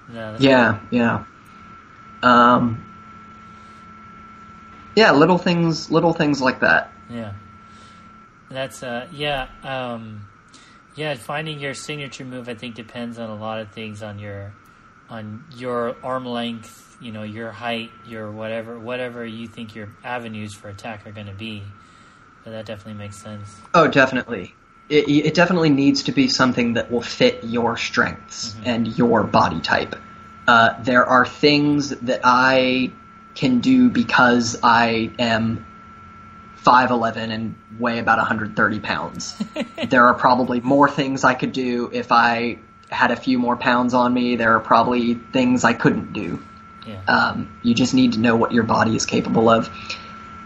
that's 0.09 0.43
yeah, 0.43 0.79
yeah. 0.91 1.23
Um. 2.23 2.83
Yeah, 4.95 5.11
little 5.11 5.37
things, 5.37 5.91
little 5.91 6.13
things 6.13 6.41
like 6.41 6.61
that. 6.61 6.91
Yeah. 7.09 7.33
That's 8.49 8.81
uh 8.83 9.07
yeah, 9.11 9.47
um 9.63 10.27
yeah, 10.95 11.15
finding 11.15 11.59
your 11.59 11.73
signature 11.73 12.23
move 12.23 12.47
I 12.47 12.55
think 12.55 12.75
depends 12.75 13.19
on 13.19 13.29
a 13.29 13.35
lot 13.35 13.59
of 13.59 13.71
things 13.71 14.01
on 14.01 14.19
your 14.19 14.53
on 15.09 15.43
your 15.55 15.95
arm 16.03 16.25
length, 16.25 16.97
you 17.01 17.11
know, 17.11 17.23
your 17.23 17.51
height, 17.51 17.91
your 18.07 18.31
whatever 18.31 18.79
whatever 18.79 19.25
you 19.25 19.47
think 19.47 19.75
your 19.75 19.89
avenues 20.03 20.53
for 20.53 20.69
attack 20.69 21.05
are 21.05 21.11
going 21.11 21.27
to 21.27 21.33
be. 21.33 21.63
But 22.43 22.51
that 22.51 22.65
definitely 22.65 22.99
makes 22.99 23.21
sense. 23.21 23.59
Oh, 23.73 23.87
definitely. 23.87 24.55
It, 24.87 25.09
it 25.09 25.33
definitely 25.33 25.71
needs 25.71 26.03
to 26.03 26.11
be 26.11 26.27
something 26.27 26.73
that 26.73 26.91
will 26.91 27.01
fit 27.01 27.43
your 27.43 27.75
strengths 27.77 28.55
and 28.63 28.87
your 28.97 29.23
body 29.23 29.59
type. 29.59 29.95
Uh, 30.47 30.81
there 30.83 31.05
are 31.05 31.25
things 31.25 31.89
that 31.89 32.21
I 32.23 32.91
can 33.33 33.61
do 33.61 33.89
because 33.89 34.59
I 34.61 35.11
am 35.17 35.65
5'11 36.63 37.15
and 37.31 37.55
weigh 37.79 37.99
about 37.99 38.17
130 38.17 38.79
pounds. 38.79 39.35
there 39.89 40.05
are 40.07 40.13
probably 40.13 40.61
more 40.61 40.89
things 40.89 41.23
I 41.23 41.33
could 41.33 41.51
do 41.51 41.89
if 41.91 42.11
I 42.11 42.59
had 42.89 43.11
a 43.11 43.15
few 43.15 43.39
more 43.39 43.55
pounds 43.55 43.93
on 43.93 44.13
me. 44.13 44.35
There 44.35 44.55
are 44.55 44.59
probably 44.59 45.15
things 45.15 45.63
I 45.63 45.73
couldn't 45.73 46.13
do. 46.13 46.43
Yeah. 46.87 47.01
Um, 47.07 47.57
you 47.63 47.73
just 47.73 47.93
need 47.93 48.13
to 48.13 48.19
know 48.19 48.35
what 48.35 48.51
your 48.51 48.63
body 48.63 48.95
is 48.95 49.05
capable 49.05 49.49
of. 49.49 49.69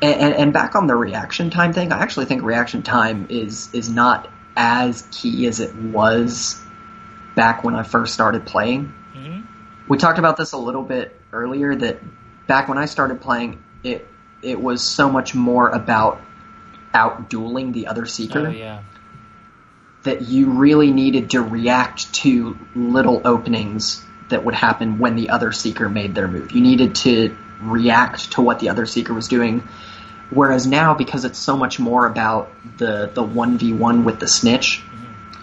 And, 0.01 0.15
and, 0.21 0.33
and 0.33 0.53
back 0.53 0.75
on 0.75 0.87
the 0.87 0.95
reaction 0.95 1.49
time 1.49 1.73
thing, 1.73 1.91
I 1.91 1.99
actually 1.99 2.25
think 2.25 2.43
reaction 2.43 2.83
time 2.83 3.27
is 3.29 3.69
is 3.73 3.89
not 3.89 4.29
as 4.55 5.07
key 5.11 5.47
as 5.47 5.59
it 5.59 5.75
was 5.75 6.61
back 7.35 7.63
when 7.63 7.75
I 7.75 7.83
first 7.83 8.13
started 8.13 8.45
playing. 8.45 8.93
Mhm. 9.15 9.43
We 9.87 9.97
talked 9.97 10.19
about 10.19 10.37
this 10.37 10.53
a 10.53 10.57
little 10.57 10.83
bit 10.83 11.19
earlier 11.33 11.75
that 11.75 11.99
back 12.47 12.67
when 12.69 12.77
I 12.77 12.85
started 12.85 13.21
playing, 13.21 13.59
it 13.83 14.07
it 14.41 14.61
was 14.61 14.81
so 14.81 15.09
much 15.09 15.35
more 15.35 15.69
about 15.69 16.21
out 16.93 17.29
dueling 17.29 17.71
the 17.71 17.87
other 17.87 18.05
seeker 18.05 18.47
Oh 18.47 18.51
yeah. 18.51 18.79
that 20.03 20.21
you 20.23 20.51
really 20.51 20.91
needed 20.91 21.31
to 21.31 21.41
react 21.41 22.13
to 22.13 22.57
little 22.73 23.21
openings 23.25 24.03
that 24.29 24.45
would 24.45 24.55
happen 24.55 24.97
when 24.97 25.15
the 25.15 25.29
other 25.29 25.51
seeker 25.51 25.89
made 25.89 26.15
their 26.15 26.27
move. 26.27 26.51
You 26.51 26.61
needed 26.61 26.95
to 26.95 27.35
react 27.61 28.31
to 28.33 28.41
what 28.41 28.59
the 28.59 28.69
other 28.69 28.85
seeker 28.85 29.13
was 29.13 29.27
doing. 29.27 29.67
Whereas 30.29 30.67
now, 30.67 30.93
because 30.93 31.25
it's 31.25 31.39
so 31.39 31.57
much 31.57 31.79
more 31.79 32.05
about 32.05 32.51
the 32.77 33.09
the 33.13 33.23
one 33.23 33.57
v 33.57 33.73
one 33.73 34.05
with 34.05 34.19
the 34.19 34.27
snitch, 34.27 34.81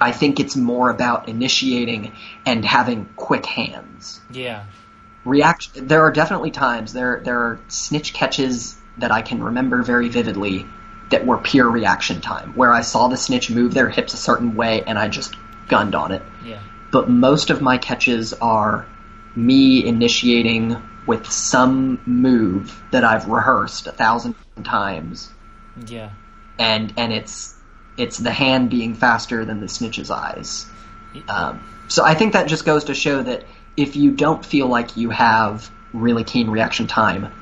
I 0.01 0.13
think 0.13 0.39
it's 0.39 0.57
more 0.57 0.91
about 0.91 1.29
initiating 1.29 2.13
and 2.45 2.65
having 2.65 3.09
quick 3.17 3.47
hands. 3.47 4.21
Yeah. 4.31 4.65
React. 5.25 5.89
There 5.89 6.03
are 6.03 6.13
definitely 6.13 6.53
times 6.53 6.93
there 6.93 7.21
there 7.25 7.39
are 7.41 7.61
snitch 7.69 8.15
catches 8.15 8.77
that 8.99 9.11
I 9.11 9.23
can 9.23 9.43
remember 9.43 9.83
very 9.83 10.09
vividly 10.09 10.67
that 11.11 11.27
were 11.27 11.39
pure 11.39 11.69
reaction 11.69 12.21
time, 12.21 12.53
where 12.55 12.73
I 12.73 12.81
saw 12.81 13.09
the 13.09 13.17
snitch 13.17 13.51
move 13.51 13.75
their 13.75 13.89
hips 13.89 14.15
a 14.15 14.17
certain 14.17 14.57
way 14.57 14.83
and 14.83 14.99
I 14.99 15.09
just 15.09 15.35
gunned 15.69 15.95
on 15.95 16.13
it. 16.13 16.23
Yeah. 16.45 16.61
But 16.91 17.09
most 17.09 17.51
of 17.51 17.61
my 17.61 17.79
catches 17.79 18.33
are 18.35 18.87
me 19.35 19.85
initiating 19.85 20.81
with 21.07 21.31
some 21.31 22.01
move 22.07 22.83
that 22.91 23.05
I've 23.05 23.29
rehearsed 23.29 23.87
a 23.87 23.93
thousand 23.93 24.35
times, 24.65 25.31
Yeah. 25.87 26.11
and 26.59 26.93
and 26.97 27.13
it's 27.13 27.55
it's 27.97 28.19
the 28.19 28.31
hand 28.33 28.71
being 28.71 28.95
faster 28.95 29.45
than 29.45 29.61
the 29.61 29.67
snitch's 29.67 30.11
eyes. 30.11 30.67
Um, 31.29 31.63
so 31.89 32.05
I 32.05 32.15
think 32.15 32.33
that 32.35 32.47
just 32.49 32.65
goes 32.67 32.85
to 32.85 32.95
show 32.95 33.23
that 33.23 33.45
if 33.77 33.97
you 33.97 34.11
don't 34.11 34.45
feel 34.45 34.67
like 34.67 34.97
you 34.97 35.11
have 35.11 35.71
really 35.93 36.25
keen 36.25 36.51
reaction 36.51 36.87
time, 36.87 37.33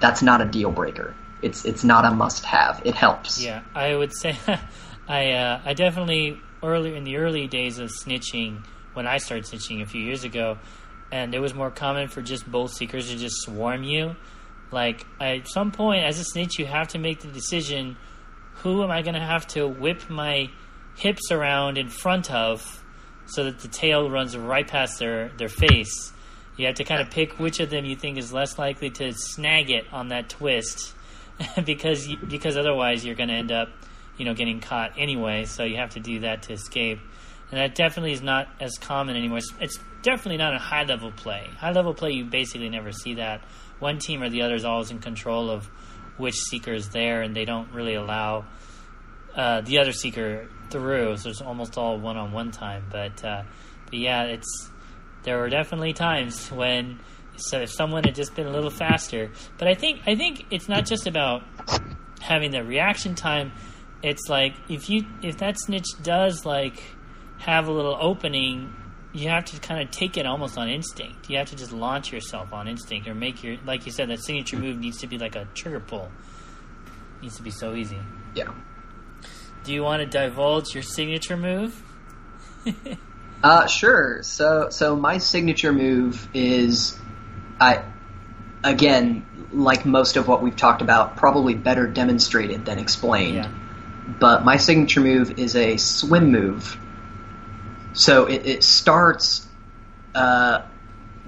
that's 0.00 0.22
not 0.22 0.40
a 0.40 0.44
deal 0.44 0.70
breaker. 0.72 1.14
It's 1.42 1.64
it's 1.64 1.84
not 1.84 2.04
a 2.04 2.10
must 2.10 2.44
have. 2.46 2.80
It 2.84 2.94
helps. 2.94 3.42
Yeah, 3.44 3.62
I 3.74 3.94
would 3.94 4.12
say 4.14 4.36
I 5.08 5.32
uh, 5.32 5.60
I 5.64 5.74
definitely 5.74 6.38
earlier 6.62 6.94
in 6.94 7.04
the 7.04 7.16
early 7.16 7.46
days 7.48 7.78
of 7.78 7.90
snitching 7.90 8.64
when 8.94 9.06
I 9.06 9.18
started 9.18 9.44
snitching 9.44 9.82
a 9.82 9.86
few 9.86 10.00
years 10.02 10.22
ago, 10.24 10.58
and 11.12 11.34
it 11.34 11.40
was 11.40 11.54
more 11.54 11.70
common 11.70 12.08
for 12.08 12.22
just 12.22 12.50
both 12.50 12.72
seekers 12.72 13.10
to 13.10 13.16
just 13.16 13.42
swarm 13.42 13.84
you. 13.84 14.16
Like 14.72 15.06
at 15.20 15.46
some 15.46 15.70
point, 15.70 16.04
as 16.04 16.18
a 16.18 16.24
snitch, 16.24 16.58
you 16.58 16.64
have 16.64 16.88
to 16.88 16.98
make 16.98 17.20
the 17.20 17.28
decision: 17.28 17.96
who 18.54 18.82
am 18.82 18.90
I 18.90 19.02
going 19.02 19.14
to 19.14 19.20
have 19.20 19.46
to 19.48 19.68
whip 19.68 20.08
my 20.08 20.50
hips 20.96 21.30
around 21.30 21.76
in 21.78 21.88
front 21.88 22.32
of, 22.32 22.82
so 23.26 23.44
that 23.44 23.60
the 23.60 23.68
tail 23.68 24.10
runs 24.10 24.36
right 24.36 24.66
past 24.66 24.98
their 24.98 25.28
their 25.36 25.50
face. 25.50 26.12
You 26.56 26.66
have 26.66 26.76
to 26.76 26.84
kind 26.84 27.00
of 27.00 27.10
pick 27.10 27.38
which 27.38 27.60
of 27.60 27.70
them 27.70 27.84
you 27.84 27.96
think 27.96 28.18
is 28.18 28.32
less 28.32 28.58
likely 28.58 28.90
to 28.90 29.12
snag 29.12 29.70
it 29.70 29.84
on 29.92 30.08
that 30.08 30.30
twist, 30.30 30.94
because 31.64 32.08
you, 32.08 32.16
because 32.16 32.56
otherwise 32.56 33.04
you're 33.04 33.14
going 33.14 33.30
to 33.30 33.34
end 33.34 33.52
up, 33.52 33.68
you 34.16 34.24
know, 34.24 34.34
getting 34.34 34.60
caught 34.60 34.92
anyway. 34.96 35.44
So 35.44 35.64
you 35.64 35.76
have 35.76 35.90
to 35.90 36.00
do 36.00 36.20
that 36.20 36.44
to 36.44 36.54
escape, 36.54 37.00
and 37.50 37.60
that 37.60 37.74
definitely 37.74 38.12
is 38.12 38.22
not 38.22 38.48
as 38.58 38.78
common 38.78 39.16
anymore. 39.16 39.38
It's, 39.38 39.52
it's 39.60 39.78
definitely 40.02 40.38
not 40.38 40.54
a 40.54 40.58
high 40.58 40.84
level 40.84 41.12
play. 41.12 41.50
High 41.58 41.72
level 41.72 41.94
play, 41.94 42.12
you 42.12 42.24
basically 42.24 42.68
never 42.68 42.92
see 42.92 43.14
that. 43.14 43.42
One 43.78 43.98
team 43.98 44.22
or 44.22 44.28
the 44.28 44.42
other 44.42 44.54
is 44.54 44.64
always 44.64 44.90
in 44.90 44.98
control 44.98 45.50
of 45.50 45.66
which 46.16 46.34
seeker 46.34 46.72
is 46.72 46.90
there, 46.90 47.22
and 47.22 47.34
they 47.34 47.44
don't 47.44 47.72
really 47.72 47.94
allow 47.94 48.44
uh, 49.34 49.62
the 49.62 49.78
other 49.78 49.92
seeker 49.92 50.48
through. 50.70 51.16
So 51.16 51.30
it's 51.30 51.40
almost 51.40 51.78
all 51.78 51.98
one 51.98 52.16
on 52.16 52.32
one 52.32 52.50
time. 52.50 52.84
But 52.90 53.24
uh, 53.24 53.42
but 53.86 53.94
yeah, 53.94 54.24
it's 54.24 54.70
there 55.24 55.38
were 55.38 55.48
definitely 55.48 55.92
times 55.92 56.50
when 56.50 57.00
so 57.36 57.60
if 57.60 57.70
someone 57.70 58.04
had 58.04 58.14
just 58.14 58.34
been 58.34 58.46
a 58.46 58.52
little 58.52 58.70
faster. 58.70 59.30
But 59.58 59.68
I 59.68 59.74
think 59.74 60.02
I 60.06 60.14
think 60.14 60.46
it's 60.50 60.68
not 60.68 60.86
just 60.86 61.06
about 61.06 61.42
having 62.20 62.50
the 62.50 62.64
reaction 62.64 63.14
time. 63.14 63.52
It's 64.02 64.28
like 64.28 64.54
if 64.68 64.90
you 64.90 65.04
if 65.22 65.38
that 65.38 65.58
snitch 65.58 65.86
does 66.02 66.44
like 66.44 66.82
have 67.38 67.68
a 67.68 67.72
little 67.72 67.96
opening, 68.00 68.74
you 69.12 69.28
have 69.28 69.44
to 69.46 69.60
kind 69.60 69.82
of 69.82 69.90
take 69.90 70.16
it 70.16 70.26
almost 70.26 70.56
on 70.56 70.68
instinct. 70.68 71.28
You 71.28 71.38
have 71.38 71.50
to 71.50 71.56
just 71.56 71.72
launch 71.72 72.12
yourself 72.12 72.52
on 72.52 72.68
instinct 72.68 73.06
or 73.08 73.14
make 73.14 73.42
your 73.42 73.56
like 73.64 73.86
you 73.86 73.92
said 73.92 74.08
that 74.08 74.20
signature 74.20 74.56
move 74.56 74.78
needs 74.78 74.98
to 74.98 75.06
be 75.06 75.18
like 75.18 75.36
a 75.36 75.46
trigger 75.54 75.80
pull. 75.80 76.10
needs 77.20 77.36
to 77.36 77.42
be 77.42 77.50
so 77.50 77.74
easy. 77.74 77.98
Yeah. 78.34 78.52
Do 79.64 79.72
you 79.72 79.82
want 79.82 80.00
to 80.00 80.06
divulge 80.06 80.74
your 80.74 80.82
signature 80.82 81.36
move? 81.36 81.82
Uh, 83.42 83.66
sure. 83.66 84.22
So, 84.22 84.68
so 84.70 84.94
my 84.94 85.18
signature 85.18 85.72
move 85.72 86.28
is, 86.32 86.96
I, 87.60 87.82
again, 88.62 89.26
like 89.52 89.84
most 89.84 90.16
of 90.16 90.28
what 90.28 90.42
we've 90.42 90.56
talked 90.56 90.80
about, 90.80 91.16
probably 91.16 91.54
better 91.54 91.86
demonstrated 91.86 92.64
than 92.64 92.78
explained. 92.78 93.36
Yeah. 93.36 93.50
But 94.20 94.44
my 94.44 94.58
signature 94.58 95.00
move 95.00 95.38
is 95.38 95.56
a 95.56 95.76
swim 95.76 96.30
move. 96.30 96.78
So 97.94 98.26
it, 98.26 98.46
it 98.46 98.64
starts 98.64 99.46
uh, 100.14 100.62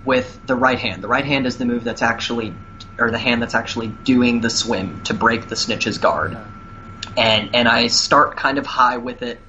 with 0.04 0.40
the 0.46 0.54
right 0.54 0.78
hand. 0.78 1.02
The 1.02 1.08
right 1.08 1.24
hand 1.24 1.46
is 1.46 1.56
the 1.58 1.64
move 1.64 1.84
that's 1.84 2.02
actually, 2.02 2.54
or 2.98 3.10
the 3.10 3.18
hand 3.18 3.42
that's 3.42 3.54
actually 3.54 3.88
doing 3.88 4.40
the 4.40 4.50
swim 4.50 5.02
to 5.04 5.14
break 5.14 5.48
the 5.48 5.56
snitch's 5.56 5.98
guard. 5.98 6.36
And 7.16 7.54
and 7.54 7.68
I 7.68 7.88
start 7.88 8.36
kind 8.36 8.58
of 8.58 8.66
high 8.66 8.96
with 8.96 9.22
it. 9.22 9.40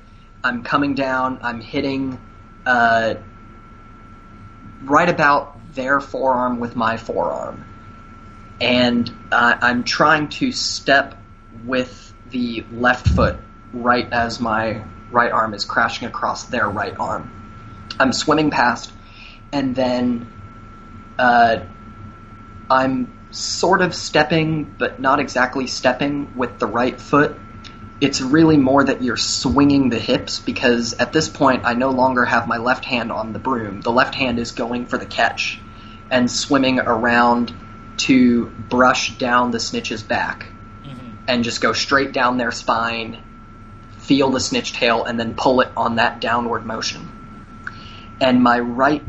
I'm 0.44 0.64
coming 0.64 0.94
down. 0.94 1.40
I'm 1.42 1.62
hitting 1.62 2.20
uh, 2.66 3.16
right 4.84 5.10
about 5.10 5.74
their 5.74 6.00
forearm 6.00 6.60
with 6.60 6.76
my 6.76 6.98
forearm, 6.98 7.66
and 8.62 9.12
uh, 9.32 9.58
I'm 9.62 9.84
trying 9.84 10.30
to 10.30 10.52
step 10.52 11.18
with 11.66 12.14
the 12.30 12.64
left 12.72 13.08
foot 13.08 13.38
right 13.74 14.12
as 14.12 14.40
my 14.40 14.84
right 15.16 15.32
arm 15.32 15.54
is 15.54 15.66
crashing 15.66 16.08
across 16.08 16.44
their 16.44 16.70
right 16.70 16.96
arm. 17.00 17.32
I'm 18.00 18.14
swimming 18.14 18.52
past, 18.52 18.92
and 19.52 19.76
then 19.76 20.28
uh, 21.18 21.60
I'm 22.70 23.12
sort 23.32 23.82
of 23.82 23.96
stepping, 23.96 24.66
but 24.78 25.00
not 25.00 25.20
exactly 25.20 25.68
stepping 25.68 26.36
with 26.36 26.60
the 26.60 26.68
right 26.68 27.00
foot. 27.00 27.38
It's 28.02 28.20
really 28.20 28.58
more 28.58 28.84
that 28.84 29.02
you're 29.02 29.18
swinging 29.18 29.90
the 29.90 30.00
hips 30.00 30.40
because 30.40 30.94
at 30.94 31.14
this 31.14 31.30
point 31.30 31.64
I 31.66 31.74
no 31.74 31.92
longer 31.92 32.26
have 32.26 32.48
my 32.48 32.58
left 32.58 32.84
hand 32.84 33.12
on 33.12 33.32
the 33.32 33.40
broom. 33.40 33.82
The 33.82 33.92
left 33.92 34.16
hand 34.16 34.38
is 34.38 34.52
going 34.52 34.86
for 34.86 34.98
the 34.98 35.06
catch 35.06 35.60
and 36.12 36.30
swimming 36.30 36.80
around 36.80 37.54
to 37.98 38.48
brush 38.48 39.18
down 39.18 39.52
the 39.52 39.60
snitch's 39.60 40.04
back 40.04 40.48
and 41.28 41.44
just 41.44 41.62
go 41.62 41.74
straight 41.74 42.12
down 42.12 42.38
their 42.38 42.52
spine, 42.52 43.22
feel 44.06 44.30
the 44.30 44.40
snitch 44.40 44.74
tail, 44.74 45.04
and 45.04 45.20
then 45.20 45.36
pull 45.36 45.62
it 45.62 45.70
on 45.76 45.96
that 45.96 46.20
downward 46.22 46.66
motion. 46.66 47.12
And 48.22 48.42
my 48.42 48.60
right 48.60 49.04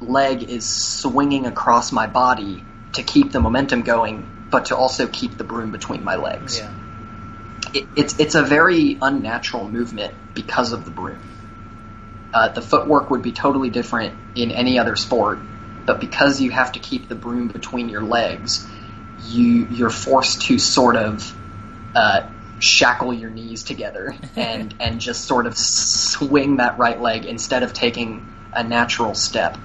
leg 0.00 0.42
is 0.42 0.66
swinging 0.68 1.46
across 1.46 1.92
my 1.92 2.06
body 2.06 2.64
to 2.92 3.02
keep 3.02 3.32
the 3.32 3.40
momentum 3.40 3.82
going, 3.82 4.26
but 4.50 4.66
to 4.66 4.76
also 4.76 5.06
keep 5.06 5.36
the 5.36 5.44
broom 5.44 5.70
between 5.70 6.04
my 6.04 6.16
legs. 6.16 6.58
Yeah. 6.58 6.72
It, 7.72 7.86
it's 7.96 8.18
it's 8.18 8.34
a 8.34 8.42
very 8.42 8.98
unnatural 9.00 9.68
movement 9.68 10.14
because 10.34 10.72
of 10.72 10.84
the 10.84 10.90
broom. 10.90 11.20
Uh, 12.32 12.48
the 12.48 12.62
footwork 12.62 13.10
would 13.10 13.22
be 13.22 13.32
totally 13.32 13.70
different 13.70 14.14
in 14.34 14.50
any 14.50 14.78
other 14.78 14.96
sport, 14.96 15.38
but 15.86 16.00
because 16.00 16.40
you 16.40 16.50
have 16.50 16.72
to 16.72 16.78
keep 16.78 17.08
the 17.08 17.14
broom 17.14 17.48
between 17.48 17.88
your 17.88 18.02
legs, 18.02 18.66
you 19.26 19.66
you're 19.70 19.90
forced 19.90 20.42
to 20.42 20.58
sort 20.58 20.96
of 20.96 21.34
uh, 21.94 22.28
shackle 22.60 23.12
your 23.12 23.30
knees 23.30 23.64
together 23.64 24.14
and 24.36 24.74
and 24.80 25.00
just 25.00 25.24
sort 25.24 25.46
of 25.46 25.56
swing 25.56 26.56
that 26.56 26.78
right 26.78 27.00
leg 27.00 27.24
instead 27.24 27.62
of 27.62 27.72
taking 27.72 28.26
a 28.52 28.62
natural 28.62 29.14
step. 29.14 29.56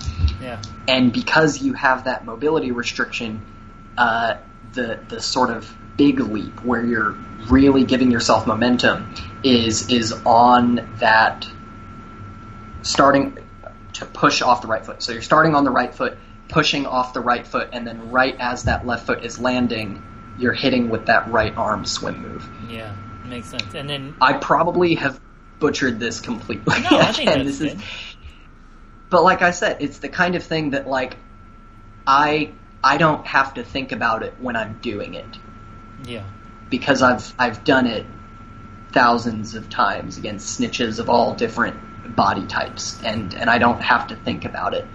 Yeah. 0.42 0.62
And 0.88 1.12
because 1.12 1.62
you 1.62 1.74
have 1.74 2.06
that 2.06 2.26
mobility 2.26 2.72
restriction, 2.72 3.46
uh, 3.98 4.38
the 4.74 5.00
the 5.08 5.22
sort 5.22 5.50
of 5.50 5.72
big 5.98 6.20
leap 6.20 6.64
where 6.64 6.84
you're 6.84 7.16
really 7.50 7.84
giving 7.84 8.12
yourself 8.12 8.48
momentum 8.48 9.14
is 9.44 9.90
is 9.90 10.12
on 10.26 10.88
that 11.00 11.48
starting 12.82 13.38
to 13.94 14.06
push 14.06 14.42
off 14.42 14.62
the 14.62 14.68
right 14.68 14.86
foot. 14.86 15.02
So 15.02 15.14
you're 15.14 15.22
starting 15.22 15.56
on 15.56 15.64
the 15.64 15.72
right 15.72 15.94
foot, 15.94 16.18
pushing 16.50 16.86
off 16.86 17.14
the 17.14 17.22
right 17.22 17.46
foot, 17.48 17.70
and 17.72 17.88
then 17.88 18.12
right 18.12 18.36
as 18.40 18.64
that 18.64 18.86
left 18.86 19.08
foot 19.08 19.24
is 19.24 19.40
landing, 19.40 20.04
you're 20.38 20.54
hitting 20.54 20.90
with 20.90 21.06
that 21.08 21.30
right 21.32 21.56
arm 21.56 21.86
swim 21.86 22.22
move. 22.22 22.48
Yeah. 22.70 22.96
Makes 23.26 23.50
sense. 23.50 23.74
And 23.74 23.90
then 23.90 24.16
I 24.22 24.34
probably 24.34 24.96
have 24.96 25.20
butchered 25.60 26.00
this 26.00 26.20
completely. 26.20 26.82
No, 26.82 27.00
I 27.00 27.12
think 27.12 27.30
that's 27.34 27.44
this 27.44 27.62
is 27.62 27.74
good. 27.74 27.84
but 29.10 29.24
like 29.24 29.42
I 29.42 29.52
said, 29.52 29.78
it's 29.80 30.00
the 30.00 30.10
kind 30.10 30.36
of 30.36 30.44
thing 30.44 30.72
that 30.72 30.88
like 30.88 31.18
I 32.06 32.52
I 32.84 32.98
don't 32.98 33.26
have 33.26 33.56
to 33.56 33.64
think 33.64 33.92
about 33.92 34.24
it 34.24 34.36
when 34.40 34.56
I'm 34.56 34.80
doing 34.82 35.16
it 35.16 35.40
yeah. 36.06 36.24
because 36.70 37.02
I've 37.02 37.34
I've 37.40 37.64
done 37.64 37.88
it 37.88 38.06
thousands 38.92 39.56
of 39.56 39.70
times 39.70 40.18
against 40.18 40.60
snitches 40.60 41.00
of 41.00 41.10
all 41.10 41.34
different 41.34 42.16
body 42.16 42.46
types 42.46 43.02
and 43.04 43.34
and 43.34 43.50
I 43.50 43.58
don't 43.58 43.82
have 43.82 44.08
to 44.08 44.16
think 44.16 44.46
about 44.46 44.74
it. 44.74 44.86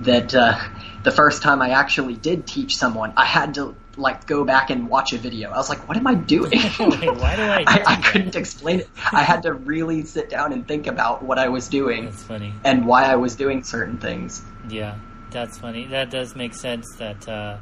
That 0.00 0.34
uh, 0.34 0.58
the 1.02 1.10
first 1.10 1.42
time 1.42 1.62
I 1.62 1.70
actually 1.70 2.14
did 2.14 2.46
teach 2.46 2.76
someone, 2.76 3.12
I 3.16 3.24
had 3.24 3.54
to 3.54 3.76
like 3.96 4.26
go 4.26 4.44
back 4.44 4.70
and 4.70 4.88
watch 4.88 5.12
a 5.12 5.18
video. 5.18 5.50
I 5.50 5.56
was 5.56 5.68
like, 5.68 5.86
what 5.88 5.96
am 5.96 6.06
I 6.06 6.14
doing? 6.14 6.50
Wait, 6.78 6.80
why 6.80 7.36
do 7.36 7.42
I 7.42 7.64
I, 7.66 7.82
I 7.86 7.96
couldn't 7.96 8.36
explain 8.36 8.80
it. 8.80 8.88
I 9.12 9.22
had 9.22 9.42
to 9.42 9.52
really 9.52 10.04
sit 10.04 10.30
down 10.30 10.52
and 10.52 10.66
think 10.66 10.86
about 10.86 11.22
what 11.22 11.38
I 11.38 11.48
was 11.48 11.68
doing 11.68 12.06
That's 12.06 12.22
funny. 12.22 12.54
and 12.64 12.86
why 12.86 13.04
I 13.04 13.16
was 13.16 13.36
doing 13.36 13.62
certain 13.62 13.98
things. 13.98 14.42
Yeah, 14.68 14.96
that's 15.30 15.58
funny. 15.58 15.86
That 15.86 16.10
does 16.10 16.34
make 16.36 16.54
sense. 16.54 16.86
That 16.96 17.28
uh, 17.28 17.58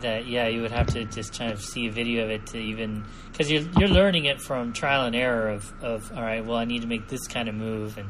that 0.00 0.26
yeah, 0.26 0.48
you 0.48 0.62
would 0.62 0.72
have 0.72 0.88
to 0.88 1.04
just 1.04 1.38
kind 1.38 1.52
of 1.52 1.62
see 1.62 1.86
a 1.86 1.90
video 1.90 2.24
of 2.24 2.30
it 2.30 2.46
to 2.48 2.58
even 2.58 3.04
because 3.30 3.50
you're 3.50 3.62
you're 3.78 3.88
learning 3.88 4.24
it 4.24 4.40
from 4.40 4.72
trial 4.72 5.06
and 5.06 5.14
error 5.16 5.50
of 5.50 5.72
of 5.82 6.12
all 6.12 6.22
right. 6.22 6.44
Well, 6.44 6.56
I 6.58 6.64
need 6.64 6.82
to 6.82 6.88
make 6.88 7.08
this 7.08 7.26
kind 7.26 7.48
of 7.48 7.54
move, 7.54 7.98
and 7.98 8.08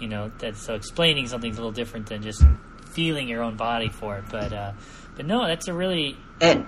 you 0.00 0.08
know 0.08 0.30
that 0.38 0.56
so 0.56 0.74
explaining 0.74 1.26
something's 1.28 1.56
a 1.58 1.60
little 1.60 1.72
different 1.72 2.06
than 2.06 2.22
just 2.22 2.42
feeling 2.90 3.28
your 3.28 3.42
own 3.42 3.56
body 3.56 3.88
for 3.88 4.18
it. 4.18 4.24
But 4.30 4.52
uh, 4.52 4.72
but 5.16 5.26
no, 5.26 5.46
that's 5.46 5.68
a 5.68 5.74
really 5.74 6.16
And 6.40 6.66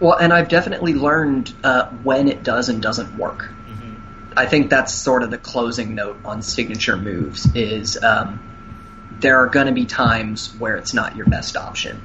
well, 0.00 0.16
and 0.16 0.32
I've 0.32 0.48
definitely 0.48 0.94
learned 0.94 1.52
uh, 1.64 1.86
when 2.02 2.28
it 2.28 2.42
does 2.44 2.68
and 2.68 2.80
doesn't 2.80 3.16
work. 3.18 3.50
mhm. 3.68 3.96
I 4.36 4.46
think 4.46 4.70
that's 4.70 4.94
sort 4.94 5.22
of 5.22 5.30
the 5.30 5.38
closing 5.38 5.94
note 5.94 6.18
on 6.24 6.42
signature 6.42 6.96
moves 6.96 7.48
is 7.56 8.00
um, 8.02 8.38
there 9.20 9.38
are 9.38 9.48
going 9.48 9.66
to 9.66 9.72
be 9.72 9.86
times 9.86 10.54
where 10.58 10.76
it's 10.76 10.94
not 10.94 11.16
your 11.16 11.26
best 11.26 11.56
option. 11.56 12.00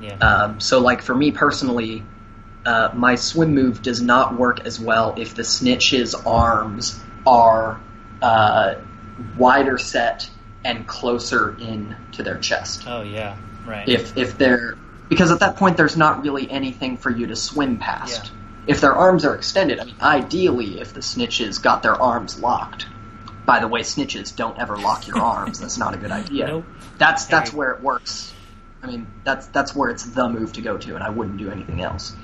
yeah 0.00 0.16
Um, 0.16 0.60
so, 0.60 0.80
like 0.80 1.02
for 1.02 1.14
me 1.14 1.30
personally, 1.32 2.02
uh, 2.64 2.90
my 2.94 3.16
swim 3.16 3.54
move 3.54 3.82
does 3.82 4.00
not 4.00 4.38
work 4.38 4.64
as 4.66 4.80
well 4.80 5.14
if 5.18 5.34
the 5.34 5.42
snitch's 5.42 6.14
arms 6.14 6.98
are 7.26 7.78
uh, 8.22 8.76
wider 9.36 9.76
set 9.78 10.30
and 10.64 10.86
closer 10.86 11.56
in 11.60 11.94
to 12.12 12.22
their 12.22 12.38
chest. 12.38 12.84
oh 12.86 13.02
yeah 13.02 13.36
right 13.66 13.88
If 13.88 14.16
if 14.16 14.38
they're 14.38 14.76
because 15.08 15.30
at 15.30 15.40
that 15.40 15.56
point 15.56 15.76
there's 15.76 15.96
not 15.96 16.22
really 16.22 16.50
anything 16.50 16.96
for 16.96 17.10
you 17.10 17.28
to 17.28 17.36
swim 17.36 17.78
past. 17.78 18.26
Yeah. 18.26 18.30
If 18.66 18.80
their 18.80 18.94
arms 18.94 19.24
are 19.24 19.36
extended, 19.36 19.78
I 19.78 19.84
mean, 19.84 19.94
ideally, 20.00 20.80
if 20.80 20.92
the 20.92 21.00
snitches 21.00 21.62
got 21.62 21.82
their 21.82 21.94
arms 21.94 22.40
locked. 22.40 22.86
By 23.44 23.60
the 23.60 23.68
way, 23.68 23.82
snitches 23.82 24.34
don't 24.34 24.58
ever 24.58 24.76
lock 24.76 25.06
your 25.06 25.18
arms. 25.22 25.60
That's 25.60 25.78
not 25.78 25.94
a 25.94 25.96
good 25.96 26.10
idea. 26.10 26.48
Nope. 26.48 26.64
That's 26.98 27.26
that's 27.26 27.52
where 27.52 27.70
it 27.72 27.82
works. 27.82 28.32
I 28.82 28.88
mean, 28.88 29.06
that's 29.24 29.46
that's 29.48 29.74
where 29.74 29.90
it's 29.90 30.04
the 30.04 30.28
move 30.28 30.54
to 30.54 30.62
go 30.62 30.76
to, 30.76 30.94
and 30.94 31.04
I 31.04 31.10
wouldn't 31.10 31.38
do 31.38 31.50
anything 31.50 31.80
else. 31.80 32.14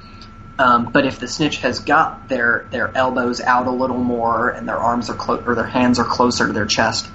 Um, 0.59 0.93
but 0.93 1.07
if 1.07 1.18
the 1.18 1.28
snitch 1.28 1.59
has 1.59 1.80
got 1.80 2.28
their 2.28 2.66
their 2.70 2.95
elbows 2.97 3.40
out 3.40 3.66
a 3.66 3.70
little 3.70 3.99
more 3.99 4.51
and 4.51 4.68
their 4.68 4.76
arms 4.76 5.11
are 5.11 5.14
clo- 5.14 5.43
or 5.45 5.55
their 5.55 5.66
hands 5.66 5.99
are 5.99 6.05
closer 6.05 6.47
to 6.47 6.53
their 6.53 6.66
chest, 6.66 7.09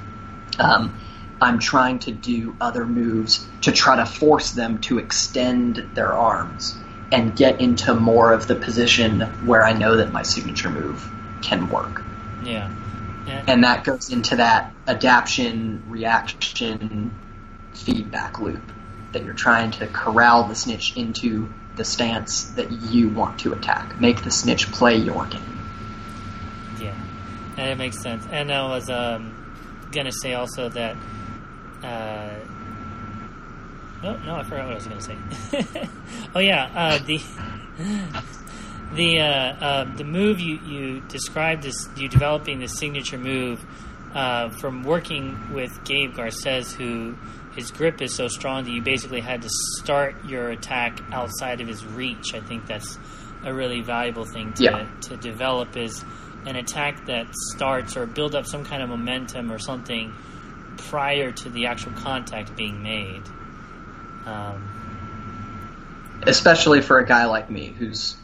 um, 0.59 0.97
I'm 1.41 1.59
trying 1.59 1.99
to 1.99 2.11
do 2.11 2.55
other 2.59 2.85
moves 2.85 3.47
to 3.61 3.71
try 3.71 3.97
to 3.97 4.05
force 4.05 4.51
them 4.51 4.79
to 4.81 4.97
extend 4.99 5.77
their 5.93 6.13
arms 6.13 6.75
and 7.11 7.35
get 7.35 7.61
into 7.61 7.93
more 7.93 8.33
of 8.33 8.47
the 8.47 8.55
position 8.55 9.21
where 9.45 9.63
I 9.63 9.73
know 9.73 9.97
that 9.97 10.11
my 10.11 10.23
signature 10.23 10.69
move 10.69 11.09
can 11.41 11.69
work. 11.69 12.03
yeah 12.43 12.69
yeah 13.27 13.43
And 13.47 13.63
that 13.63 13.83
goes 13.83 14.11
into 14.11 14.37
that 14.37 14.73
adaption, 14.87 15.83
reaction, 15.87 17.13
feedback 17.73 18.39
loop 18.39 18.63
that 19.11 19.23
you're 19.23 19.33
trying 19.33 19.71
to 19.71 19.87
corral 19.87 20.43
the 20.45 20.55
snitch 20.55 20.97
into 20.97 21.49
the 21.75 21.85
stance 21.85 22.45
that 22.51 22.71
you 22.71 23.09
want 23.09 23.39
to 23.41 23.53
attack. 23.53 23.99
Make 24.01 24.23
the 24.23 24.31
snitch 24.31 24.71
play 24.71 24.97
your 24.97 25.25
game. 25.27 25.59
Yeah, 26.81 26.95
and 27.55 27.69
it 27.69 27.77
makes 27.77 27.99
sense. 27.99 28.25
And 28.31 28.51
I 28.51 28.67
was 28.67 28.89
um, 28.89 29.33
gonna 29.91 30.11
say 30.11 30.33
also 30.33 30.69
that. 30.69 30.95
Uh, 31.83 32.29
oh 34.03 34.17
no, 34.25 34.35
I 34.35 34.43
forgot 34.43 34.65
what 34.65 34.71
I 34.71 34.75
was 34.75 34.87
gonna 34.87 35.01
say. 35.01 35.17
oh 36.35 36.39
yeah, 36.39 36.69
uh, 36.75 36.99
the 37.05 37.21
the 38.95 39.19
uh, 39.19 39.25
uh, 39.25 39.95
the 39.95 40.03
move 40.03 40.39
you 40.39 40.59
you 40.65 41.01
described 41.01 41.65
as 41.65 41.87
you 41.97 42.07
developing 42.07 42.59
the 42.59 42.67
signature 42.67 43.17
move 43.17 43.63
uh, 44.13 44.49
from 44.49 44.83
working 44.83 45.37
with 45.53 45.83
Gabe 45.83 46.15
Garces, 46.15 46.73
who 46.73 47.15
his 47.55 47.71
grip 47.71 48.01
is 48.01 48.13
so 48.13 48.27
strong 48.27 48.63
that 48.65 48.71
you 48.71 48.81
basically 48.81 49.21
had 49.21 49.41
to 49.41 49.49
start 49.79 50.15
your 50.25 50.49
attack 50.49 50.99
outside 51.11 51.59
of 51.61 51.67
his 51.67 51.85
reach. 51.85 52.33
I 52.33 52.39
think 52.39 52.67
that's 52.67 52.97
a 53.43 53.53
really 53.53 53.81
valuable 53.81 54.25
thing 54.25 54.53
to 54.53 54.63
Yeah. 54.63 54.87
to 55.01 55.17
develop 55.17 55.75
is 55.77 56.03
an 56.45 56.55
attack 56.55 57.05
that 57.07 57.27
starts 57.55 57.97
or 57.97 58.05
build 58.05 58.33
up 58.35 58.45
some 58.45 58.63
kind 58.63 58.81
of 58.81 58.89
momentum 58.89 59.51
or 59.51 59.59
something 59.59 60.13
prior 60.77 61.31
to 61.31 61.49
the 61.49 61.67
actual 61.67 61.91
contact 61.93 62.55
being 62.55 62.81
made. 62.81 63.23
Um, 64.25 64.73
Especially 66.23 66.81
for 66.81 66.99
a 66.99 67.05
guy 67.05 67.25
like 67.25 67.49
me 67.49 67.67
who's 67.67 68.15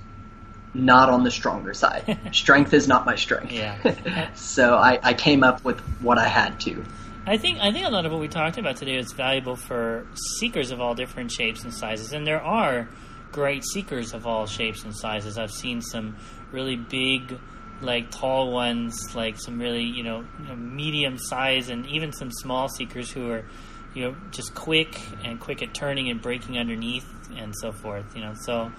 not 0.73 1.09
on 1.09 1.23
the 1.23 1.31
stronger 1.31 1.73
side. 1.73 2.17
strength 2.31 2.73
is 2.73 2.87
not 2.87 3.05
my 3.05 3.15
strength. 3.15 3.51
Yeah. 3.51 4.29
so 4.35 4.75
I, 4.75 4.99
I 5.03 5.13
came 5.13 5.43
up 5.43 5.63
with 5.63 5.79
what 6.01 6.17
I 6.17 6.27
had 6.27 6.59
to. 6.61 6.83
I 7.25 7.37
think 7.37 7.59
I 7.61 7.71
think 7.71 7.85
a 7.85 7.89
lot 7.89 8.05
of 8.05 8.11
what 8.11 8.19
we 8.19 8.27
talked 8.27 8.57
about 8.57 8.75
today 8.75 8.97
is 8.97 9.13
valuable 9.13 9.55
for 9.55 10.05
seekers 10.39 10.71
of 10.71 10.81
all 10.81 10.93
different 10.93 11.31
shapes 11.31 11.63
and 11.63 11.73
sizes, 11.73 12.11
and 12.11 12.27
there 12.27 12.41
are 12.41 12.89
great 13.31 13.63
seekers 13.63 14.13
of 14.13 14.27
all 14.27 14.45
shapes 14.45 14.83
and 14.83 14.93
sizes. 14.93 15.37
I've 15.37 15.51
seen 15.51 15.81
some 15.81 16.17
really 16.51 16.75
big, 16.75 17.39
like 17.83 18.11
tall 18.11 18.51
ones, 18.51 19.15
like 19.15 19.39
some 19.39 19.59
really 19.59 19.83
you 19.83 20.03
know, 20.03 20.23
medium 20.55 21.17
size, 21.17 21.69
and 21.69 21.85
even 21.87 22.11
some 22.11 22.31
small 22.31 22.69
seekers 22.69 23.11
who 23.11 23.29
are 23.31 23.45
you 23.93 24.03
know 24.03 24.15
just 24.31 24.55
quick 24.55 24.99
and 25.23 25.39
quick 25.39 25.61
at 25.61 25.73
turning 25.73 26.09
and 26.09 26.21
breaking 26.21 26.57
underneath 26.57 27.07
and 27.35 27.53
so 27.55 27.71
forth. 27.71 28.15
You 28.15 28.21
know, 28.21 28.33
so 28.33 28.71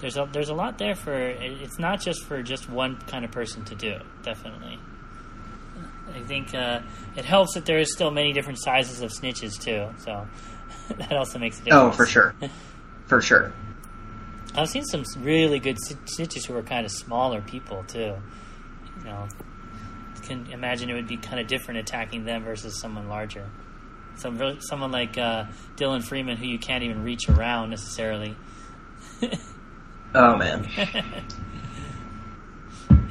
there's 0.00 0.16
a 0.16 0.28
there's 0.32 0.48
a 0.48 0.54
lot 0.54 0.78
there 0.78 0.94
for. 0.94 1.14
It's 1.14 1.78
not 1.78 2.00
just 2.00 2.24
for 2.24 2.42
just 2.42 2.68
one 2.68 2.96
kind 3.06 3.24
of 3.24 3.30
person 3.30 3.64
to 3.66 3.74
do. 3.74 3.98
Definitely. 4.22 4.78
I 6.14 6.20
think 6.20 6.54
uh, 6.54 6.80
it 7.16 7.24
helps 7.24 7.54
that 7.54 7.64
there 7.64 7.78
is 7.78 7.92
still 7.92 8.10
many 8.10 8.32
different 8.32 8.60
sizes 8.60 9.00
of 9.00 9.10
snitches 9.10 9.58
too. 9.58 9.88
So 9.98 10.26
that 10.96 11.12
also 11.12 11.38
makes 11.38 11.60
a 11.60 11.64
difference. 11.64 11.94
Oh, 11.94 11.96
for 11.96 12.06
sure, 12.06 12.34
for 13.06 13.20
sure. 13.20 13.52
I've 14.54 14.68
seen 14.68 14.84
some 14.84 15.04
really 15.18 15.58
good 15.58 15.78
snitches 15.78 16.46
who 16.46 16.54
are 16.56 16.62
kind 16.62 16.84
of 16.84 16.92
smaller 16.92 17.40
people 17.40 17.84
too. 17.84 18.16
You 19.04 19.10
know, 19.10 19.28
can 20.22 20.46
imagine 20.50 20.88
it 20.90 20.94
would 20.94 21.08
be 21.08 21.16
kind 21.16 21.40
of 21.40 21.46
different 21.46 21.80
attacking 21.80 22.24
them 22.24 22.44
versus 22.44 22.80
someone 22.80 23.08
larger. 23.08 23.48
Some 24.16 24.60
someone 24.60 24.90
like 24.92 25.16
uh, 25.18 25.46
Dylan 25.76 26.02
Freeman, 26.02 26.36
who 26.36 26.46
you 26.46 26.58
can't 26.58 26.84
even 26.84 27.02
reach 27.02 27.28
around 27.28 27.70
necessarily. 27.70 28.36
oh 30.14 30.36
man. 30.36 30.64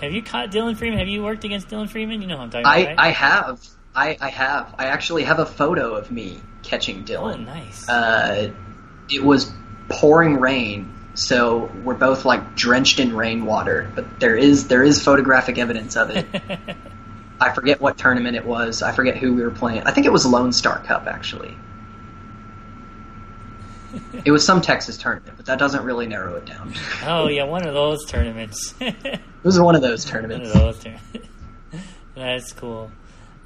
have 0.01 0.11
you 0.11 0.21
caught 0.21 0.51
Dylan 0.51 0.77
Freeman? 0.77 0.99
Have 0.99 1.07
you 1.07 1.23
worked 1.23 1.43
against 1.43 1.69
Dylan 1.69 1.89
Freeman? 1.89 2.21
You 2.21 2.27
know 2.27 2.37
who 2.37 2.43
I'm 2.43 2.49
talking 2.51 2.65
I, 2.65 2.77
about, 2.77 2.89
right? 2.89 2.99
I 2.99 3.09
have. 3.09 3.67
I, 3.93 4.17
I 4.21 4.29
have. 4.29 4.75
I 4.77 4.85
actually 4.85 5.23
have 5.23 5.39
a 5.39 5.45
photo 5.45 5.95
of 5.95 6.11
me 6.11 6.39
catching 6.63 7.03
Dylan. 7.03 7.33
Oh, 7.33 7.37
nice. 7.37 7.89
Uh, 7.89 8.51
it 9.09 9.23
was 9.23 9.51
pouring 9.89 10.39
rain, 10.39 10.93
so 11.13 11.71
we're 11.83 11.95
both 11.95 12.25
like 12.25 12.55
drenched 12.55 12.99
in 12.99 13.15
rainwater. 13.15 13.89
But 13.93 14.19
there 14.19 14.35
is 14.35 14.67
there 14.67 14.83
is 14.83 15.03
photographic 15.03 15.57
evidence 15.57 15.95
of 15.95 16.09
it. 16.09 16.25
I 17.39 17.53
forget 17.53 17.81
what 17.81 17.97
tournament 17.97 18.35
it 18.35 18.45
was. 18.45 18.81
I 18.81 18.91
forget 18.91 19.17
who 19.17 19.33
we 19.33 19.41
were 19.41 19.51
playing. 19.51 19.83
I 19.83 19.91
think 19.91 20.05
it 20.05 20.11
was 20.11 20.25
Lone 20.25 20.53
Star 20.53 20.79
Cup 20.79 21.07
actually. 21.07 21.55
it 24.25 24.31
was 24.31 24.45
some 24.45 24.61
Texas 24.61 24.97
tournament, 24.97 25.33
but 25.35 25.47
that 25.47 25.59
doesn't 25.59 25.83
really 25.83 26.07
narrow 26.07 26.35
it 26.35 26.45
down. 26.45 26.73
oh 27.05 27.27
yeah, 27.27 27.43
one 27.43 27.65
of 27.67 27.73
those 27.73 28.05
tournaments. 28.05 28.73
it 28.79 29.19
was 29.43 29.59
one 29.59 29.75
of 29.75 29.81
those 29.81 30.05
tournaments. 30.05 30.53
One 30.53 30.67
of 30.67 30.75
those 30.75 30.83
tournaments. 30.83 31.27
That's 32.15 32.53
cool. 32.53 32.91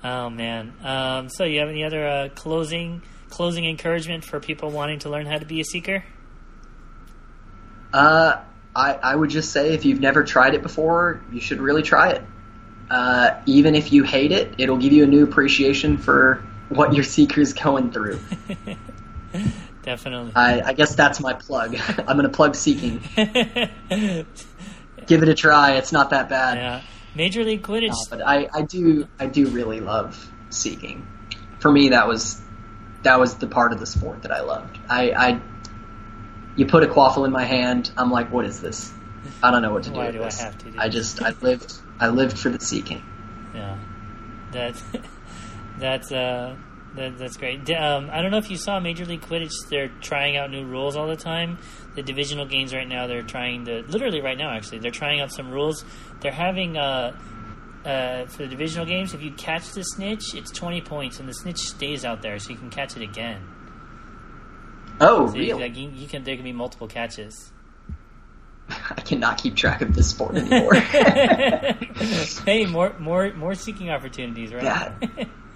Oh 0.03 0.29
man. 0.29 0.73
Um, 0.83 1.29
so 1.29 1.45
you 1.45 1.59
have 1.61 1.69
any 1.69 1.83
other 1.83 2.07
uh, 2.07 2.29
closing 2.35 3.01
closing 3.29 3.65
encouragement 3.65 4.23
for 4.23 4.39
people 4.39 4.69
wanting 4.69 4.99
to 4.99 5.09
learn 5.09 5.25
how 5.25 5.37
to 5.37 5.45
be 5.45 5.59
a 5.59 5.63
seeker? 5.63 6.03
Uh, 7.95 8.41
I 8.75 8.93
I 8.95 9.15
would 9.15 9.29
just 9.29 9.53
say 9.53 9.73
if 9.73 9.85
you've 9.85 10.01
never 10.01 10.25
tried 10.25 10.53
it 10.53 10.61
before, 10.61 11.21
you 11.31 11.39
should 11.39 11.61
really 11.61 11.81
try 11.81 12.09
it. 12.09 12.23
Uh, 12.89 13.39
even 13.45 13.73
if 13.73 13.93
you 13.93 14.03
hate 14.03 14.33
it, 14.33 14.55
it'll 14.57 14.77
give 14.77 14.91
you 14.91 15.05
a 15.05 15.07
new 15.07 15.23
appreciation 15.23 15.97
for 15.97 16.43
what 16.67 16.93
your 16.93 17.05
seeker's 17.05 17.53
going 17.53 17.91
through. 17.91 18.19
Definitely. 19.83 20.33
I, 20.35 20.61
I 20.61 20.73
guess 20.73 20.95
that's 20.95 21.21
my 21.21 21.33
plug. 21.33 21.75
I'm 21.97 22.17
going 22.17 22.23
to 22.23 22.29
plug 22.29 22.55
seeking. 22.55 23.01
Give 23.15 25.23
it 25.23 25.29
a 25.29 25.35
try. 25.35 25.75
It's 25.75 25.93
not 25.93 26.09
that 26.09 26.27
bad. 26.27 26.57
Yeah. 26.57 26.81
Major 27.15 27.45
League 27.45 27.63
Quidditch. 27.63 27.89
No, 27.89 28.03
but 28.09 28.27
I, 28.27 28.49
I 28.53 28.63
do 28.63 29.07
I 29.19 29.27
do 29.27 29.47
really 29.47 29.79
love 29.79 30.29
seeking. 30.49 31.07
For 31.59 31.71
me, 31.71 31.89
that 31.89 32.09
was 32.09 32.41
that 33.03 33.19
was 33.19 33.35
the 33.35 33.47
part 33.47 33.71
of 33.71 33.79
the 33.79 33.85
sport 33.85 34.23
that 34.23 34.31
I 34.31 34.41
loved. 34.41 34.79
I, 34.89 35.11
I 35.11 35.41
you 36.55 36.65
put 36.65 36.83
a 36.83 36.87
quaffle 36.87 37.25
in 37.25 37.31
my 37.31 37.43
hand. 37.43 37.91
I'm 37.97 38.11
like, 38.11 38.31
what 38.31 38.45
is 38.45 38.61
this? 38.61 38.93
I 39.41 39.51
don't 39.51 39.61
know 39.61 39.73
what 39.73 39.83
to 39.83 39.89
do 39.89 39.95
Why 39.95 40.11
do 40.11 40.23
I 40.23 40.31
have 40.31 40.57
to 40.59 40.71
do 40.71 40.79
I 40.79 40.89
just 40.89 41.21
I 41.21 41.31
lived 41.41 41.73
I 41.99 42.09
lived 42.09 42.37
for 42.37 42.49
the 42.49 42.59
seeking. 42.59 43.03
Yeah, 43.53 43.77
that's 44.51 44.83
that's 45.79 46.11
uh 46.11 46.55
that, 46.95 47.17
that's 47.17 47.35
great. 47.35 47.69
Um, 47.71 48.09
I 48.09 48.21
don't 48.21 48.31
know 48.31 48.37
if 48.37 48.49
you 48.49 48.55
saw 48.55 48.79
Major 48.79 49.05
League 49.05 49.21
Quidditch. 49.21 49.51
They're 49.69 49.89
trying 49.99 50.37
out 50.37 50.49
new 50.49 50.63
rules 50.63 50.95
all 50.95 51.07
the 51.07 51.17
time. 51.17 51.57
The 51.95 52.01
divisional 52.01 52.45
games 52.45 52.73
right 52.73 52.87
now, 52.87 53.07
they're 53.07 53.21
trying 53.21 53.65
to 53.65 53.83
literally 53.89 54.21
right 54.21 54.37
now 54.37 54.51
actually 54.51 54.79
they're 54.79 54.91
trying 54.91 55.19
out 55.19 55.31
some 55.31 55.51
rules. 55.51 55.83
They're 56.21 56.31
having 56.31 56.77
uh, 56.77 57.19
uh, 57.83 58.25
for 58.27 58.43
the 58.43 58.47
divisional 58.47 58.85
games. 58.85 59.13
If 59.13 59.21
you 59.21 59.31
catch 59.31 59.71
the 59.71 59.83
snitch, 59.83 60.33
it's 60.35 60.51
twenty 60.51 60.81
points, 60.81 61.19
and 61.19 61.27
the 61.27 61.33
snitch 61.33 61.59
stays 61.59 62.05
out 62.05 62.21
there, 62.21 62.39
so 62.39 62.51
you 62.51 62.57
can 62.57 62.69
catch 62.69 62.95
it 62.95 63.01
again. 63.01 63.41
Oh, 65.01 65.27
So 65.27 65.35
you, 65.35 65.53
really? 65.53 65.61
like 65.61 65.77
you, 65.77 65.89
you 65.89 66.07
can 66.07 66.23
there 66.23 66.35
can 66.35 66.43
be 66.43 66.53
multiple 66.53 66.87
catches. 66.87 67.51
I 68.69 69.01
cannot 69.01 69.37
keep 69.37 69.55
track 69.55 69.81
of 69.81 69.93
this 69.95 70.09
sport 70.09 70.35
anymore. 70.35 70.73
hey, 72.45 72.65
more 72.65 72.95
more 72.99 73.33
more 73.33 73.55
seeking 73.55 73.89
opportunities, 73.89 74.53
right? 74.53 74.63
Yeah. 74.63 74.93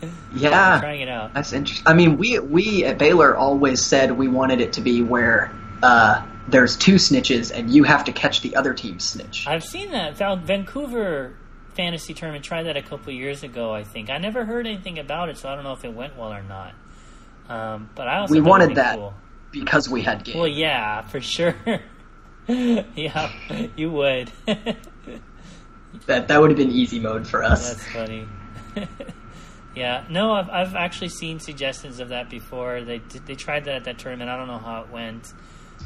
yeah. 0.35 0.79
trying 0.79 1.01
it 1.01 1.09
out. 1.09 1.33
That's 1.33 1.53
interesting. 1.53 1.87
I 1.87 1.93
mean, 1.93 2.17
we 2.17 2.39
we 2.39 2.85
at 2.85 2.97
Baylor 2.97 3.35
always 3.35 3.83
said 3.83 4.11
we 4.11 4.27
wanted 4.27 4.61
it 4.61 4.73
to 4.73 4.81
be 4.81 5.01
where 5.01 5.51
uh, 5.81 6.25
there's 6.47 6.75
two 6.77 6.95
snitches 6.95 7.51
and 7.55 7.69
you 7.69 7.83
have 7.83 8.05
to 8.05 8.11
catch 8.11 8.41
the 8.41 8.55
other 8.55 8.73
team's 8.73 9.05
snitch. 9.05 9.45
I've 9.47 9.63
seen 9.63 9.91
that. 9.91 10.17
Vancouver 10.17 11.35
fantasy 11.73 12.13
tournament 12.13 12.43
tried 12.43 12.63
that 12.63 12.77
a 12.77 12.81
couple 12.81 13.13
years 13.13 13.43
ago. 13.43 13.73
I 13.73 13.83
think 13.83 14.09
I 14.09 14.17
never 14.17 14.45
heard 14.45 14.67
anything 14.67 14.99
about 14.99 15.29
it, 15.29 15.37
so 15.37 15.49
I 15.49 15.55
don't 15.55 15.63
know 15.63 15.73
if 15.73 15.85
it 15.85 15.93
went 15.93 16.17
well 16.17 16.33
or 16.33 16.43
not. 16.43 16.73
Um, 17.47 17.89
but 17.95 18.07
I 18.07 18.19
also 18.19 18.33
We 18.33 18.41
wanted 18.41 18.75
that. 18.75 18.97
Cool. 18.97 19.13
Because 19.51 19.89
we 19.89 20.01
had 20.01 20.23
games. 20.23 20.37
Well, 20.37 20.47
yeah, 20.47 21.01
for 21.01 21.21
sure. 21.21 21.55
yeah, 22.47 23.31
you 23.75 23.91
would. 23.91 24.31
That 26.05 26.27
that 26.27 26.39
would 26.39 26.51
have 26.51 26.57
been 26.57 26.71
easy 26.71 26.99
mode 26.99 27.27
for 27.27 27.43
us. 27.43 27.69
That's 27.69 27.87
funny. 27.91 28.27
yeah, 29.75 30.05
no, 30.09 30.31
I've 30.31 30.49
I've 30.49 30.75
actually 30.75 31.09
seen 31.09 31.39
suggestions 31.39 31.99
of 31.99 32.09
that 32.09 32.29
before. 32.29 32.81
They 32.81 32.99
they 33.25 33.35
tried 33.35 33.65
that 33.65 33.75
at 33.75 33.83
that 33.85 33.97
tournament. 33.97 34.29
I 34.29 34.37
don't 34.37 34.47
know 34.47 34.59
how 34.59 34.81
it 34.81 34.89
went. 34.89 35.33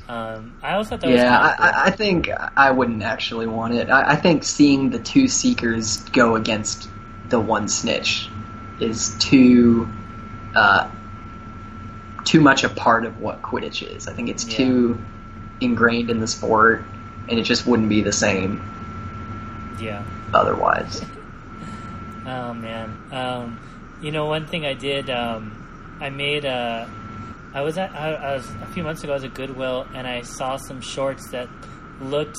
Um, 0.07 0.57
I 0.61 0.73
also 0.73 0.91
thought 0.91 1.01
that 1.01 1.09
yeah, 1.09 1.41
was 1.41 1.51
I, 1.51 1.55
kind 1.55 1.69
of 1.69 1.75
I 1.75 1.85
I 1.85 1.91
think 1.91 2.29
I 2.57 2.71
wouldn't 2.71 3.03
actually 3.03 3.47
want 3.47 3.75
it. 3.75 3.89
I, 3.89 4.11
I 4.11 4.15
think 4.15 4.43
seeing 4.43 4.89
the 4.89 4.99
two 4.99 5.27
seekers 5.27 5.97
go 6.09 6.35
against 6.35 6.89
the 7.29 7.39
one 7.39 7.67
snitch 7.67 8.29
is 8.79 9.15
too 9.19 9.87
uh, 10.55 10.89
too 12.23 12.41
much 12.41 12.63
a 12.63 12.69
part 12.69 13.05
of 13.05 13.19
what 13.19 13.41
Quidditch 13.41 13.81
is. 13.95 14.07
I 14.07 14.13
think 14.13 14.29
it's 14.29 14.45
Yeah. 14.47 14.57
too 14.57 14.97
ingrained 15.61 16.09
in 16.09 16.19
the 16.19 16.27
sport, 16.27 16.83
and 17.29 17.39
it 17.39 17.43
just 17.43 17.65
wouldn't 17.67 17.89
be 17.89 18.01
the 18.01 18.11
same 18.11 18.61
yeah. 19.79 20.03
otherwise. 20.33 21.03
Oh 22.25 22.53
man, 22.53 22.97
um, 23.11 23.59
you 24.01 24.11
know 24.11 24.27
one 24.27 24.45
thing 24.47 24.65
I 24.65 24.75
did, 24.75 25.09
um, 25.09 25.97
I 25.99 26.09
made 26.09 26.45
a. 26.45 26.89
I 27.53 27.61
was 27.61 27.77
at 27.77 27.91
I, 27.91 28.13
I 28.13 28.33
was 28.35 28.49
a 28.61 28.65
few 28.67 28.81
months 28.81 29.03
ago. 29.03 29.11
I 29.11 29.15
was 29.15 29.25
at 29.25 29.33
Goodwill 29.33 29.85
and 29.93 30.07
I 30.07 30.21
saw 30.21 30.55
some 30.55 30.79
shorts 30.79 31.27
that 31.31 31.49
looked 31.99 32.37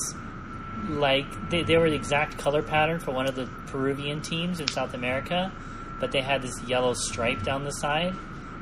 like 0.89 1.27
they, 1.51 1.61
they 1.61 1.77
were 1.77 1.87
the 1.89 1.95
exact 1.95 2.39
color 2.39 2.63
pattern 2.63 2.99
for 2.99 3.11
one 3.11 3.27
of 3.27 3.35
the 3.35 3.47
Peruvian 3.67 4.21
teams 4.21 4.59
in 4.59 4.67
South 4.67 4.95
America, 4.95 5.51
but 5.99 6.11
they 6.11 6.21
had 6.21 6.41
this 6.41 6.59
yellow 6.63 6.95
stripe 6.95 7.43
down 7.43 7.63
the 7.63 7.71
side. 7.71 8.15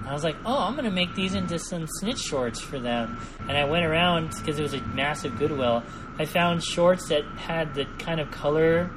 I 0.05 0.13
was 0.13 0.23
like, 0.23 0.35
oh, 0.45 0.57
I'm 0.57 0.73
going 0.73 0.85
to 0.85 0.91
make 0.91 1.15
these 1.15 1.33
into 1.33 1.57
some 1.57 1.87
snitch 1.87 2.19
shorts 2.19 2.59
for 2.59 2.79
them. 2.79 3.17
And 3.47 3.57
I 3.57 3.65
went 3.65 3.85
around 3.85 4.35
because 4.37 4.59
it 4.59 4.61
was 4.61 4.73
a 4.73 4.81
massive 4.81 5.37
Goodwill. 5.39 5.83
I 6.19 6.25
found 6.25 6.63
shorts 6.63 7.09
that 7.09 7.23
had 7.37 7.73
the 7.73 7.85
kind 7.99 8.19
of 8.19 8.29
color 8.29 8.91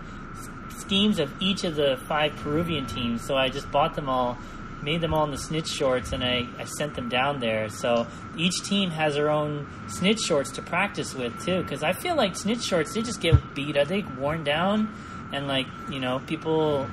schemes 0.70 1.18
of 1.18 1.32
each 1.40 1.64
of 1.64 1.76
the 1.76 1.96
five 2.07 2.34
Peruvian 2.36 2.86
teams. 2.86 3.24
So 3.24 3.36
I 3.36 3.48
just 3.48 3.70
bought 3.70 3.94
them 3.94 4.09
all, 4.09 4.36
made 4.82 5.00
them 5.00 5.14
all 5.14 5.24
in 5.24 5.30
the 5.30 5.38
snitch 5.38 5.68
shorts, 5.68 6.12
and 6.12 6.22
I, 6.22 6.46
I 6.59 6.64
sent 6.64 6.94
them 6.94 7.09
down 7.09 7.40
there. 7.40 7.68
So 7.68 8.07
each 8.36 8.62
team 8.64 8.90
has 8.90 9.14
their 9.14 9.30
own 9.30 9.66
snitch 9.88 10.20
shorts 10.20 10.50
to 10.52 10.62
practice 10.62 11.14
with 11.14 11.44
too. 11.44 11.62
Because 11.62 11.82
I 11.82 11.92
feel 11.92 12.16
like 12.16 12.36
snitch 12.36 12.62
shorts 12.62 12.94
they 12.94 13.02
just 13.02 13.20
get 13.20 13.54
beat, 13.54 13.76
up, 13.76 13.88
they 13.88 14.02
worn 14.02 14.44
down, 14.44 14.92
and 15.32 15.46
like 15.46 15.66
you 15.90 16.00
know 16.00 16.20
people. 16.26 16.88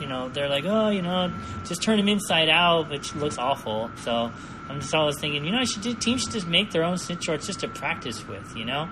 You 0.00 0.06
know, 0.06 0.28
they're 0.28 0.48
like, 0.48 0.64
oh, 0.64 0.88
you 0.88 1.02
know, 1.02 1.32
just 1.64 1.82
turn 1.82 1.96
them 1.96 2.08
inside 2.08 2.48
out, 2.48 2.90
which 2.90 3.14
looks 3.14 3.38
awful. 3.38 3.90
So 4.02 4.30
I'm 4.68 4.80
just 4.80 4.94
always 4.94 5.18
thinking, 5.18 5.44
you 5.44 5.52
know, 5.52 5.58
I 5.58 5.64
should 5.64 5.82
just, 5.82 6.00
teams 6.00 6.22
should 6.22 6.32
just 6.32 6.46
make 6.46 6.70
their 6.70 6.84
own 6.84 6.98
snitch 6.98 7.24
shorts 7.24 7.46
just 7.46 7.60
to 7.60 7.68
practice 7.68 8.26
with, 8.26 8.56
you 8.56 8.64
know, 8.64 8.88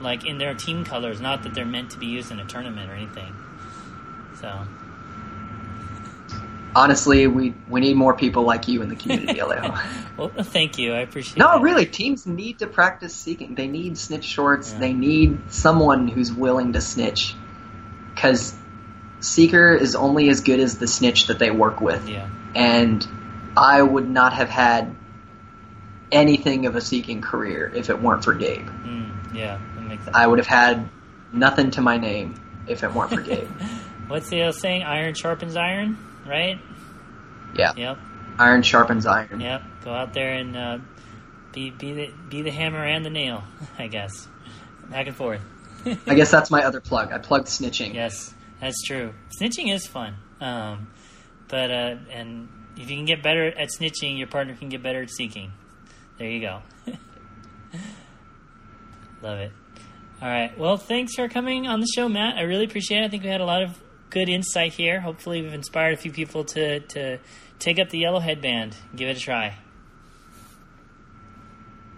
like 0.00 0.26
in 0.26 0.38
their 0.38 0.54
team 0.54 0.84
colors, 0.84 1.20
not 1.20 1.42
that 1.42 1.54
they're 1.54 1.64
meant 1.64 1.90
to 1.90 1.98
be 1.98 2.06
used 2.06 2.30
in 2.30 2.40
a 2.40 2.44
tournament 2.44 2.90
or 2.90 2.94
anything. 2.94 3.34
So 4.40 4.66
Honestly, 6.76 7.26
we 7.26 7.54
we 7.68 7.80
need 7.80 7.96
more 7.96 8.14
people 8.14 8.42
like 8.42 8.68
you 8.68 8.82
in 8.82 8.88
the 8.88 8.94
community, 8.94 9.40
Alejo. 9.40 9.76
well, 10.16 10.28
thank 10.28 10.78
you. 10.78 10.92
I 10.92 11.00
appreciate. 11.00 11.36
It. 11.36 11.40
No, 11.40 11.52
that. 11.52 11.62
really, 11.62 11.86
teams 11.86 12.26
need 12.26 12.58
to 12.58 12.66
practice 12.66 13.14
seeking. 13.14 13.54
They 13.54 13.66
need 13.66 13.96
snitch 13.96 14.24
shorts. 14.24 14.72
Yeah. 14.72 14.78
They 14.80 14.92
need 14.92 15.50
someone 15.50 16.08
who's 16.08 16.32
willing 16.32 16.74
to 16.74 16.80
snitch. 16.80 17.34
Because 18.14 18.54
seeker 19.20 19.74
is 19.74 19.94
only 19.94 20.28
as 20.28 20.40
good 20.40 20.60
as 20.60 20.78
the 20.78 20.86
snitch 20.86 21.26
that 21.26 21.38
they 21.38 21.50
work 21.50 21.80
with. 21.80 22.08
Yeah. 22.08 22.28
And 22.54 23.06
I 23.56 23.82
would 23.82 24.08
not 24.08 24.32
have 24.32 24.48
had 24.48 24.94
anything 26.10 26.66
of 26.66 26.76
a 26.76 26.80
seeking 26.80 27.20
career 27.20 27.70
if 27.74 27.90
it 27.90 28.00
weren't 28.00 28.24
for 28.24 28.34
Gabe. 28.34 28.66
Mm, 28.66 29.34
yeah. 29.34 29.58
That 29.74 29.82
makes 29.82 30.04
sense. 30.04 30.16
I 30.16 30.26
would 30.26 30.38
have 30.38 30.46
had 30.46 30.88
nothing 31.32 31.70
to 31.72 31.80
my 31.80 31.98
name 31.98 32.34
if 32.66 32.82
it 32.82 32.92
weren't 32.92 33.12
for 33.12 33.20
Gabe. 33.20 33.48
What's 34.08 34.30
the 34.30 34.44
old 34.44 34.54
saying? 34.54 34.84
Iron 34.84 35.14
sharpens 35.14 35.56
iron, 35.56 35.98
right? 36.26 36.58
Yeah. 37.54 37.72
Yep. 37.76 37.98
Iron 38.38 38.62
sharpens 38.62 39.06
iron. 39.06 39.40
Yep. 39.40 39.62
Go 39.84 39.92
out 39.92 40.14
there 40.14 40.32
and 40.32 40.56
uh, 40.56 40.78
be 41.52 41.70
be 41.70 41.92
the 41.92 42.10
be 42.28 42.42
the 42.42 42.50
hammer 42.50 42.84
and 42.84 43.04
the 43.04 43.10
nail. 43.10 43.44
I 43.78 43.88
guess. 43.88 44.26
Back 44.88 45.08
and 45.08 45.16
forth. 45.16 45.42
I 46.06 46.14
guess 46.14 46.30
that's 46.36 46.50
my 46.50 46.64
other 46.64 46.80
plug. 46.80 47.12
I 47.12 47.18
plugged 47.18 47.48
snitching. 47.48 47.94
Yes, 47.94 48.34
that's 48.60 48.82
true. 48.86 49.14
Snitching 49.40 49.72
is 49.72 49.86
fun. 49.86 50.16
Um, 50.40 50.88
but 51.48 51.70
uh, 51.70 51.96
and 52.10 52.48
if 52.76 52.90
you 52.90 52.96
can 52.96 53.04
get 53.04 53.22
better 53.22 53.46
at 53.46 53.68
snitching, 53.78 54.18
your 54.18 54.26
partner 54.28 54.54
can 54.54 54.68
get 54.68 54.82
better 54.82 55.02
at 55.02 55.10
seeking. 55.10 55.52
There 56.18 56.28
you 56.28 56.40
go. 56.40 56.62
Love 59.22 59.38
it. 59.38 59.52
All 60.20 60.28
right. 60.28 60.56
Well, 60.58 60.76
thanks 60.76 61.14
for 61.14 61.28
coming 61.28 61.66
on 61.68 61.80
the 61.80 61.86
show, 61.86 62.08
Matt. 62.08 62.36
I 62.36 62.42
really 62.42 62.64
appreciate 62.64 63.02
it. 63.02 63.04
I 63.04 63.08
think 63.08 63.22
we 63.22 63.28
had 63.28 63.40
a 63.40 63.44
lot 63.44 63.62
of 63.62 63.80
good 64.10 64.28
insight 64.28 64.72
here. 64.72 65.00
Hopefully, 65.00 65.42
we've 65.42 65.54
inspired 65.54 65.94
a 65.94 65.96
few 65.96 66.12
people 66.12 66.44
to 66.44 66.80
to 66.80 67.18
take 67.58 67.78
up 67.78 67.90
the 67.90 67.98
yellow 67.98 68.20
headband, 68.20 68.76
give 68.94 69.08
it 69.08 69.16
a 69.16 69.20
try. 69.20 69.54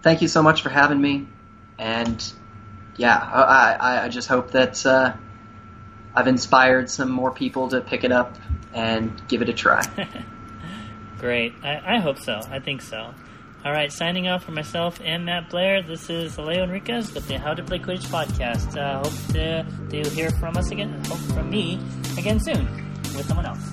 Thank 0.01 0.21
you 0.21 0.27
so 0.27 0.41
much 0.41 0.61
for 0.61 0.69
having 0.69 0.99
me, 0.99 1.27
and 1.77 2.23
yeah, 2.97 3.17
I 3.17 3.73
I, 3.73 4.05
I 4.05 4.09
just 4.09 4.27
hope 4.27 4.51
that 4.51 4.85
uh, 4.85 5.13
I've 6.13 6.27
inspired 6.27 6.89
some 6.89 7.09
more 7.09 7.31
people 7.31 7.69
to 7.69 7.81
pick 7.81 8.03
it 8.03 8.11
up 8.11 8.35
and 8.73 9.21
give 9.27 9.41
it 9.41 9.49
a 9.49 9.53
try. 9.53 9.81
Great. 11.19 11.53
I, 11.63 11.97
I 11.97 11.99
hope 11.99 12.19
so. 12.19 12.41
I 12.49 12.59
think 12.59 12.81
so. 12.81 13.13
All 13.63 13.71
right, 13.71 13.91
signing 13.91 14.27
off 14.27 14.43
for 14.43 14.51
myself 14.51 14.99
and 15.03 15.23
Matt 15.25 15.51
Blair. 15.51 15.83
This 15.83 16.09
is 16.09 16.35
Alejo 16.35 16.63
Enriquez 16.63 17.13
with 17.13 17.27
the 17.27 17.37
How 17.37 17.53
to 17.53 17.63
Play 17.63 17.77
Quidditch 17.77 18.07
podcast. 18.07 18.75
Uh, 18.75 18.97
hope 18.97 19.13
to, 19.33 19.63
to 20.03 20.09
hear 20.09 20.31
from 20.31 20.57
us 20.57 20.71
again. 20.71 21.01
Hope 21.05 21.19
from 21.33 21.49
me 21.49 21.79
again 22.17 22.39
soon 22.39 22.65
with 23.15 23.27
someone 23.27 23.45
else. 23.45 23.71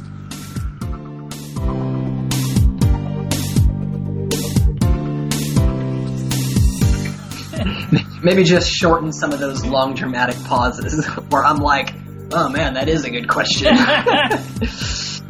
Maybe 8.22 8.45
just 8.45 8.70
shorten 8.70 9.12
some 9.12 9.32
of 9.32 9.41
those 9.41 9.64
long 9.64 9.95
dramatic 9.95 10.36
pauses 10.45 11.07
where 11.30 11.45
I'm 11.45 11.59
like, 11.59 11.95
oh 12.33 12.49
man, 12.49 12.74
that 12.74 12.89
is 12.89 13.05
a 13.05 13.11
good 13.11 13.29
question. 13.29 13.76